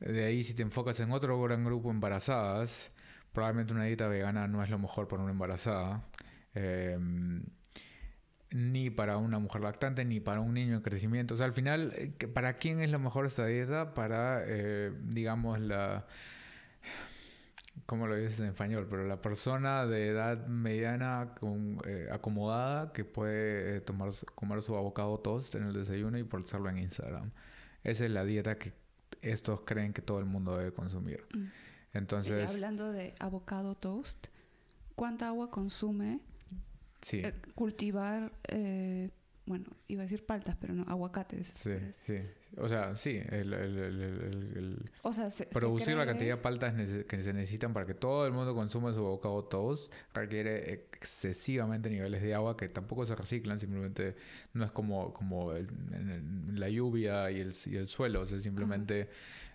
De 0.00 0.24
ahí, 0.24 0.44
si 0.44 0.54
te 0.54 0.62
enfocas 0.62 1.00
en 1.00 1.10
otro 1.10 1.40
gran 1.42 1.64
grupo 1.64 1.90
embarazadas, 1.90 2.90
probablemente 3.32 3.72
una 3.72 3.84
dieta 3.84 4.06
vegana 4.08 4.46
no 4.46 4.62
es 4.62 4.70
lo 4.70 4.78
mejor 4.78 5.08
para 5.08 5.22
una 5.22 5.32
embarazada. 5.32 6.04
Eh, 6.54 6.98
ni 8.50 8.90
para 8.90 9.18
una 9.18 9.38
mujer 9.38 9.62
lactante, 9.62 10.04
ni 10.04 10.20
para 10.20 10.40
un 10.40 10.54
niño 10.54 10.76
en 10.76 10.82
crecimiento. 10.82 11.34
O 11.34 11.36
sea, 11.36 11.46
al 11.46 11.52
final, 11.52 11.92
eh, 11.96 12.10
¿para 12.28 12.54
quién 12.54 12.80
es 12.80 12.90
lo 12.90 12.98
mejor 12.98 13.26
esta 13.26 13.46
dieta? 13.46 13.94
Para, 13.94 14.42
eh, 14.46 14.92
digamos, 15.04 15.60
la... 15.60 16.06
¿Cómo 17.86 18.06
lo 18.06 18.16
dices 18.16 18.40
en 18.40 18.46
español? 18.46 18.86
Pero 18.90 19.06
la 19.06 19.22
persona 19.22 19.86
de 19.86 20.08
edad 20.08 20.46
mediana 20.46 21.34
con, 21.38 21.80
eh, 21.86 22.08
acomodada 22.10 22.92
que 22.92 23.04
puede 23.04 23.80
tomar, 23.82 24.10
comer 24.34 24.62
su 24.62 24.76
avocado 24.76 25.18
toast 25.18 25.54
en 25.54 25.64
el 25.64 25.72
desayuno 25.72 26.18
y 26.18 26.24
ponerlo 26.24 26.70
en 26.70 26.78
Instagram. 26.78 27.30
Esa 27.84 28.04
es 28.04 28.10
la 28.10 28.24
dieta 28.24 28.58
que 28.58 28.72
estos 29.22 29.60
creen 29.60 29.92
que 29.92 30.02
todo 30.02 30.18
el 30.18 30.24
mundo 30.24 30.56
debe 30.56 30.72
consumir. 30.72 31.24
Mm. 31.34 31.46
Entonces... 31.92 32.50
hablando 32.50 32.90
de 32.90 33.14
avocado 33.20 33.74
toast, 33.74 34.26
¿cuánta 34.96 35.28
agua 35.28 35.50
consume 35.50 36.20
sí. 37.00 37.20
Eh, 37.24 37.34
cultivar, 37.54 38.32
eh, 38.48 39.10
bueno, 39.48 39.64
iba 39.86 40.02
a 40.02 40.04
decir 40.04 40.26
paltas, 40.26 40.56
pero 40.60 40.74
no, 40.74 40.84
aguacates. 40.84 41.48
Sí, 41.48 41.72
sí. 42.00 42.20
O 42.58 42.68
sea, 42.68 42.94
sí, 42.96 43.20
el, 43.30 43.52
el, 43.54 43.78
el, 43.78 44.90
o 45.02 45.12
sea, 45.12 45.28
producir 45.50 45.96
la 45.96 46.04
cantidad 46.04 46.36
de 46.36 46.42
paltas 46.42 46.74
que 47.04 47.22
se 47.22 47.32
necesitan 47.32 47.72
para 47.72 47.86
que 47.86 47.94
todo 47.94 48.26
el 48.26 48.32
mundo 48.32 48.54
consuma 48.54 48.92
su 48.92 49.00
avocado 49.00 49.44
toast 49.44 49.92
requiere 50.12 50.72
excesivamente 50.72 51.88
niveles 51.88 52.22
de 52.22 52.34
agua 52.34 52.56
que 52.56 52.68
tampoco 52.68 53.06
se 53.06 53.14
reciclan, 53.14 53.58
simplemente 53.58 54.16
no 54.52 54.64
es 54.64 54.70
como, 54.70 55.14
como 55.14 55.52
la 56.52 56.68
lluvia 56.68 57.30
y 57.30 57.40
el, 57.40 57.54
y 57.66 57.76
el 57.76 57.86
suelo, 57.86 58.20
o 58.20 58.26
sea, 58.26 58.40
simplemente 58.40 59.08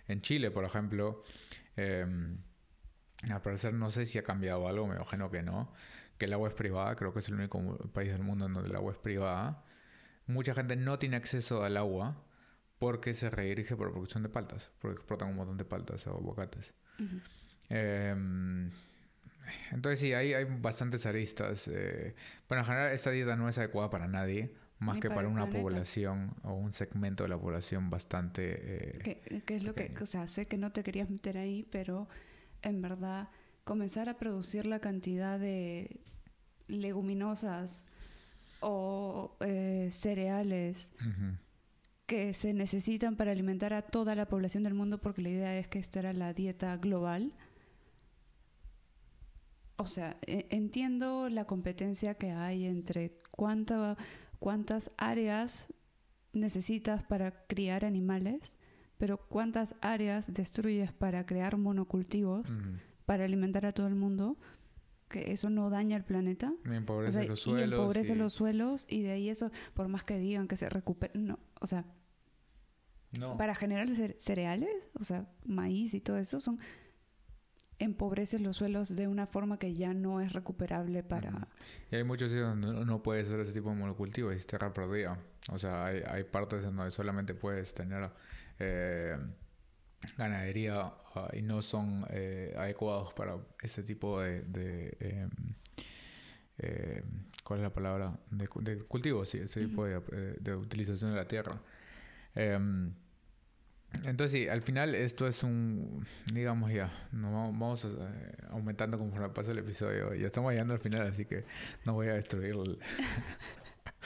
en 0.08 0.20
Chile, 0.20 0.50
por 0.50 0.64
ejemplo, 0.64 1.22
eh, 1.76 2.04
al 3.30 3.42
parecer 3.42 3.74
no 3.74 3.90
sé 3.90 4.06
si 4.06 4.18
ha 4.18 4.22
cambiado 4.22 4.66
algo, 4.66 4.86
me 4.86 4.96
imagino 4.96 5.30
que 5.30 5.42
no 5.42 5.72
que 6.18 6.26
el 6.26 6.32
agua 6.32 6.48
es 6.48 6.54
privada, 6.54 6.94
creo 6.96 7.12
que 7.12 7.20
es 7.20 7.28
el 7.28 7.34
único 7.34 7.60
país 7.92 8.10
del 8.10 8.22
mundo 8.22 8.46
en 8.46 8.54
donde 8.54 8.70
el 8.70 8.76
agua 8.76 8.92
es 8.92 8.98
privada. 8.98 9.64
Mucha 10.26 10.54
gente 10.54 10.76
no 10.76 10.98
tiene 10.98 11.16
acceso 11.16 11.64
al 11.64 11.76
agua 11.76 12.24
porque 12.78 13.14
se 13.14 13.30
redirige 13.30 13.76
por 13.76 13.90
producción 13.90 14.22
de 14.22 14.28
paltas, 14.28 14.72
porque 14.80 14.96
explotan 14.96 15.28
un 15.28 15.36
montón 15.36 15.56
de 15.56 15.64
paltas 15.64 16.06
o 16.06 16.12
aguacates. 16.12 16.74
Em, 17.68 18.70
entonces 19.72 20.00
sí, 20.00 20.12
hay, 20.12 20.34
hay 20.34 20.44
bastantes 20.44 21.06
aristas. 21.06 21.68
Eh, 21.68 22.14
pero 22.46 22.60
en 22.60 22.66
general 22.66 22.92
esta 22.92 23.10
dieta 23.10 23.36
no 23.36 23.48
es 23.48 23.58
adecuada 23.58 23.90
para 23.90 24.06
nadie, 24.06 24.54
más 24.78 24.98
que 24.98 25.08
para, 25.08 25.28
una 25.28 25.48
población 25.48 26.34
o 26.42 26.54
un 26.54 26.72
segmento 26.72 27.24
de 27.24 27.30
la 27.30 27.38
población 27.38 27.90
bastante... 27.90 28.98
Eh, 28.98 29.42
¿Qué, 29.46 29.56
es 29.56 29.64
lo 29.64 29.74
que, 29.74 29.94
o 30.00 30.06
sea, 30.06 30.26
sé 30.26 30.46
que 30.46 30.58
no 30.58 30.72
te 30.72 30.82
querías 30.82 31.08
meter 31.08 31.38
ahí, 31.38 31.66
pero 31.70 32.08
en 32.62 32.82
verdad 32.82 33.28
comenzar 33.64 34.08
a 34.08 34.18
producir 34.18 34.66
la 34.66 34.78
cantidad 34.78 35.38
de 35.38 36.00
leguminosas 36.68 37.84
o 38.60 39.36
eh, 39.40 39.90
cereales 39.92 40.92
que 42.06 42.32
se 42.34 42.52
necesitan 42.52 43.16
para 43.16 43.32
alimentar 43.32 43.72
a 43.72 43.82
toda 43.82 44.14
la 44.14 44.26
población 44.26 44.62
del 44.62 44.74
mundo, 44.74 45.00
porque 45.00 45.22
la 45.22 45.30
idea 45.30 45.58
es 45.58 45.68
que 45.68 45.78
esta 45.78 46.00
era 46.00 46.12
la 46.12 46.32
dieta 46.32 46.76
global. 46.76 47.32
O 49.76 49.86
sea, 49.86 50.16
e, 50.26 50.46
entiendo 50.50 51.28
la 51.28 51.46
competencia 51.46 52.14
que 52.14 52.30
hay 52.30 52.66
entre 52.66 53.20
cuánta, 53.30 53.96
cuántas 54.38 54.90
áreas 54.96 55.66
necesitas 56.32 57.02
para 57.02 57.46
criar 57.46 57.84
animales, 57.84 58.54
pero 58.98 59.18
cuántas 59.18 59.74
áreas 59.80 60.32
destruyes 60.32 60.92
para 60.92 61.26
crear 61.26 61.56
monocultivos, 61.56 62.50
para 63.04 63.24
alimentar 63.24 63.66
a 63.66 63.72
todo 63.72 63.86
el 63.86 63.94
mundo 63.94 64.36
que 65.08 65.32
eso 65.32 65.50
no 65.50 65.70
daña 65.70 65.96
el 65.96 66.04
planeta. 66.04 66.52
Y 66.64 66.74
empobrece 66.74 67.24
los 67.24 67.40
suelos. 67.40 67.78
Y 67.78 67.80
empobrece 67.80 68.16
los 68.16 68.32
suelos 68.32 68.86
y 68.88 69.02
de 69.02 69.12
ahí 69.12 69.28
eso, 69.28 69.50
por 69.74 69.88
más 69.88 70.04
que 70.04 70.18
digan 70.18 70.48
que 70.48 70.56
se 70.56 70.68
recupere, 70.68 71.18
no, 71.18 71.38
o 71.60 71.66
sea, 71.66 71.84
para 73.38 73.54
generar 73.54 73.88
cereales, 74.18 74.70
o 74.98 75.04
sea, 75.04 75.28
maíz 75.44 75.94
y 75.94 76.00
todo 76.00 76.18
eso, 76.18 76.40
son 76.40 76.58
empobrece 77.78 78.38
los 78.38 78.56
suelos 78.56 78.94
de 78.94 79.08
una 79.08 79.26
forma 79.26 79.58
que 79.58 79.74
ya 79.74 79.94
no 79.94 80.20
es 80.20 80.32
recuperable 80.32 81.02
para... 81.02 81.48
Y 81.90 81.96
hay 81.96 82.04
muchos 82.04 82.30
sitios 82.30 82.48
donde 82.48 82.84
no, 82.84 83.02
puedes 83.02 83.26
hacer 83.26 83.40
ese 83.40 83.52
tipo 83.52 83.70
de 83.70 83.76
monocultivo, 83.76 84.30
es 84.30 84.46
tierra 84.46 84.72
perdida. 84.72 85.18
O 85.50 85.58
sea, 85.58 85.86
hay, 85.86 86.02
hay 86.06 86.24
partes 86.24 86.64
en 86.64 86.76
donde 86.76 86.90
solamente 86.92 87.34
puedes 87.34 87.74
tener 87.74 88.10
eh, 88.58 89.18
ganadería 90.16 90.92
ah, 91.14 91.28
y 91.32 91.42
no 91.42 91.62
son 91.62 92.04
eh, 92.10 92.54
adecuados 92.56 93.12
para 93.14 93.36
ese 93.62 93.82
tipo 93.82 94.20
de... 94.20 94.96
Em, 95.00 95.30
eh, 96.58 97.02
¿Cuál 97.42 97.60
es 97.60 97.64
la 97.64 97.72
palabra? 97.72 98.18
De, 98.30 98.48
cultivo, 98.84 99.24
sí, 99.24 99.38
ese 99.38 99.66
tipo 99.66 99.84
de, 99.84 100.00
de, 100.40 100.54
utilización 100.54 101.10
de 101.10 101.16
la 101.16 101.28
tierra. 101.28 101.60
Em, 102.34 102.94
entonces 104.04 104.32
sí, 104.32 104.48
al 104.48 104.60
final 104.60 104.94
esto 104.94 105.26
es 105.26 105.42
un, 105.42 106.06
digamos 106.32 106.72
ya, 106.72 106.90
nos 107.12 107.32
vamos 107.32 107.84
eh, 107.84 108.36
aumentando 108.50 108.98
conforme 108.98 109.28
pasa 109.30 109.52
el 109.52 109.58
episodio. 109.58 110.14
Ya 110.14 110.26
estamos 110.26 110.52
llegando 110.52 110.74
al 110.74 110.80
final, 110.80 111.06
así 111.06 111.24
que 111.24 111.44
no 111.84 111.94
voy 111.94 112.08
a 112.08 112.14
destruir 112.14 112.54
eh, 112.54 112.78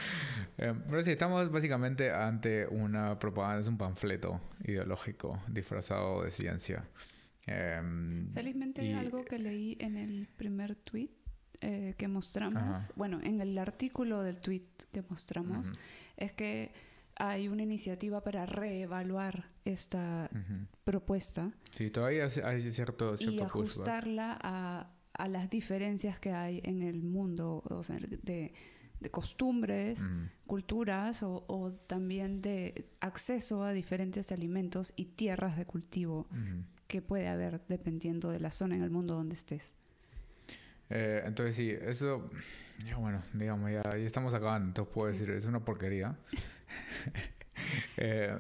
pero 0.57 1.03
sí, 1.03 1.12
estamos 1.12 1.51
básicamente 1.51 2.11
ante 2.11 2.66
una 2.66 3.18
propaganda, 3.18 3.61
es 3.61 3.68
un 3.68 3.78
panfleto 3.78 4.40
ideológico 4.64 5.40
disfrazado 5.49 6.24
de 6.24 6.30
ciencia. 6.30 6.84
Em, 7.46 8.32
Felizmente 8.34 8.94
algo 8.94 9.24
que 9.24 9.38
leí 9.38 9.76
en 9.80 9.96
el 9.96 10.28
primer 10.36 10.74
tweet 10.74 11.11
eh, 11.61 11.94
que 11.96 12.07
mostramos, 12.07 12.92
bueno, 12.94 13.20
en 13.22 13.40
el 13.40 13.57
artículo 13.59 14.22
del 14.22 14.38
tweet 14.40 14.68
que 14.92 15.03
mostramos, 15.03 15.72
es 16.16 16.32
que 16.32 16.72
hay 17.16 17.49
una 17.49 17.62
iniciativa 17.62 18.22
para 18.22 18.46
reevaluar 18.46 19.51
esta 19.64 20.30
propuesta. 20.84 21.51
Sí, 21.76 21.90
todavía 21.90 22.28
hay 22.44 22.72
cierto, 22.72 23.16
cierto 23.16 23.34
Y 23.34 23.40
ajustarla 23.40 24.38
a, 24.40 24.90
a, 25.14 25.28
las 25.28 25.51
diferencias 25.51 26.20
que 26.20 26.30
hay 26.30 26.61
en 26.62 26.82
el 26.82 27.03
mundo, 27.03 27.62
o 27.68 27.82
sea, 27.82 27.99
de, 27.99 28.53
de 29.01 29.11
costumbres, 29.11 30.07
culturas 30.46 31.22
o, 31.22 31.44
o, 31.46 31.72
también 31.72 32.42
de 32.42 32.86
acceso 33.01 33.62
a 33.62 33.72
diferentes 33.72 34.32
alimentos 34.32 34.92
y 34.96 35.07
tierras 35.07 35.57
de 35.57 35.66
cultivo 35.66 36.26
que 36.86 37.03
puede 37.03 37.28
haber 37.28 37.61
dependiendo 37.68 38.30
de 38.30 38.40
la 38.40 38.51
zona 38.51 38.76
en 38.76 38.82
el 38.82 38.90
mundo 38.90 39.14
donde 39.14 39.34
estés. 39.34 39.74
Eh, 40.90 41.22
entonces 41.26 41.55
sí, 41.55 41.70
eso, 41.70 42.30
ya 42.84 42.96
bueno, 42.96 43.22
digamos, 43.34 43.70
ya, 43.70 43.82
ya 43.82 43.96
estamos 43.99 44.32
acabando, 44.34 44.68
entonces 44.68 44.94
puedo 44.94 45.09
decir, 45.09 45.30
es 45.30 45.44
una 45.44 45.64
porquería. 45.64 46.16
Eh, 47.96 48.36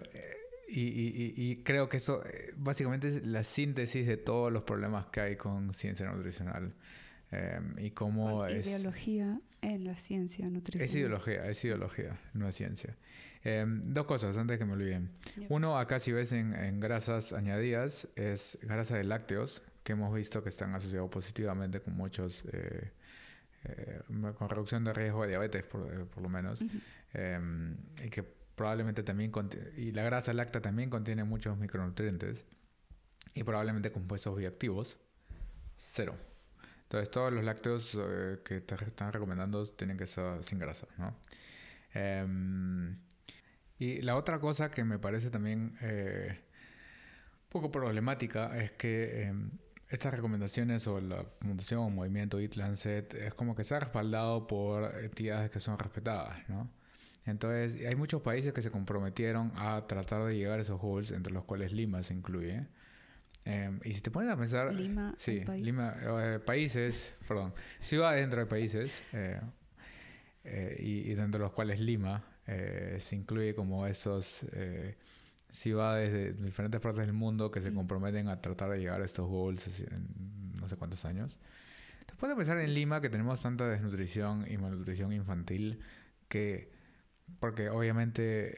y, 0.68 1.56
creo 1.64 1.88
que 1.88 1.96
eso 1.96 2.24
eh, 2.24 2.52
básicamente 2.56 3.08
es 3.08 3.26
la 3.26 3.42
síntesis 3.42 4.06
de 4.06 4.16
todos 4.16 4.52
los 4.52 4.62
problemas 4.62 5.06
que 5.06 5.20
hay 5.20 5.36
con 5.36 5.74
ciencia 5.74 6.06
nutricional. 6.06 6.72
Eh, 7.32 7.60
y 7.78 7.90
cómo 7.90 8.44
es... 8.44 8.66
Ideología 8.66 9.40
en 9.62 9.84
la 9.84 9.96
ciencia 9.96 10.48
nutricional. 10.48 10.84
Es 10.84 10.94
ideología, 10.94 11.46
es 11.46 11.64
ideología, 11.64 12.18
no 12.34 12.48
es 12.48 12.56
ciencia. 12.56 12.96
dos 13.66 14.06
cosas 14.06 14.36
antes 14.36 14.58
que 14.58 14.64
me 14.64 14.72
olviden. 14.72 15.10
Uno, 15.48 15.78
acá 15.78 15.98
si 15.98 16.12
ves 16.12 16.32
en, 16.32 16.80
grasas 16.80 17.32
añadidas, 17.32 18.08
es 18.16 18.58
grasa 18.62 18.96
de 18.96 19.04
lácteos, 19.04 19.62
que 19.82 19.92
hemos 19.92 20.14
visto 20.14 20.42
que 20.42 20.50
están 20.50 20.74
asociados 20.74 21.10
positivamente 21.10 21.80
con 21.80 21.96
muchos, 21.96 22.44
con 24.38 24.48
reducción 24.48 24.84
de 24.84 24.92
riesgo 24.92 25.22
de 25.22 25.28
diabetes, 25.28 25.64
por, 25.64 26.22
lo 26.22 26.28
menos. 26.28 26.62
Em, 27.14 27.76
y 28.04 28.10
que 28.10 28.22
probablemente 28.58 29.02
también 29.02 29.32
y 29.76 29.92
la 29.92 30.02
grasa 30.02 30.32
láctea 30.32 30.60
también 30.60 30.90
contiene 30.90 31.24
muchos 31.24 31.56
micronutrientes 31.56 32.44
y 33.32 33.44
probablemente 33.44 33.92
compuestos 33.92 34.36
bioactivos 34.36 34.98
cero 35.76 36.16
entonces 36.88 37.10
todos 37.10 37.30
los 37.30 37.44
lácteos 37.44 37.98
eh, 38.00 38.38
que 38.42 38.62
te 38.62 38.74
están 38.74 39.12
recomendando 39.12 39.64
tienen 39.66 39.98
que 39.98 40.06
ser 40.06 40.42
sin 40.42 40.58
grasa 40.58 40.86
¿no? 40.96 41.14
Em, 41.92 42.96
y 43.78 44.00
la 44.02 44.16
otra 44.16 44.40
cosa 44.40 44.70
que 44.70 44.84
me 44.84 44.98
parece 44.98 45.30
también 45.30 45.76
eh, 45.82 46.38
un 47.44 47.48
poco 47.50 47.70
problemática 47.70 48.58
es 48.58 48.72
que 48.72 49.24
em, 49.24 49.50
estas 49.88 50.12
recomendaciones 50.14 50.86
o 50.86 51.00
la 51.00 51.24
fundación 51.24 51.80
o 51.80 51.90
movimiento 51.90 52.38
Eat 52.40 52.56
Lancet 52.56 53.14
es 53.14 53.34
como 53.34 53.54
que 53.54 53.64
se 53.64 53.74
ha 53.74 53.80
respaldado 53.80 54.46
por 54.46 54.94
entidades 55.02 55.50
que 55.50 55.60
son 55.60 55.78
respetadas, 55.78 56.48
¿no? 56.48 56.70
Entonces, 57.24 57.86
hay 57.86 57.94
muchos 57.94 58.22
países 58.22 58.54
que 58.54 58.62
se 58.62 58.70
comprometieron 58.70 59.52
a 59.56 59.86
tratar 59.86 60.24
de 60.24 60.34
llegar 60.34 60.58
a 60.58 60.62
esos 60.62 60.80
goals, 60.80 61.10
entre 61.10 61.32
los 61.32 61.44
cuales 61.44 61.72
Lima 61.72 62.02
se 62.02 62.14
incluye. 62.14 62.66
Em, 63.44 63.80
y 63.84 63.92
si 63.92 64.00
te 64.00 64.10
pones 64.10 64.30
a 64.30 64.36
pensar... 64.36 64.72
Lima, 64.74 65.14
sí, 65.16 65.44
Lima, 65.56 65.96
eh, 66.02 66.38
países, 66.38 67.14
perdón, 67.26 67.54
ciudades 67.80 68.20
dentro 68.20 68.40
de 68.40 68.46
países, 68.46 69.04
eh, 69.12 69.40
eh, 70.44 70.76
y, 70.78 71.14
dentro 71.14 71.38
de 71.38 71.44
los 71.44 71.52
cuales 71.52 71.80
Lima 71.80 72.24
se 72.46 73.14
incluye 73.14 73.54
como 73.54 73.86
esos 73.86 74.46
ciudades 75.50 76.12
de 76.12 76.32
diferentes 76.32 76.80
partes 76.80 77.04
del 77.04 77.12
mundo 77.12 77.50
que 77.50 77.60
se 77.60 77.70
mm. 77.70 77.74
comprometen 77.74 78.28
a 78.28 78.40
tratar 78.40 78.70
de 78.70 78.78
llegar 78.78 79.02
a 79.02 79.04
estos 79.04 79.28
goals 79.28 79.80
en 79.80 80.08
no 80.58 80.66
sé 80.68 80.76
cuántos 80.76 81.04
años. 81.04 81.38
Te 82.06 82.14
puedes 82.14 82.34
pensar 82.36 82.58
en 82.58 82.72
Lima 82.72 83.02
que 83.02 83.10
tenemos 83.10 83.42
tanta 83.42 83.68
desnutrición 83.68 84.46
y 84.50 84.56
malnutrición 84.56 85.12
infantil 85.12 85.80
que 86.28 86.72
porque 87.40 87.68
obviamente 87.68 88.56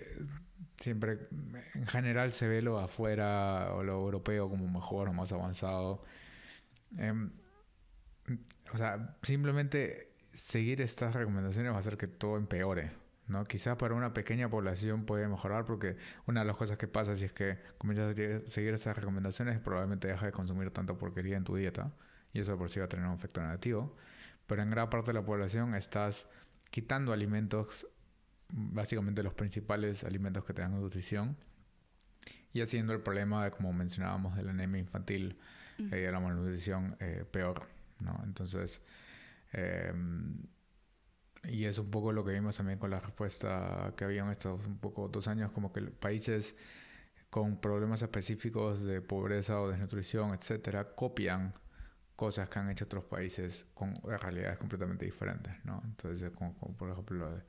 siempre 0.81 1.28
en 1.74 1.87
general 1.87 2.33
se 2.33 2.49
ve 2.49 2.62
lo 2.62 2.81
afuera 2.81 3.72
o 3.74 3.85
lo 3.85 3.93
europeo 3.93 4.49
como 4.49 4.66
mejor 4.66 5.09
o 5.09 5.12
más 5.12 5.31
avanzado. 5.33 6.03
Em, 6.97 7.31
o 8.72 8.76
sea, 8.76 9.16
simplemente 9.22 10.14
seguir 10.33 10.81
estas 10.81 11.14
recomendaciones 11.14 11.72
va 11.72 11.76
a 11.76 11.81
hacer 11.81 11.97
que 11.97 12.07
todo 12.07 12.37
empeore. 12.37 12.93
¿no? 13.28 13.45
Quizás 13.45 13.76
para 13.76 13.95
una 13.95 14.12
pequeña 14.12 14.49
población 14.49 15.05
puede 15.05 15.28
mejorar 15.28 15.64
porque 15.64 15.97
una 16.26 16.41
de 16.41 16.47
las 16.47 16.57
cosas 16.57 16.78
que 16.78 16.89
pasa 16.89 17.14
si 17.14 17.26
es 17.26 17.33
que 17.33 17.59
comienzas 17.78 18.11
a 18.11 18.51
seguir 18.51 18.74
esas 18.74 18.97
recomendaciones 18.97 19.61
probablemente 19.61 20.09
dejas 20.09 20.24
de 20.24 20.33
consumir 20.33 20.70
tanta 20.72 20.95
porquería 20.95 21.37
en 21.37 21.45
tu 21.45 21.55
dieta 21.55 21.93
y 22.33 22.41
eso 22.41 22.59
por 22.59 22.70
sí 22.70 22.81
va 22.81 22.87
a 22.87 22.89
tener 22.89 23.07
un 23.07 23.14
efecto 23.14 23.41
negativo. 23.41 23.97
Pero 24.47 24.62
en 24.62 24.70
gran 24.70 24.91
parte 24.91 25.11
de 25.11 25.14
la 25.14 25.24
población 25.24 25.74
estás 25.74 26.28
quitando 26.70 27.12
alimentos 27.12 27.87
básicamente 28.53 29.22
los 29.22 29.34
principales 29.34 30.05
alimentos 30.05 30.44
que 30.44 30.53
te 30.53 30.62
dan 30.62 30.80
nutrición 30.80 31.36
y 32.53 32.61
haciendo 32.61 32.92
el 32.92 33.01
problema 33.01 33.44
de 33.44 33.51
como 33.51 33.72
mencionábamos 33.72 34.36
de 34.36 34.42
la 34.42 34.51
anemia 34.51 34.80
infantil 34.80 35.38
y 35.78 35.88
de 35.88 36.12
la 36.12 36.20
malnutrición 36.20 36.96
eh, 37.01 37.24
peor 37.30 37.66
¿no? 38.01 38.20
entonces 38.24 38.82
em, 39.53 40.36
y 41.44 41.64
es 41.64 41.78
un 41.78 41.90
poco 41.90 42.12
lo 42.12 42.24
que 42.24 42.32
vimos 42.32 42.57
también 42.57 42.78
con 42.78 42.90
la 42.90 43.01
respuesta 43.01 43.94
que 43.96 44.05
habían 44.05 44.30
estos 44.30 44.66
un 44.66 44.78
poco 44.78 45.09
dos 45.09 45.26
años 45.28 45.53
como 45.53 45.72
que 45.72 45.80
países 45.82 46.57
con 47.30 47.61
problemas 47.61 48.03
específicos 48.03 48.84
de 48.84 49.01
pobreza 49.01 49.61
o 49.61 49.68
desnutrición 49.68 50.34
etcétera 50.34 50.94
copian 50.94 51.53
cosas 52.16 52.51
que 52.51 52.59
han 52.59 52.68
hecho 52.68 52.84
otros 52.84 53.05
países 53.05 53.66
con 53.72 53.94
realidades 54.03 54.59
completamente 54.59 55.07
diferentes 55.07 55.55
¿no? 55.64 55.80
entonces 55.84 56.30
como 56.32 56.55
por 56.76 56.90
ejemplo 56.90 57.40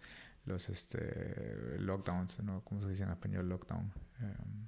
los 0.46 0.70
este, 0.70 1.78
lockdowns, 1.80 2.40
¿no? 2.44 2.64
¿Cómo 2.64 2.82
se 2.82 2.90
dice 2.90 3.04
en 3.04 3.12
español 3.12 3.48
lockdown? 3.48 3.94
Em, 4.20 4.68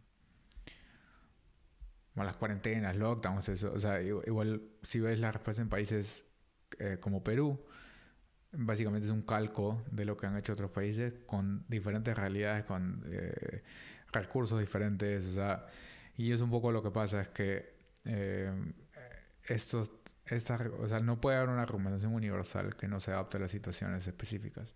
las 2.15 2.37
cuarentenas, 2.37 2.95
lockdowns, 2.95 3.49
eso. 3.49 3.73
O 3.73 3.79
sea, 3.79 4.01
igual 4.01 4.61
si 4.83 4.99
ves 4.99 5.19
la 5.19 5.31
respuesta 5.31 5.61
en 5.61 5.69
países 5.69 6.25
eh, 6.79 6.97
como 6.99 7.23
Perú, 7.23 7.59
básicamente 8.51 9.07
es 9.07 9.11
un 9.11 9.23
calco 9.23 9.83
de 9.91 10.05
lo 10.05 10.15
que 10.15 10.27
han 10.27 10.37
hecho 10.37 10.53
otros 10.53 10.71
países 10.71 11.13
con 11.25 11.65
diferentes 11.67 12.15
realidades, 12.15 12.65
con 12.65 13.03
eh, 13.07 13.63
recursos 14.11 14.59
diferentes. 14.59 15.25
O 15.27 15.31
sea, 15.31 15.65
y 16.15 16.31
es 16.31 16.41
un 16.41 16.51
poco 16.51 16.71
lo 16.71 16.83
que 16.83 16.91
pasa, 16.91 17.21
es 17.21 17.29
que 17.29 17.73
eh, 18.05 18.51
estos, 19.45 19.91
esta, 20.25 20.59
o 20.79 20.87
sea, 20.87 20.99
no 20.99 21.19
puede 21.19 21.37
haber 21.37 21.49
una 21.49 21.65
recomendación 21.65 22.13
universal 22.13 22.75
que 22.75 22.87
no 22.87 22.99
se 22.99 23.11
adapte 23.11 23.37
a 23.37 23.41
las 23.41 23.51
situaciones 23.51 24.05
específicas. 24.07 24.75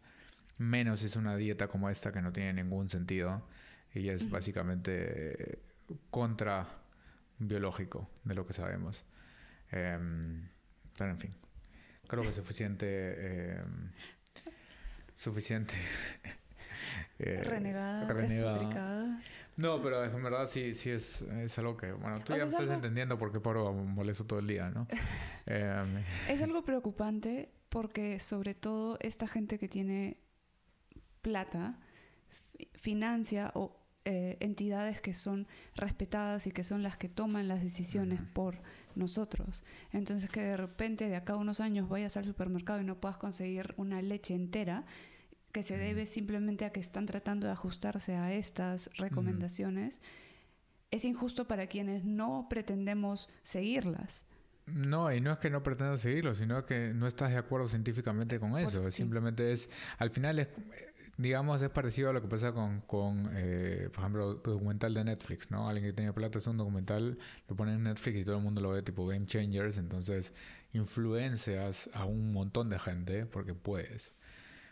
Menos 0.57 1.03
es 1.03 1.15
una 1.15 1.35
dieta 1.35 1.67
como 1.67 1.89
esta 1.89 2.11
que 2.11 2.21
no 2.21 2.31
tiene 2.31 2.53
ningún 2.53 2.89
sentido 2.89 3.43
y 3.93 4.09
es 4.09 4.29
básicamente 4.29 5.59
contra 6.09 6.67
biológico 7.39 8.09
de 8.23 8.35
lo 8.35 8.45
que 8.45 8.53
sabemos. 8.53 9.05
Em, 9.71 10.47
pero 10.97 11.11
en 11.11 11.19
fin, 11.19 11.33
creo 12.07 12.23
que 12.23 12.29
es 12.29 12.35
suficiente. 12.35 13.57
Em, 13.57 13.91
suficiente. 15.15 15.73
eh, 17.19 17.41
renegada, 17.43 18.07
renegada. 18.07 19.21
No, 19.57 19.81
pero 19.81 20.05
en 20.05 20.23
verdad 20.23 20.47
sí, 20.47 20.75
sí 20.75 20.91
es, 20.91 21.23
es 21.23 21.57
algo 21.57 21.75
que, 21.75 21.91
bueno, 21.91 22.19
tú 22.23 22.35
ya 22.35 22.45
estás 22.45 22.69
entendiendo 22.69 23.17
por 23.17 23.31
qué 23.31 23.39
paro 23.39 23.73
molesto 23.73 24.25
todo 24.25 24.39
el 24.39 24.47
día, 24.47 24.69
¿no? 24.69 24.87
Em, 25.47 26.03
es 26.27 26.41
algo 26.41 26.63
preocupante 26.63 27.49
porque 27.69 28.19
sobre 28.19 28.53
todo 28.53 28.97
esta 28.99 29.27
gente 29.27 29.57
que 29.57 29.69
tiene 29.69 30.17
plata 31.21 31.79
financia 32.75 33.51
o 33.53 33.75
eh, 34.05 34.37
entidades 34.39 35.01
que 35.01 35.13
son 35.13 35.47
respetadas 35.75 36.47
y 36.47 36.51
que 36.51 36.63
son 36.63 36.81
las 36.81 36.95
que 36.95 37.09
toman 37.09 37.47
las 37.47 37.61
decisiones 37.61 38.21
por 38.21 38.61
nosotros. 38.95 39.65
Entonces 39.91 40.29
que 40.29 40.41
de 40.41 40.55
repente 40.55 41.09
de 41.09 41.17
acá 41.17 41.33
a 41.33 41.37
unos 41.37 41.59
años 41.59 41.89
vayas 41.89 42.15
al 42.15 42.23
supermercado 42.23 42.79
y 42.79 42.85
no 42.85 43.01
puedas 43.01 43.17
conseguir 43.17 43.73
una 43.75 44.01
leche 44.01 44.33
entera, 44.33 44.85
que 45.51 45.63
se 45.63 45.77
debe 45.77 46.05
simplemente 46.05 46.65
a 46.65 46.71
que 46.71 46.79
están 46.79 47.05
tratando 47.05 47.47
de 47.47 47.53
ajustarse 47.53 48.15
a 48.15 48.33
estas 48.33 48.89
recomendaciones, 48.97 50.01
es 50.91 51.03
injusto 51.03 51.47
para 51.47 51.67
quienes 51.67 52.05
no 52.05 52.47
pretendemos 52.49 53.29
seguirlas. 53.43 54.25
No, 54.67 55.11
y 55.13 55.21
no 55.21 55.31
es 55.31 55.39
que 55.39 55.49
no 55.49 55.63
pretendas 55.63 56.01
seguirlo, 56.01 56.35
sino 56.35 56.65
que 56.65 56.93
no 56.93 57.07
estás 57.07 57.31
de 57.31 57.37
acuerdo 57.37 57.67
científicamente 57.67 58.39
con 58.39 58.57
eso. 58.57 58.91
Simplemente 58.91 59.51
es, 59.51 59.69
al 59.97 60.11
final 60.11 60.39
es, 60.39 60.47
digamos, 61.17 61.61
es 61.61 61.69
parecido 61.69 62.11
a 62.11 62.13
lo 62.13 62.21
que 62.21 62.27
pasa 62.27 62.51
con, 62.51 62.81
con 62.81 63.29
eh, 63.33 63.89
por 63.91 64.01
ejemplo, 64.01 64.31
el 64.33 64.43
documental 64.43 64.93
de 64.93 65.03
Netflix, 65.03 65.49
¿no? 65.49 65.67
Alguien 65.67 65.87
que 65.87 65.93
tenía 65.93 66.13
plata 66.13 66.37
hace 66.37 66.49
un 66.49 66.57
documental, 66.57 67.17
lo 67.47 67.55
pone 67.55 67.73
en 67.73 67.83
Netflix 67.83 68.19
y 68.19 68.23
todo 68.23 68.37
el 68.37 68.43
mundo 68.43 68.61
lo 68.61 68.69
ve 68.69 68.83
tipo 68.83 69.05
Game 69.05 69.25
Changers, 69.25 69.79
entonces 69.79 70.33
influencias 70.73 71.89
a 71.93 72.05
un 72.05 72.31
montón 72.31 72.69
de 72.69 72.77
gente 72.77 73.25
porque 73.25 73.55
puedes. 73.55 74.13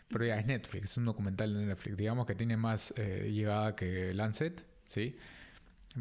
Pero 0.08 0.24
ya 0.24 0.38
es 0.38 0.46
Netflix, 0.46 0.92
es 0.92 0.96
un 0.98 1.06
documental 1.06 1.52
de 1.52 1.66
Netflix, 1.66 1.96
digamos 1.96 2.26
que 2.26 2.36
tiene 2.36 2.56
más 2.56 2.94
eh, 2.96 3.28
llegada 3.32 3.74
que 3.74 4.14
Lancet, 4.14 4.64
¿sí? 4.86 5.18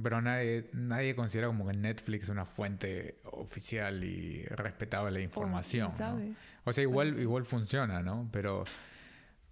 Pero 0.01 0.21
nadie, 0.21 0.69
nadie 0.73 1.15
considera 1.15 1.47
como 1.47 1.65
que 1.65 1.73
Netflix 1.73 2.25
es 2.25 2.29
una 2.29 2.45
fuente 2.45 3.19
oficial 3.23 4.03
y 4.03 4.43
respetable 4.45 5.19
de 5.19 5.23
información. 5.23 5.89
O 6.65 6.73
sea, 6.73 6.83
igual, 6.83 7.19
igual 7.19 7.45
funciona, 7.45 8.01
¿no? 8.01 8.27
Pero 8.31 8.65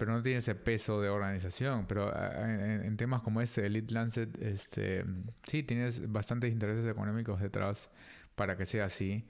pero 0.04 0.18
no 0.18 0.22
tiene 0.22 0.40
ese 0.40 0.54
peso 0.54 1.00
de 1.00 1.08
organización. 1.08 1.86
Pero 1.88 2.14
en, 2.14 2.98
temas 2.98 3.22
como 3.22 3.40
este, 3.40 3.66
Elite 3.66 3.94
Lancet, 3.94 4.38
este, 4.42 5.06
sí, 5.48 5.64
tienes 5.64 6.12
bastantes 6.12 6.52
intereses 6.52 6.86
económicos 6.86 7.40
detrás 7.40 7.90
para 8.36 8.58
que 8.58 8.66
sea 8.66 8.84
así. 8.84 9.24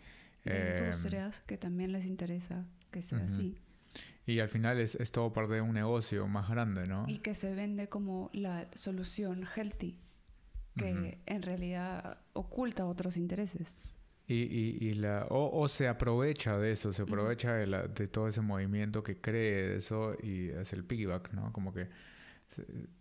De 0.43 0.81
industrias 0.85 1.41
que 1.41 1.57
también 1.57 1.91
les 1.91 2.05
interesa 2.05 2.65
que 2.89 3.03
sea 3.03 3.23
así. 3.23 3.55
Y 4.25 4.39
al 4.39 4.49
final 4.49 4.79
es, 4.79 4.95
es, 4.95 5.11
todo 5.11 5.31
parte 5.31 5.53
de 5.53 5.61
un 5.61 5.75
negocio 5.75 6.27
más 6.27 6.49
grande, 6.49 6.87
¿no? 6.87 7.05
Y 7.07 7.19
que 7.19 7.35
se 7.35 7.53
vende 7.53 7.87
como 7.87 8.31
la 8.33 8.65
solución 8.73 9.45
healthy, 9.55 9.99
que 10.75 11.19
en 11.27 11.41
realidad 11.43 12.17
oculta 12.33 12.87
otros 12.87 13.15
intereses. 13.15 13.77
Y, 14.25 14.35
y, 14.35 14.77
y 14.89 14.93
la, 14.93 15.27
o, 15.29 15.67
se 15.67 15.87
aprovecha 15.87 16.57
de 16.57 16.71
eso, 16.71 16.93
se 16.93 17.01
aprovecha 17.01 17.55
de, 17.55 17.67
la, 17.67 17.87
de, 17.87 18.07
todo 18.07 18.29
ese 18.29 18.39
movimiento 18.39 19.03
que 19.03 19.19
cree 19.19 19.75
eso 19.75 20.15
y 20.23 20.49
es 20.49 20.71
el 20.71 20.85
piggyback, 20.85 21.33
¿no? 21.33 21.51
Como 21.51 21.73
que 21.73 21.89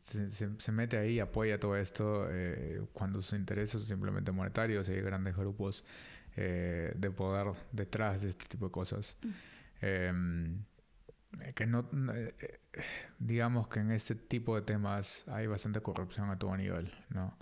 se, 0.03 0.29
se, 0.59 0.73
mete 0.73 0.99
ahí 0.99 1.15
y 1.15 1.21
apoya 1.21 1.61
todo 1.61 1.77
esto 1.77 2.27
eh, 2.31 2.83
cuando 2.93 3.21
sus 3.23 3.39
intereses 3.39 3.73
son 3.73 3.83
simplemente 3.83 4.33
monetarios 4.33 4.89
y 4.89 4.93
hay 4.93 5.03
grandes 5.03 5.37
grupos 5.37 5.85
eh, 6.37 6.93
de 6.97 7.11
poder 7.11 7.55
detrás 7.71 8.23
de 8.23 8.31
este 8.31 8.47
tipo 8.47 8.67
de 8.67 8.73
cosas. 8.73 9.17
Em, 9.81 10.65
que 11.55 11.67
no, 11.67 11.89
eh, 12.15 12.61
digamos 13.19 13.69
que 13.69 13.81
en 13.81 13.91
este 13.93 14.15
tipo 14.15 14.57
de 14.57 14.63
temas 14.63 15.27
hay 15.29 15.47
bastante 15.47 15.81
corrupción 15.81 16.31
a 16.31 16.39
todo 16.39 16.57
nivel, 16.57 16.93
¿no? 17.11 17.37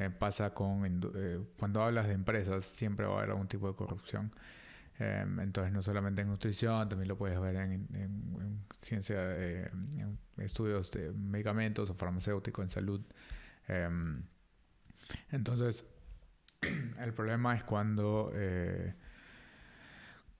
Eh, 0.00 0.08
pasa 0.08 0.54
con 0.54 0.82
eh, 1.14 1.44
cuando 1.58 1.82
hablas 1.82 2.06
de 2.08 2.14
empresas 2.14 2.64
siempre 2.64 3.04
va 3.04 3.16
a 3.16 3.18
haber 3.18 3.30
algún 3.32 3.48
tipo 3.48 3.68
de 3.68 3.74
corrupción. 3.74 4.32
Em, 4.98 5.40
entonces 5.40 5.74
no 5.74 5.82
solamente 5.82 6.22
en 6.22 6.28
nutrición 6.28 6.88
también 6.88 7.06
lo 7.06 7.18
puedes 7.18 7.38
ver 7.38 7.56
en, 7.56 8.64
ciencia 8.80 9.16
eh, 9.18 9.68
en 9.70 10.18
estudios 10.38 10.90
de 10.90 11.12
medicamentos 11.12 11.90
o 11.90 11.94
farmacéuticos 11.94 12.62
en 12.62 12.68
salud. 12.70 13.02
Em, 13.68 14.22
entonces 15.32 15.84
el 16.98 17.12
problema 17.12 17.54
es 17.54 17.64
cuando 17.64 18.32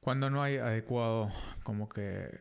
cuando 0.00 0.30
no 0.30 0.42
hay 0.42 0.56
adecuado 0.56 1.30
como 1.62 1.86
que 1.86 2.40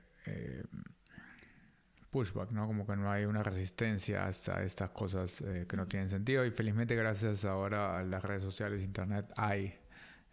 pushback, 2.09 2.51
¿no? 2.51 2.67
Como 2.67 2.85
que 2.85 2.95
no 2.95 3.11
hay 3.11 3.25
una 3.25 3.43
resistencia 3.43 4.25
hasta 4.25 4.63
estas 4.63 4.89
cosas 4.91 5.41
eh, 5.41 5.65
que 5.67 5.77
no 5.77 5.87
tienen 5.87 6.09
sentido. 6.09 6.45
Y 6.45 6.51
felizmente 6.51 6.95
gracias 6.95 7.45
ahora 7.45 7.99
a 7.99 8.03
las 8.03 8.23
redes 8.23 8.43
sociales, 8.43 8.83
internet, 8.83 9.31
hay. 9.37 9.75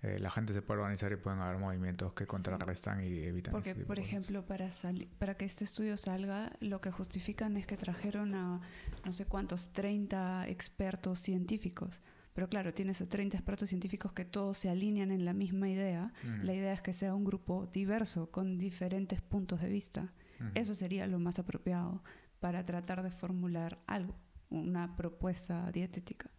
Eh, 0.02 0.18
la 0.20 0.30
gente 0.30 0.52
se 0.52 0.60
puede 0.60 0.80
organizar 0.80 1.10
y 1.10 1.16
pueden 1.16 1.40
haber 1.40 1.58
movimientos 1.58 2.12
que 2.12 2.26
contrarrestan 2.26 3.02
y 3.02 3.22
evitan. 3.22 3.52
Porque, 3.52 3.74
por 3.74 3.98
ejemplo, 3.98 4.44
para, 4.44 4.70
para 5.18 5.36
que 5.36 5.46
este 5.46 5.64
estudio 5.64 5.96
salga, 5.96 6.52
lo 6.60 6.80
que 6.80 6.90
justifican 6.90 7.56
es 7.56 7.66
que 7.66 7.76
trajeron 7.76 8.34
a 8.34 8.60
no 9.04 9.12
sé 9.12 9.24
cuántos, 9.24 9.72
30 9.72 10.48
expertos 10.48 11.20
científicos. 11.20 12.02
Pero 12.34 12.50
claro, 12.50 12.74
tienes 12.74 13.00
a 13.00 13.08
30 13.08 13.38
expertos 13.38 13.70
científicos 13.70 14.12
que 14.12 14.26
todos 14.26 14.58
se 14.58 14.68
alinean 14.68 15.10
en 15.10 15.24
la 15.24 15.32
misma 15.32 15.70
idea. 15.70 16.12
La 16.42 16.52
idea 16.52 16.74
es 16.74 16.82
que 16.82 16.92
sea 16.92 17.14
un 17.14 17.24
grupo 17.24 17.66
diverso, 17.72 18.30
con 18.30 18.58
diferentes 18.58 19.22
puntos 19.22 19.62
de 19.62 19.70
vista. 19.70 20.12
Eso 20.54 20.74
sería 20.74 21.06
lo 21.06 21.18
más 21.18 21.38
apropiado 21.38 22.02
para 22.40 22.64
tratar 22.64 23.02
de 23.02 23.10
formular 23.10 23.78
algo, 23.86 24.14
una 24.50 24.96
propuesta 24.96 25.70
dietética. 25.72 26.30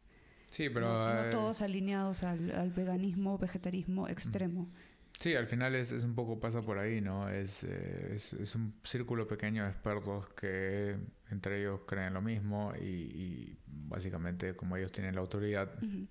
Sí, 0.51 0.69
pero... 0.69 0.87
No, 0.87 1.23
eh, 1.25 1.31
todos 1.31 1.61
alineados 1.61 2.23
al, 2.23 2.71
veganismo, 2.71 3.37
vegetarismo 3.37 4.07
extremo. 4.07 4.71
Sí, 5.19 5.35
al 5.35 5.47
final 5.47 5.75
es, 5.75 5.91
es, 5.91 6.03
un 6.03 6.13
poco 6.13 6.39
pasa 6.39 6.61
por 6.61 6.77
ahí, 6.77 7.01
¿no? 7.01 7.27
Es, 7.27 7.63
eh, 7.63 8.11
es, 8.13 8.33
es, 8.33 8.55
un 8.55 8.75
círculo 8.83 9.27
pequeño 9.27 9.63
de 9.63 9.71
expertos 9.71 10.29
que 10.29 10.95
entre 11.31 11.59
ellos 11.59 11.81
creen 11.87 12.13
lo 12.13 12.21
mismo 12.21 12.73
y, 12.79 13.57
básicamente 13.65 14.55
como 14.55 14.77
ellos 14.77 14.91
tienen 14.91 15.15
la 15.15 15.21
autoridad, 15.21 15.71
eh, 15.83 16.09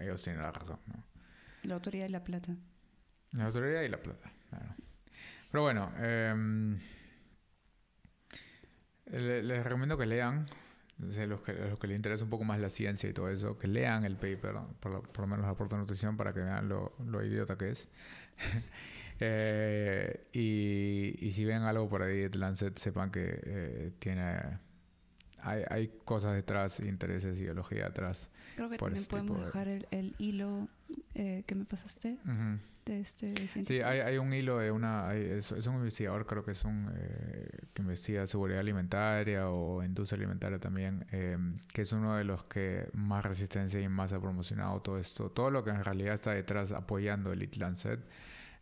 ellos 0.00 0.22
tienen 0.22 0.42
la 0.42 0.52
razón, 0.52 0.78
¿no? 0.86 1.04
La 1.62 1.74
autoridad 1.74 2.06
y 2.06 2.10
la 2.10 2.22
plata. 2.22 2.54
La 3.32 3.46
autoridad 3.46 3.82
y 3.82 3.88
la 3.88 4.02
plata, 4.02 4.30
claro. 4.50 4.74
Pero 5.50 5.62
bueno, 5.62 5.90
em, 5.98 6.78
les, 9.06 9.64
recomiendo 9.64 9.96
que 9.96 10.06
lean, 10.06 10.46
los 10.98 11.40
que, 11.40 11.52
los 11.52 11.78
que 11.78 11.86
les 11.86 11.96
interesa 11.96 12.24
un 12.24 12.30
poco 12.30 12.44
más 12.44 12.60
la 12.60 12.70
ciencia 12.70 13.08
y 13.08 13.12
todo 13.12 13.30
eso, 13.30 13.58
que 13.58 13.66
lean 13.66 14.04
el 14.04 14.16
paper, 14.16 14.56
por 14.80 14.92
lo, 14.92 15.02
por 15.02 15.20
lo 15.20 15.26
menos 15.26 15.46
la 15.46 15.52
aporte 15.52 15.74
de 15.74 15.80
nutrición, 15.80 16.16
para 16.16 16.32
que 16.32 16.40
vean 16.40 16.68
lo, 16.68 16.94
lo 17.04 17.24
idiota 17.24 17.56
que 17.56 17.70
es. 17.70 17.88
Eh, 19.20 20.28
y, 20.32 21.26
y, 21.26 21.32
si 21.32 21.44
ven 21.44 21.62
algo 21.62 21.88
por 21.88 22.02
ahí 22.02 22.28
de 22.28 22.38
Lancet, 22.38 22.78
sepan 22.78 23.10
que 23.10 23.40
eh, 23.42 23.92
tiene 23.98 24.60
hay, 25.40 25.62
hay, 25.70 25.88
cosas 26.04 26.34
detrás, 26.34 26.80
intereses, 26.80 27.38
ideología 27.40 27.86
detrás. 27.86 28.30
Creo 28.56 28.70
que 28.70 28.78
también 28.78 29.04
podemos 29.06 29.44
dejar 29.44 29.68
el, 29.68 29.86
el, 29.90 30.14
hilo 30.18 30.68
eh, 31.14 31.44
que 31.46 31.54
me 31.54 31.64
pasaste. 31.64 32.18
Este 32.88 33.46
sí, 33.48 33.80
hay, 33.80 34.00
hay, 34.00 34.18
un 34.18 34.32
hilo 34.32 34.58
de 34.58 34.70
una... 34.70 35.14
es, 35.14 35.50
un 35.50 35.74
investigador, 35.74 36.26
creo 36.26 36.44
que 36.44 36.52
es 36.52 36.64
un... 36.64 36.90
Eh, 36.96 37.48
que 37.74 37.82
investiga 37.82 38.26
seguridad 38.26 38.60
alimentaria 38.60 39.50
o 39.50 39.82
industria 39.82 40.18
alimentaria 40.18 40.58
también, 40.58 41.06
em, 41.10 41.58
que 41.72 41.82
es 41.82 41.92
uno 41.92 42.16
de 42.16 42.24
los 42.24 42.44
que 42.44 42.88
más 42.94 43.24
resistencia 43.24 43.80
y 43.80 43.88
más 43.88 44.12
ha 44.12 44.20
promocionado 44.20 44.80
todo 44.80 44.98
esto. 44.98 45.30
Todo 45.30 45.50
lo 45.50 45.62
que 45.64 45.70
en 45.70 45.84
realidad 45.84 46.14
está 46.14 46.32
detrás 46.32 46.72
apoyando 46.72 47.32
el 47.32 47.48
Lancet. 47.58 48.00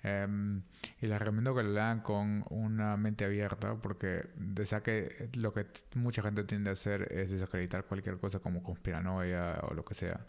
Em, 0.02 0.62
y 1.00 1.06
les 1.06 1.18
recomiendo 1.18 1.54
que 1.54 1.62
lo 1.62 1.72
lean 1.72 2.00
con 2.00 2.44
una 2.50 2.96
mente 2.96 3.24
abierta 3.24 3.74
porque 3.74 4.28
de 4.36 4.64
saque 4.64 5.30
lo 5.34 5.52
que 5.52 5.66
mucha 5.94 6.22
gente 6.22 6.44
tiende 6.44 6.70
a 6.70 6.74
hacer 6.74 7.08
es 7.10 7.30
desacreditar 7.30 7.84
cualquier 7.84 8.18
cosa 8.18 8.38
como 8.38 8.62
conspiranoia 8.62 9.58
o 9.62 9.74
lo 9.74 9.84
que 9.84 9.94
sea. 9.94 10.20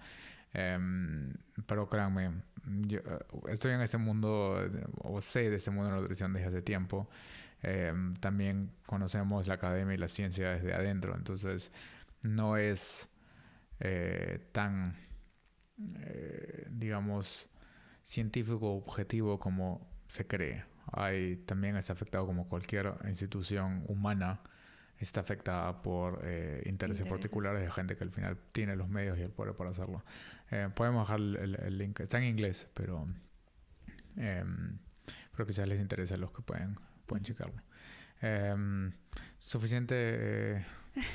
Em, 0.54 1.34
pero 1.66 1.90
créanme, 1.90 2.32
yo 2.88 3.00
eh, 3.00 3.20
estoy 3.50 3.74
en 3.74 3.82
ese 3.82 3.98
mundo, 3.98 4.58
o 5.04 5.22
sé 5.22 5.50
de 5.50 5.58
ese 5.58 5.72
mundo 5.72 5.86
de 5.90 5.96
la 5.96 6.02
nutrición 6.02 6.34
desde 6.34 6.48
hace 6.48 6.62
tiempo. 6.62 7.10
Em, 7.62 8.16
también 8.16 8.72
conocemos 8.86 9.48
la 9.48 9.56
academia 9.56 9.96
y 9.96 9.98
la 9.98 10.08
ciencia 10.08 10.52
desde 10.52 10.74
adentro, 10.74 11.16
entonces 11.16 11.72
no 12.22 12.58
es 12.58 13.10
eh, 13.80 14.48
tan, 14.52 14.96
eh, 16.00 16.68
digamos, 16.70 17.50
científico 18.04 18.74
objetivo 18.74 19.40
como 19.40 19.88
se 20.08 20.28
cree. 20.28 20.66
Hay, 20.92 21.38
también 21.46 21.76
es 21.78 21.90
afectado 21.90 22.26
como 22.26 22.48
cualquier 22.48 22.94
institución 23.08 23.84
humana 23.88 24.42
está 25.00 25.22
afectada 25.22 25.82
por 25.82 26.22
eh, 26.24 26.64
intereses, 26.66 27.08
particulares 27.08 27.62
de 27.62 27.72
gente 27.72 27.96
que 27.96 28.04
al 28.04 28.12
final 28.12 28.38
tiene 28.52 28.76
los 28.76 28.90
medios 28.90 29.18
y 29.20 29.22
el 29.22 29.32
poder 29.32 29.54
para 29.54 29.70
hacerlo. 29.70 30.04
Eh, 30.52 30.70
podemos 30.74 31.08
dejar 31.08 31.20
el, 31.20 31.78
link, 31.78 32.00
está 32.00 32.20
en 32.20 32.26
inglés, 32.26 32.68
pero, 32.74 33.08
eh, 34.16 34.44
pero 35.32 35.46
quizás 35.46 35.68
les 35.68 35.80
interesa 35.80 36.16
a 36.16 36.18
los 36.18 36.32
que 36.32 36.42
pueden, 36.42 36.76
pueden 37.06 37.24
checarlo. 37.24 37.62
Em, 38.22 38.92
suficiente 39.40 39.96
eh, 39.98 40.66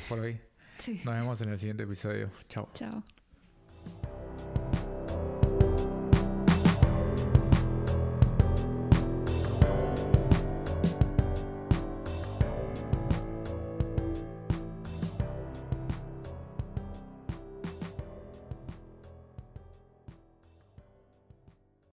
por 0.09 0.20
hoy. 0.20 0.41
Nos 1.05 1.14
vemos 1.14 1.41
en 1.41 1.51
el 1.51 1.59
siguiente 1.59 1.85
episodio. 1.85 2.30
Chao. 2.49 2.70
Chao. 2.74 3.03